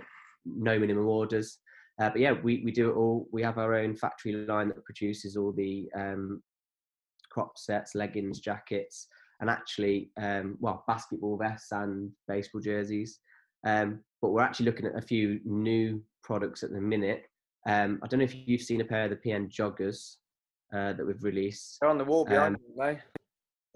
no 0.46 0.80
minimum 0.80 1.08
orders. 1.08 1.60
Uh, 2.00 2.10
but 2.10 2.22
yeah, 2.22 2.34
we, 2.44 2.62
we 2.64 2.72
do 2.72 2.92
it 2.92 2.94
all. 2.94 3.28
We 3.32 3.42
have 3.42 3.58
our 3.58 3.74
own 3.76 3.96
factory 3.96 4.34
line 4.34 4.68
that 4.68 4.86
produces 4.86 5.36
all 5.36 5.52
the 5.52 5.90
um, 5.96 6.44
crop 7.32 7.58
sets, 7.58 7.96
leggings, 7.96 8.40
jackets, 8.40 9.08
and 9.42 9.50
actually, 9.50 10.12
um, 10.22 10.58
well, 10.60 10.84
basketball 10.88 11.38
vests 11.38 11.72
and 11.72 12.12
baseball 12.28 12.62
jerseys. 12.62 13.20
Um, 13.66 14.02
but 14.22 14.30
we're 14.30 14.44
actually 14.44 14.68
looking 14.68 14.86
at 14.86 14.96
a 14.96 15.02
few 15.02 15.40
new 15.44 16.02
products 16.24 16.62
at 16.62 16.72
the 16.72 16.80
minute. 16.80 17.24
Um, 17.68 18.00
I 18.04 18.08
don't 18.08 18.20
know 18.20 18.26
if 18.26 18.36
you've 18.36 18.62
seen 18.62 18.82
a 18.82 18.86
pair 18.86 19.06
of 19.06 19.10
the 19.10 19.30
PN 19.30 19.52
joggers 19.52 20.18
uh, 20.74 20.94
that 20.94 21.06
we've 21.06 21.24
released. 21.24 21.78
They're 21.82 21.90
on 21.90 21.98
the 21.98 22.06
wall 22.06 22.26
behind 22.26 22.56
um, 22.56 22.88
me. 22.88 22.98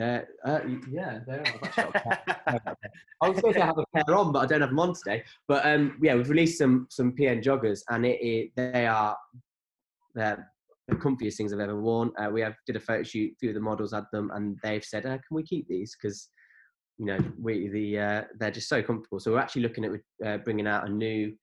Uh, 0.01 0.21
uh, 0.45 0.60
yeah, 0.89 1.19
they 1.27 1.34
are. 1.34 2.75
I 3.21 3.30
was 3.30 3.38
supposed 3.38 3.58
to 3.58 3.65
have 3.65 3.77
a 3.77 3.86
pair 3.93 4.15
on, 4.15 4.32
but 4.32 4.39
I 4.39 4.45
don't 4.47 4.62
have 4.62 4.71
them 4.71 4.80
on 4.80 4.93
today. 4.93 5.23
But 5.47 5.65
um, 5.65 5.97
yeah, 6.01 6.15
we've 6.15 6.30
released 6.30 6.58
some 6.58 6.88
some 6.89 7.12
PN 7.15 7.43
joggers, 7.43 7.82
and 7.89 8.06
it, 8.06 8.19
it 8.21 8.51
they 8.56 8.88
are 8.88 9.15
they're 10.15 10.51
the 10.88 10.95
comfiest 10.95 11.36
things 11.36 11.54
I've 11.54 11.60
ever 11.60 11.80
worn. 11.80 12.12
Uh, 12.17 12.30
we 12.32 12.41
have 12.41 12.56
did 12.65 12.77
a 12.77 12.80
photo 12.80 13.04
shoot. 13.04 13.34
A 13.34 13.36
few 13.39 13.49
of 13.49 13.56
the 13.56 13.62
models 13.62 13.93
had 13.93 14.06
them, 14.12 14.32
and 14.34 14.58
they've 14.63 14.84
said, 14.84 15.06
uh, 15.06 15.17
"Can 15.17 15.36
we 15.36 15.43
keep 15.43 15.67
these?" 15.67 15.95
Because 16.01 16.30
you 16.97 17.06
know, 17.06 17.19
we 17.39 17.69
the 17.69 17.99
uh, 17.99 18.21
they're 18.39 18.51
just 18.51 18.69
so 18.69 18.82
comfortable. 18.82 19.19
So 19.19 19.32
we're 19.32 19.39
actually 19.39 19.63
looking 19.63 19.86
at 19.86 19.91
uh, 20.25 20.38
bringing 20.38 20.67
out 20.67 20.88
a 20.88 20.91
new, 20.91 21.34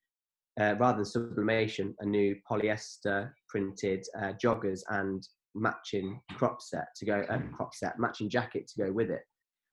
uh, 0.61 0.74
rather 0.78 0.96
than 0.96 1.04
sublimation, 1.04 1.94
a 2.00 2.06
new 2.06 2.37
polyester 2.50 3.30
printed 3.48 4.04
uh, 4.20 4.32
joggers 4.42 4.80
and 4.88 5.26
matching 5.61 6.21
crop 6.35 6.61
set 6.61 6.87
to 6.97 7.05
go 7.05 7.25
uh, 7.29 7.38
crop 7.57 7.75
set 7.75 7.99
matching 7.99 8.28
jacket 8.28 8.68
to 8.68 8.85
go 8.85 8.93
with 8.93 9.11
it. 9.11 9.22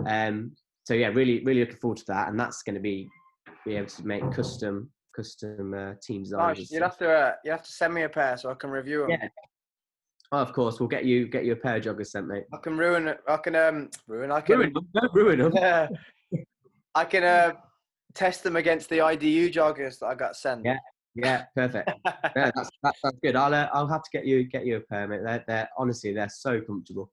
Um, 0.05 0.51
so 0.83 0.93
yeah, 0.93 1.07
really 1.07 1.43
really 1.43 1.61
looking 1.61 1.77
forward 1.77 1.97
to 1.99 2.05
that, 2.07 2.29
and 2.29 2.39
that's 2.39 2.63
going 2.63 2.75
to 2.75 2.81
be 2.81 3.07
be 3.65 3.75
able 3.75 3.87
to 3.87 4.05
make 4.05 4.29
custom 4.31 4.91
custom 5.15 5.73
uh, 5.73 5.93
team 6.05 6.23
designs. 6.23 6.59
Nice. 6.59 6.71
You'd 6.71 6.83
have 6.83 6.97
to 6.97 7.09
uh, 7.09 7.31
you 7.43 7.51
have 7.51 7.63
to 7.63 7.71
send 7.71 7.93
me 7.93 8.03
a 8.03 8.09
pair 8.09 8.37
so 8.37 8.51
I 8.51 8.55
can 8.55 8.69
review 8.69 9.01
them. 9.01 9.11
Yeah, 9.11 9.27
Oh, 10.31 10.39
of 10.39 10.53
course, 10.53 10.79
we'll 10.79 10.89
get 10.89 11.05
you 11.05 11.27
get 11.27 11.45
you 11.45 11.53
a 11.53 11.55
pair 11.55 11.77
of 11.77 11.83
joggers 11.83 12.07
sent, 12.07 12.27
mate. 12.27 12.43
I 12.53 12.57
can 12.57 12.77
ruin 12.77 13.07
it. 13.07 13.19
I 13.27 13.37
can 13.37 13.55
um 13.55 13.89
ruin. 14.07 14.31
I 14.31 14.41
can 14.41 14.57
ruin 14.57 14.73
them. 14.73 14.87
Don't 14.93 15.13
ruin 15.13 15.39
them. 15.39 15.53
Yeah. 15.55 15.87
I 16.95 17.05
can 17.05 17.23
uh, 17.23 17.53
test 18.13 18.43
them 18.43 18.55
against 18.55 18.89
the 18.89 18.99
IDU 18.99 19.51
joggers 19.53 19.99
that 19.99 20.07
I 20.07 20.15
got 20.15 20.35
sent. 20.35 20.63
Yeah. 20.65 20.77
Yeah, 21.15 21.45
perfect. 21.55 21.89
yeah, 22.05 22.51
that's, 22.55 22.69
that's, 22.83 22.99
that's 23.01 23.17
good. 23.23 23.35
I'll 23.35 23.53
uh, 23.53 23.69
I'll 23.73 23.87
have 23.87 24.03
to 24.03 24.09
get 24.11 24.25
you 24.25 24.43
get 24.43 24.65
you 24.65 24.77
a 24.77 24.81
permit. 24.81 25.23
They're, 25.23 25.43
they're 25.47 25.69
honestly 25.77 26.13
they're 26.13 26.29
so 26.29 26.61
comfortable. 26.61 27.11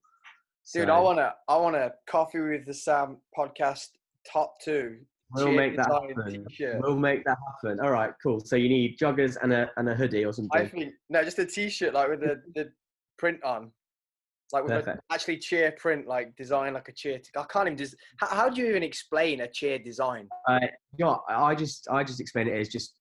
Dude, 0.73 0.89
so. 0.89 0.95
I 0.95 0.99
wanna 0.99 1.35
I 1.49 1.57
want 1.57 1.77
a 1.77 1.93
coffee 2.07 2.41
with 2.41 2.67
the 2.67 2.75
Sam 2.75 3.19
podcast 3.37 3.89
top 4.31 4.55
two. 4.63 4.99
We'll 5.35 5.53
make 5.53 5.77
that 5.77 5.87
happen. 5.87 6.45
T-shirt. 6.47 6.81
We'll 6.83 6.97
make 6.97 7.25
that 7.25 7.39
happen. 7.63 7.81
All 7.81 7.91
right, 7.91 8.13
cool. 8.23 8.41
So 8.41 8.57
you 8.57 8.69
need 8.69 8.99
joggers 8.99 9.37
and 9.43 9.53
a 9.53 9.71
and 9.77 9.89
a 9.89 9.95
hoodie 9.95 10.25
or 10.25 10.29
I 10.29 10.33
something. 10.33 10.69
think 10.69 10.95
no, 11.09 11.25
just 11.25 11.39
a 11.39 11.47
T-shirt 11.47 11.95
like 11.95 12.09
with 12.09 12.21
the, 12.21 12.43
the 12.55 12.73
print 13.19 13.43
on, 13.43 13.71
like 14.53 14.65
with 14.65 14.87
a, 14.87 14.99
actually 15.11 15.39
cheer 15.39 15.73
print, 15.73 16.07
like 16.07 16.37
design 16.37 16.75
like 16.75 16.89
a 16.89 16.93
cheer. 16.93 17.19
T- 17.19 17.31
I 17.37 17.45
can't 17.45 17.67
even. 17.67 17.77
Des- 17.77 17.97
how, 18.19 18.27
how 18.27 18.51
do 18.51 18.61
you 18.61 18.69
even 18.69 18.83
explain 18.83 19.41
a 19.41 19.49
cheer 19.49 19.79
design? 19.79 20.29
Uh, 20.49 20.61
you 20.99 21.05
know, 21.05 21.23
I 21.29 21.55
just 21.55 21.89
I 21.91 22.05
just 22.05 22.21
explain 22.21 22.49
it 22.49 22.53
as 22.53 22.69
just 22.69 22.95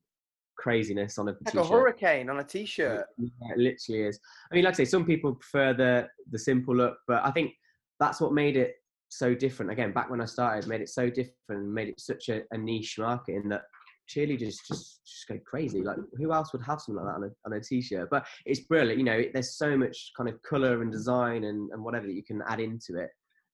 craziness 0.58 1.18
on 1.18 1.28
a 1.28 1.32
Like 1.32 1.54
t-shirt. 1.54 1.66
a 1.66 1.70
hurricane 1.70 2.30
on 2.30 2.40
a 2.40 2.44
T-shirt. 2.44 3.06
Yeah, 3.18 3.54
it 3.54 3.58
literally 3.58 4.04
is. 4.04 4.20
I 4.52 4.56
mean, 4.56 4.64
like 4.64 4.74
I 4.74 4.78
say, 4.78 4.86
some 4.86 5.06
people 5.06 5.36
prefer 5.36 5.74
the 5.74 6.08
the 6.32 6.40
simple 6.40 6.76
look, 6.76 6.98
but 7.08 7.24
I 7.26 7.32
think 7.32 7.54
that's 8.00 8.22
what 8.22 8.34
made 8.34 8.58
it 8.58 8.76
so 9.10 9.34
different. 9.34 9.72
Again, 9.72 9.92
back 9.92 10.10
when 10.10 10.22
I 10.22 10.26
started, 10.26 10.68
made 10.68 10.82
it 10.82 10.90
so 10.90 11.10
different, 11.10 11.68
made 11.68 11.90
it 11.90 12.00
such 12.00 12.30
a, 12.30 12.42
a 12.52 12.58
niche 12.58 12.98
market 13.00 13.36
in 13.36 13.50
that 13.50 13.64
cheerleaders 14.10 14.56
just 14.68 15.02
just 15.06 15.28
go 15.28 15.40
crazy. 15.46 15.82
Like, 15.82 15.98
who 16.18 16.34
else 16.34 16.54
would 16.54 16.64
have 16.64 16.82
something 16.82 17.04
like 17.04 17.14
that 17.14 17.22
on 17.22 17.24
a, 17.24 17.32
on 17.46 17.54
a 17.54 17.62
t-shirt? 17.62 18.10
But 18.10 18.26
it's 18.46 18.62
brilliant. 18.62 19.00
You 19.00 19.06
know, 19.06 19.18
it, 19.18 19.34
there's 19.34 19.56
so 19.58 19.78
much 19.78 20.12
kind 20.18 20.30
of 20.30 20.42
color 20.44 20.82
and 20.82 20.92
design 20.92 21.46
and, 21.46 21.72
and 21.72 21.84
whatever 21.84 22.08
that 22.08 22.14
you 22.14 22.24
can 22.24 22.42
add 22.48 22.60
into 22.60 22.98
it. 22.98 23.10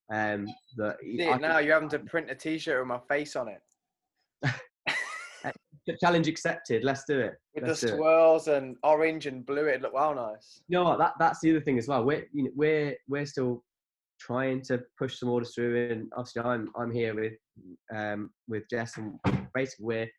Um, 0.10 0.48
that 0.78 0.98
See 1.02 1.18
now, 1.42 1.60
you're 1.60 1.74
having 1.74 1.90
to 1.90 2.00
print 2.00 2.32
a 2.32 2.36
T-shirt 2.36 2.80
with 2.80 2.88
my 2.88 3.00
face 3.10 3.36
on 3.36 3.50
it 3.50 3.60
challenge 5.96 6.28
accepted. 6.28 6.84
Let's 6.84 7.04
do 7.06 7.20
it. 7.20 7.36
with 7.56 7.66
Let's 7.66 7.82
the 7.82 7.90
swirls 7.90 8.48
and 8.48 8.76
orange 8.84 9.26
and 9.26 9.46
blue. 9.46 9.66
It 9.66 9.82
looked 9.82 9.96
well 9.96 10.16
nice. 10.16 10.62
You 10.68 10.78
know 10.78 10.84
what? 10.86 11.00
That 11.00 11.14
that's 11.20 11.40
the 11.40 11.52
other 11.52 11.62
thing 11.62 11.78
as 11.78 11.88
well. 11.88 12.04
We're 12.04 12.26
you 12.34 12.46
know, 12.46 12.52
we're 12.56 12.96
we're 13.08 13.26
still 13.26 13.64
trying 14.20 14.62
to 14.64 14.82
push 14.98 15.20
some 15.20 15.30
orders 15.30 15.54
through, 15.54 15.92
and 15.92 16.12
obviously 16.16 16.42
I'm 16.42 16.70
I'm 16.78 16.92
here 16.92 17.16
with 17.16 17.34
um 17.96 18.32
with 18.48 18.64
Jess, 18.70 18.98
and 18.98 19.20
basically 19.54 19.86
we're 19.86 20.10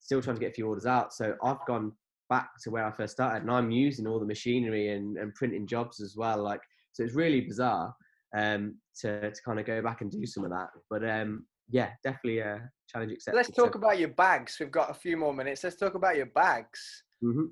still 0.00 0.22
trying 0.22 0.36
to 0.36 0.40
get 0.40 0.50
a 0.50 0.54
few 0.54 0.68
orders 0.68 0.86
out. 0.86 1.12
So 1.12 1.34
I've 1.42 1.64
gone 1.66 1.92
back 2.28 2.50
to 2.62 2.70
where 2.70 2.86
I 2.86 2.92
first 2.92 3.14
started, 3.14 3.42
and 3.42 3.50
I'm 3.50 3.70
using 3.70 4.06
all 4.06 4.20
the 4.20 4.26
machinery 4.26 4.90
and, 4.90 5.16
and 5.18 5.34
printing 5.34 5.66
jobs 5.66 6.00
as 6.00 6.14
well. 6.16 6.42
Like 6.42 6.60
so, 6.92 7.02
it's 7.02 7.14
really 7.14 7.40
bizarre 7.40 7.94
um 8.36 8.76
to 9.00 9.30
to 9.30 9.42
kind 9.44 9.58
of 9.58 9.66
go 9.66 9.82
back 9.82 10.00
and 10.00 10.10
do 10.10 10.24
some 10.24 10.44
of 10.44 10.50
that. 10.50 10.68
But 10.88 11.08
um 11.08 11.46
yeah, 11.68 11.90
definitely 12.02 12.40
a 12.40 12.70
challenge 12.90 13.12
accepted. 13.12 13.36
Let's 13.36 13.50
talk 13.50 13.74
about 13.74 13.98
your 13.98 14.08
bags. 14.08 14.56
We've 14.58 14.70
got 14.70 14.90
a 14.90 14.94
few 14.94 15.16
more 15.16 15.32
minutes. 15.34 15.64
Let's 15.64 15.76
talk 15.76 15.94
about 15.94 16.16
your 16.16 16.26
bags. 16.26 17.04
hmm 17.20 17.46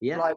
Yeah. 0.00 0.18
Like, 0.18 0.36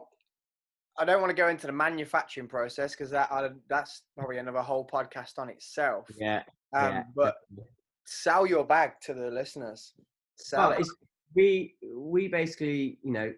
I 0.98 1.04
don't 1.04 1.20
want 1.20 1.30
to 1.30 1.42
go 1.42 1.48
into 1.48 1.66
the 1.66 1.72
manufacturing 1.72 2.46
process 2.46 2.92
because 2.92 3.10
that 3.10 3.30
I, 3.32 3.48
that's 3.68 4.02
probably 4.16 4.38
another 4.38 4.62
whole 4.62 4.86
podcast 4.86 5.38
on 5.38 5.48
itself. 5.48 6.08
yeah. 6.18 6.42
Um, 6.72 6.90
yeah. 6.90 7.02
but 7.14 7.34
sell 8.06 8.46
your 8.46 8.64
bag 8.64 8.92
to 9.02 9.14
the 9.14 9.30
listeners. 9.30 9.94
Sell. 10.36 10.70
Well, 10.70 10.82
we 11.34 11.74
we 11.96 12.28
basically 12.28 12.98
you 13.02 13.12
know 13.12 13.32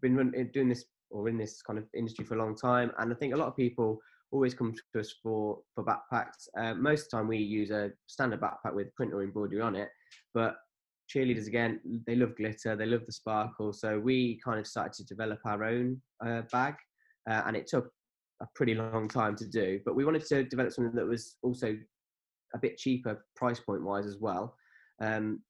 been 0.00 0.16
run, 0.16 0.32
doing 0.52 0.68
this 0.68 0.84
or 1.10 1.28
in 1.28 1.36
this 1.36 1.62
kind 1.62 1.78
of 1.78 1.86
industry 1.94 2.24
for 2.24 2.34
a 2.34 2.38
long 2.38 2.54
time, 2.54 2.92
and 2.98 3.12
I 3.12 3.16
think 3.16 3.34
a 3.34 3.36
lot 3.36 3.48
of 3.48 3.56
people 3.56 4.00
always 4.32 4.54
come 4.54 4.74
to 4.74 5.00
us 5.00 5.14
for 5.22 5.58
for 5.74 5.84
backpacks. 5.84 6.48
Uh, 6.58 6.74
most 6.74 7.04
of 7.04 7.10
the 7.10 7.16
time, 7.16 7.28
we 7.28 7.38
use 7.38 7.70
a 7.70 7.90
standard 8.06 8.40
backpack 8.40 8.74
with 8.74 8.94
print 8.94 9.12
or 9.12 9.22
embroidery 9.22 9.60
on 9.60 9.76
it, 9.76 9.88
but 10.34 10.56
cheerleaders 11.10 11.46
again 11.46 11.80
they 12.06 12.14
love 12.14 12.36
glitter 12.36 12.76
they 12.76 12.86
love 12.86 13.04
the 13.06 13.12
sparkle 13.12 13.72
so 13.72 13.98
we 13.98 14.40
kind 14.44 14.60
of 14.60 14.66
started 14.66 14.92
to 14.92 15.04
develop 15.04 15.38
our 15.44 15.64
own 15.64 16.00
uh, 16.24 16.42
bag 16.52 16.74
uh, 17.28 17.42
and 17.46 17.56
it 17.56 17.66
took 17.66 17.90
a 18.42 18.46
pretty 18.54 18.74
long 18.74 19.08
time 19.08 19.34
to 19.34 19.46
do 19.46 19.80
but 19.84 19.96
we 19.96 20.04
wanted 20.04 20.24
to 20.24 20.44
develop 20.44 20.72
something 20.72 20.94
that 20.94 21.06
was 21.06 21.36
also 21.42 21.76
a 22.54 22.58
bit 22.58 22.76
cheaper 22.76 23.24
price 23.36 23.60
point 23.60 23.82
wise 23.82 24.06
as 24.06 24.18
well 24.18 24.54
um, 25.02 25.40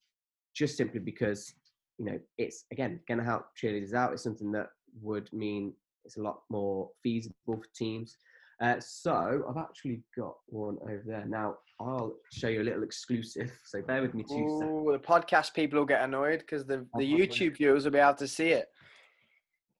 just 0.55 0.77
simply 0.77 0.99
because 0.99 1.53
you 1.97 2.05
know 2.05 2.19
it's 2.37 2.65
again 2.71 2.99
going 3.07 3.19
to 3.19 3.23
help 3.23 3.45
cheerleaders 3.61 3.93
out 3.93 4.13
it's 4.13 4.23
something 4.23 4.51
that 4.51 4.67
would 5.01 5.31
mean 5.31 5.73
it's 6.05 6.17
a 6.17 6.21
lot 6.21 6.39
more 6.49 6.89
feasible 7.03 7.35
for 7.47 7.61
teams 7.75 8.17
uh, 8.61 8.75
so 8.79 9.43
i've 9.49 9.57
actually 9.57 10.01
got 10.17 10.35
one 10.47 10.77
over 10.83 11.03
there 11.05 11.25
now 11.25 11.55
i'll 11.79 12.13
show 12.31 12.47
you 12.47 12.61
a 12.61 12.63
little 12.63 12.83
exclusive 12.83 13.51
so 13.65 13.81
bear 13.81 14.01
with 14.01 14.13
me 14.13 14.23
two 14.23 14.35
seconds 14.59 14.63
Ooh, 14.63 14.91
the 14.91 14.99
podcast 14.99 15.53
people 15.53 15.79
will 15.79 15.85
get 15.85 16.03
annoyed 16.03 16.39
because 16.39 16.65
the, 16.65 16.85
the 16.97 17.03
YouTube 17.03 17.57
viewers 17.57 17.83
will 17.85 17.91
be 17.91 17.97
able 17.99 18.13
to 18.15 18.27
see 18.27 18.49
it. 18.49 18.67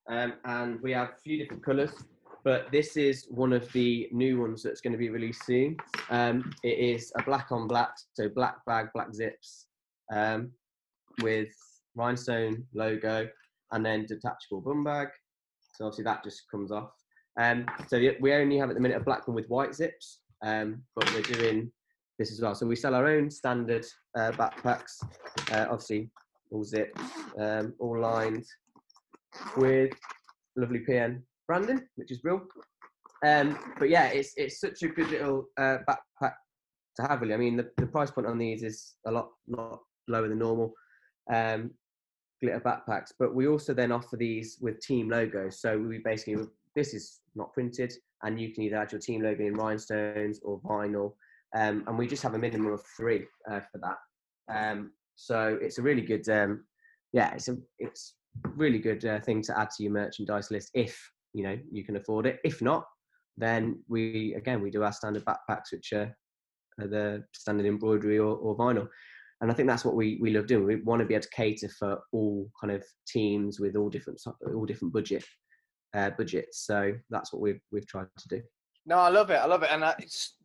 um, 0.10 0.34
and 0.46 0.82
we 0.82 0.92
have 0.94 1.10
a 1.10 1.22
few 1.24 1.38
different 1.38 1.64
colours. 1.64 1.92
But 2.44 2.72
this 2.72 2.98
is 2.98 3.28
one 3.30 3.54
of 3.54 3.72
the 3.72 4.10
new 4.12 4.42
ones 4.42 4.64
that's 4.64 4.82
going 4.82 4.94
to 4.94 4.98
be 4.98 5.10
released 5.10 5.46
soon. 5.46 5.78
Um, 6.10 6.52
it 6.64 6.80
is 6.80 7.12
a 7.16 7.24
black 7.24 7.52
on 7.52 7.68
black, 7.68 7.92
so 8.14 8.30
black 8.30 8.66
bag, 8.66 8.88
black 8.96 9.14
zips, 9.14 9.68
um, 10.12 10.52
with 11.22 11.50
rhinestone 11.96 12.66
logo, 12.74 13.30
and 13.74 13.86
then 13.86 14.08
detachable 14.08 14.62
bum 14.62 14.84
bag. 14.84 15.10
So 15.76 15.86
obviously 15.86 16.06
that 16.06 16.24
just 16.24 16.50
comes 16.50 16.72
off. 16.72 16.92
Um, 17.40 17.66
so 17.88 17.98
we 18.20 18.34
only 18.34 18.58
have 18.58 18.70
at 18.70 18.76
the 18.76 18.82
minute 18.82 19.02
a 19.02 19.04
black 19.04 19.28
one 19.28 19.36
with 19.36 19.48
white 19.48 19.74
zips, 19.74 20.20
um, 20.44 20.84
but 20.96 21.12
we're 21.14 21.22
doing 21.22 21.72
this 22.20 22.32
as 22.32 22.42
well. 22.42 22.56
So 22.56 22.66
we 22.66 22.76
sell 22.76 22.96
our 22.96 23.08
own 23.08 23.30
standard 23.30 23.86
uh, 24.18 24.32
backpacks, 24.32 25.04
uh, 25.52 25.68
obviously 25.70 26.10
all 26.52 26.64
zipped, 26.64 27.00
um, 27.40 27.74
all 27.80 28.00
lined 28.00 28.46
with 29.58 29.94
lovely 30.56 30.80
PN 30.80 31.22
branding, 31.48 31.82
which 31.96 32.12
is 32.12 32.20
real. 32.24 32.42
Um, 33.26 33.58
but 33.78 33.90
yeah, 33.90 34.08
it's 34.08 34.34
it's 34.36 34.60
such 34.60 34.82
a 34.84 34.88
good 34.88 35.10
little 35.10 35.46
uh, 35.58 35.78
backpack 35.88 36.34
to 36.98 37.08
have. 37.08 37.22
Really, 37.22 37.34
I 37.34 37.38
mean, 37.38 37.56
the, 37.56 37.70
the 37.78 37.88
price 37.88 38.12
point 38.12 38.28
on 38.28 38.38
these 38.38 38.64
is 38.64 38.96
a 39.08 39.12
lot 39.12 39.30
lot 39.48 39.80
lower 40.08 40.28
than 40.28 40.40
normal 40.40 40.74
um, 41.32 41.72
glitter 42.42 42.60
backpacks. 42.60 43.12
But 43.18 43.36
we 43.36 43.48
also 43.48 43.74
then 43.74 43.92
offer 43.92 44.18
these 44.18 44.58
with 44.60 44.80
team 44.80 45.10
logos. 45.10 45.62
So 45.62 45.78
we 45.78 46.00
basically 46.00 46.46
this 46.76 46.94
is 46.94 47.20
not 47.36 47.54
printed, 47.54 47.94
and 48.24 48.40
you 48.40 48.54
can 48.54 48.64
either 48.64 48.78
add 48.78 48.92
your 48.92 49.02
team 49.02 49.22
logo 49.22 49.44
in 49.44 49.54
rhinestones 49.54 50.40
or 50.44 50.62
vinyl, 50.62 51.14
um, 51.56 51.84
and 51.88 51.98
we 51.98 52.08
just 52.08 52.24
have 52.24 52.34
a 52.34 52.40
minimum 52.40 52.74
of 52.74 52.82
three 52.98 53.26
uh, 53.50 53.60
for 53.72 53.80
that. 53.80 53.98
Um, 54.54 54.92
so 55.16 55.58
it's 55.62 55.78
a 55.78 55.82
really 55.82 56.02
good, 56.02 56.28
um, 56.30 56.66
yeah, 57.14 57.34
it's 57.34 57.48
a 57.48 57.58
it's 57.80 58.16
really 58.56 58.80
good 58.80 59.04
uh, 59.06 59.20
thing 59.20 59.42
to 59.44 59.60
add 59.60 59.70
to 59.72 59.84
your 59.84 59.92
merchandise 59.92 60.52
list 60.52 60.72
if 60.74 60.98
you 61.34 61.44
know 61.44 61.58
you 61.72 61.84
can 61.84 61.98
afford 61.98 62.26
it. 62.26 62.40
If 62.44 62.62
not, 62.62 62.86
then 63.38 63.84
we 63.88 64.34
again 64.36 64.62
we 64.62 64.72
do 64.72 64.84
our 64.84 64.94
standard 64.94 65.26
backpacks, 65.26 65.72
which 65.72 65.94
are, 65.94 66.16
are 66.80 66.88
the 66.88 67.24
standard 67.34 67.66
embroidery 67.66 68.20
or, 68.20 68.36
or 68.36 68.58
vinyl. 68.58 68.88
And 69.42 69.52
I 69.52 69.56
think 69.56 69.68
that's 69.68 69.84
what 69.84 69.96
we, 69.96 70.20
we 70.22 70.30
love 70.30 70.46
doing. 70.46 70.66
We 70.66 70.76
want 70.76 71.00
to 71.00 71.06
be 71.06 71.16
able 71.16 71.24
to 71.24 71.30
cater 71.30 71.68
for 71.68 72.00
all 72.12 72.48
kind 72.62 72.72
of 72.72 72.84
teams 73.08 73.60
with 73.60 73.76
all 73.76 73.90
different 73.90 74.22
all 74.54 74.66
different 74.66 74.94
budget 74.94 75.26
uh, 75.94 76.10
budgets. 76.12 76.66
So 76.66 76.94
that's 77.10 77.32
what 77.34 77.42
we've 77.42 77.62
we've 77.72 77.88
tried 77.88 78.08
to 78.18 78.28
do. 78.28 78.42
No, 78.86 78.98
I 78.98 79.10
love 79.10 79.30
it. 79.30 79.36
I 79.36 79.46
love 79.46 79.64
it, 79.64 79.70
and 79.72 79.84
I, 79.86 79.96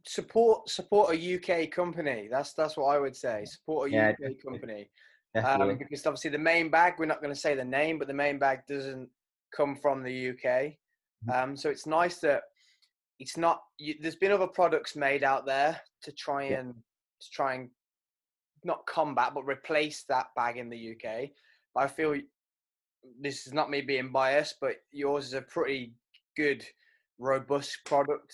support 0.04 0.68
support 0.68 1.14
a 1.14 1.34
UK 1.64 1.70
company. 1.70 2.28
That's 2.30 2.52
that's 2.52 2.76
what 2.76 2.86
I 2.94 2.98
would 2.98 3.16
say. 3.16 3.44
Support 3.46 3.88
a 3.90 3.92
Yeah, 3.92 4.08
UK 4.10 4.18
definitely. 4.18 4.36
company. 4.44 4.90
Definitely. 5.34 5.72
um, 5.72 5.78
because 5.78 6.06
obviously 6.06 6.30
the 6.30 6.38
main 6.38 6.70
bag 6.70 6.94
we're 6.98 7.04
not 7.04 7.20
going 7.20 7.34
to 7.34 7.38
say 7.38 7.54
the 7.54 7.62
name 7.64 7.98
but 7.98 8.08
the 8.08 8.14
main 8.14 8.38
bag 8.38 8.60
doesn't 8.66 9.10
come 9.54 9.76
from 9.76 10.02
the 10.02 10.30
uk 10.30 10.36
Mm-hmm. 11.28 11.30
um, 11.50 11.56
so 11.56 11.68
it's 11.68 11.86
nice 11.86 12.18
that 12.20 12.42
it's 13.18 13.36
not 13.36 13.60
you, 13.78 13.94
there's 14.00 14.16
been 14.16 14.32
other 14.32 14.46
products 14.46 14.96
made 14.96 15.22
out 15.24 15.44
there 15.44 15.78
to 16.04 16.12
try 16.12 16.48
Yeah. 16.48 16.60
and 16.60 16.74
to 17.20 17.30
try 17.30 17.54
and 17.54 17.68
not 18.64 18.86
combat 18.86 19.32
but 19.34 19.44
replace 19.44 20.04
that 20.08 20.26
bag 20.36 20.56
in 20.56 20.70
the 20.70 20.92
uk 20.92 21.28
but 21.74 21.84
i 21.84 21.86
feel 21.86 22.14
this 23.20 23.46
is 23.46 23.52
not 23.52 23.70
me 23.70 23.80
being 23.80 24.10
biased 24.12 24.56
but 24.60 24.76
yours 24.92 25.26
is 25.26 25.34
a 25.34 25.42
pretty 25.42 25.92
good 26.36 26.64
robust 27.18 27.78
product 27.84 28.32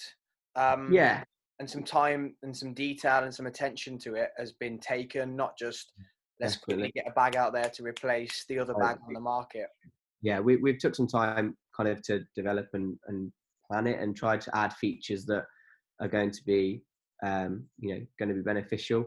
um, 0.57 0.93
yeah, 0.93 1.25
and 1.59 1.69
some 1.69 1.83
time 1.83 2.35
and 2.43 2.57
some 2.57 2.75
detail 2.75 3.23
and 3.23 3.35
some 3.35 3.47
attention 3.47 3.99
to 3.99 4.15
it 4.15 4.31
has 4.39 4.53
been 4.53 4.79
taken, 4.79 5.37
not 5.37 5.57
just 5.59 5.93
let's 6.41 6.57
quickly 6.57 6.91
get 6.95 7.07
a 7.07 7.13
bag 7.13 7.37
out 7.37 7.53
there 7.53 7.71
to 7.71 7.83
replace 7.85 8.45
the 8.49 8.59
other 8.59 8.75
bag 8.75 8.97
on 9.07 9.13
the 9.15 9.21
market. 9.21 9.69
yeah, 10.23 10.41
we 10.41 10.57
we've 10.57 10.79
took 10.79 10.95
some 10.95 11.07
time 11.07 11.57
kind 11.77 11.89
of 11.89 12.03
to 12.03 12.25
develop 12.35 12.69
and, 12.75 12.99
and 13.07 13.33
plan 13.71 13.87
it 13.87 14.01
and 14.01 14.17
try 14.17 14.37
to 14.37 14.57
add 14.57 14.73
features 14.75 15.25
that 15.27 15.45
are 16.01 16.09
going 16.09 16.31
to 16.31 16.41
be 16.45 16.83
um, 17.25 17.65
you 17.79 17.95
know 17.95 18.01
going 18.19 18.29
to 18.29 18.35
be 18.35 18.43
beneficial. 18.43 19.05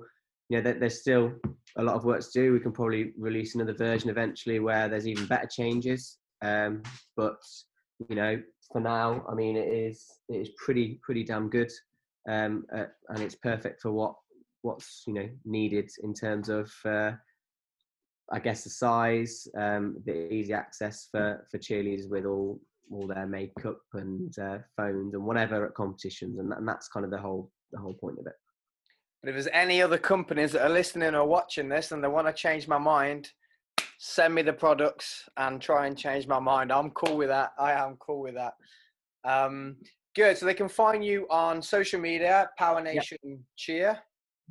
You 0.49 0.61
know, 0.61 0.73
there's 0.73 1.01
still 1.01 1.33
a 1.77 1.83
lot 1.83 1.95
of 1.95 2.05
work 2.05 2.21
to 2.21 2.31
do. 2.33 2.53
We 2.53 2.59
can 2.59 2.71
probably 2.71 3.13
release 3.17 3.55
another 3.55 3.73
version 3.73 4.09
eventually 4.09 4.59
where 4.59 4.87
there's 4.87 5.07
even 5.07 5.25
better 5.25 5.47
changes. 5.47 6.17
Um, 6.41 6.83
but 7.17 7.37
you 8.09 8.15
know, 8.15 8.41
for 8.71 8.79
now, 8.79 9.25
I 9.29 9.33
mean, 9.33 9.55
it 9.55 9.67
is 9.67 10.05
it 10.29 10.37
is 10.37 10.49
pretty 10.57 10.99
pretty 11.03 11.23
damn 11.23 11.49
good, 11.49 11.71
um, 12.29 12.65
uh, 12.75 12.85
and 13.09 13.21
it's 13.21 13.35
perfect 13.35 13.81
for 13.81 13.91
what 13.91 14.15
what's 14.61 15.03
you 15.07 15.13
know 15.13 15.29
needed 15.45 15.89
in 16.03 16.13
terms 16.13 16.49
of 16.49 16.71
uh, 16.85 17.11
I 18.31 18.39
guess 18.39 18.63
the 18.63 18.69
size, 18.69 19.47
um, 19.57 19.97
the 20.05 20.31
easy 20.33 20.53
access 20.53 21.07
for 21.11 21.45
for 21.49 21.57
cheerleaders 21.57 22.09
with 22.09 22.25
all 22.25 22.59
all 22.91 23.07
their 23.07 23.25
makeup 23.25 23.79
and 23.93 24.37
uh, 24.37 24.59
phones 24.77 25.13
and 25.13 25.25
whatever 25.25 25.65
at 25.65 25.73
competitions, 25.73 26.39
and, 26.39 26.51
and 26.53 26.67
that's 26.67 26.87
kind 26.87 27.05
of 27.05 27.11
the 27.11 27.17
whole 27.17 27.51
the 27.71 27.79
whole 27.79 27.93
point 27.95 28.19
of 28.19 28.27
it. 28.27 28.33
But 29.21 29.29
if 29.29 29.35
there's 29.35 29.47
any 29.53 29.81
other 29.81 29.97
companies 29.97 30.51
that 30.51 30.63
are 30.63 30.69
listening 30.69 31.15
or 31.15 31.25
watching 31.25 31.69
this 31.69 31.91
and 31.91 32.03
they 32.03 32.07
want 32.07 32.27
to 32.27 32.33
change 32.33 32.67
my 32.67 32.77
mind, 32.77 33.31
send 33.97 34.35
me 34.35 34.41
the 34.41 34.53
products 34.53 35.27
and 35.37 35.61
try 35.61 35.87
and 35.87 35.97
change 35.97 36.27
my 36.27 36.39
mind. 36.39 36.71
I'm 36.71 36.91
cool 36.91 37.17
with 37.17 37.29
that. 37.29 37.53
I 37.57 37.71
am 37.71 37.95
cool 37.97 38.21
with 38.21 38.35
that. 38.35 38.53
Um, 39.23 39.77
good. 40.15 40.37
So 40.37 40.45
they 40.45 40.53
can 40.53 40.69
find 40.69 41.03
you 41.03 41.25
on 41.29 41.61
social 41.61 41.99
media, 41.99 42.49
Power 42.57 42.81
Nation 42.81 43.17
yep. 43.23 43.39
Cheer. 43.55 43.99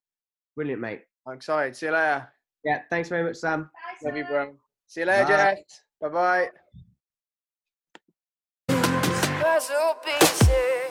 Brilliant, 0.55 0.81
mate. 0.81 1.01
I'm 1.27 1.33
excited. 1.33 1.75
See 1.75 1.87
you 1.87 1.93
later. 1.93 2.31
Yeah. 2.63 2.81
Thanks 2.89 3.09
very 3.09 3.23
much, 3.23 3.37
Sam. 3.37 3.63
Bye, 3.63 4.07
Love 4.07 4.17
you, 4.17 4.25
bro. 4.25 4.53
See 4.87 5.01
you 5.01 5.07
later, 5.07 5.25
Bye. 5.25 5.63
Bye 6.01 6.09
bye 6.09 6.49
puzzle 9.53 9.95
pieces. 10.03 10.82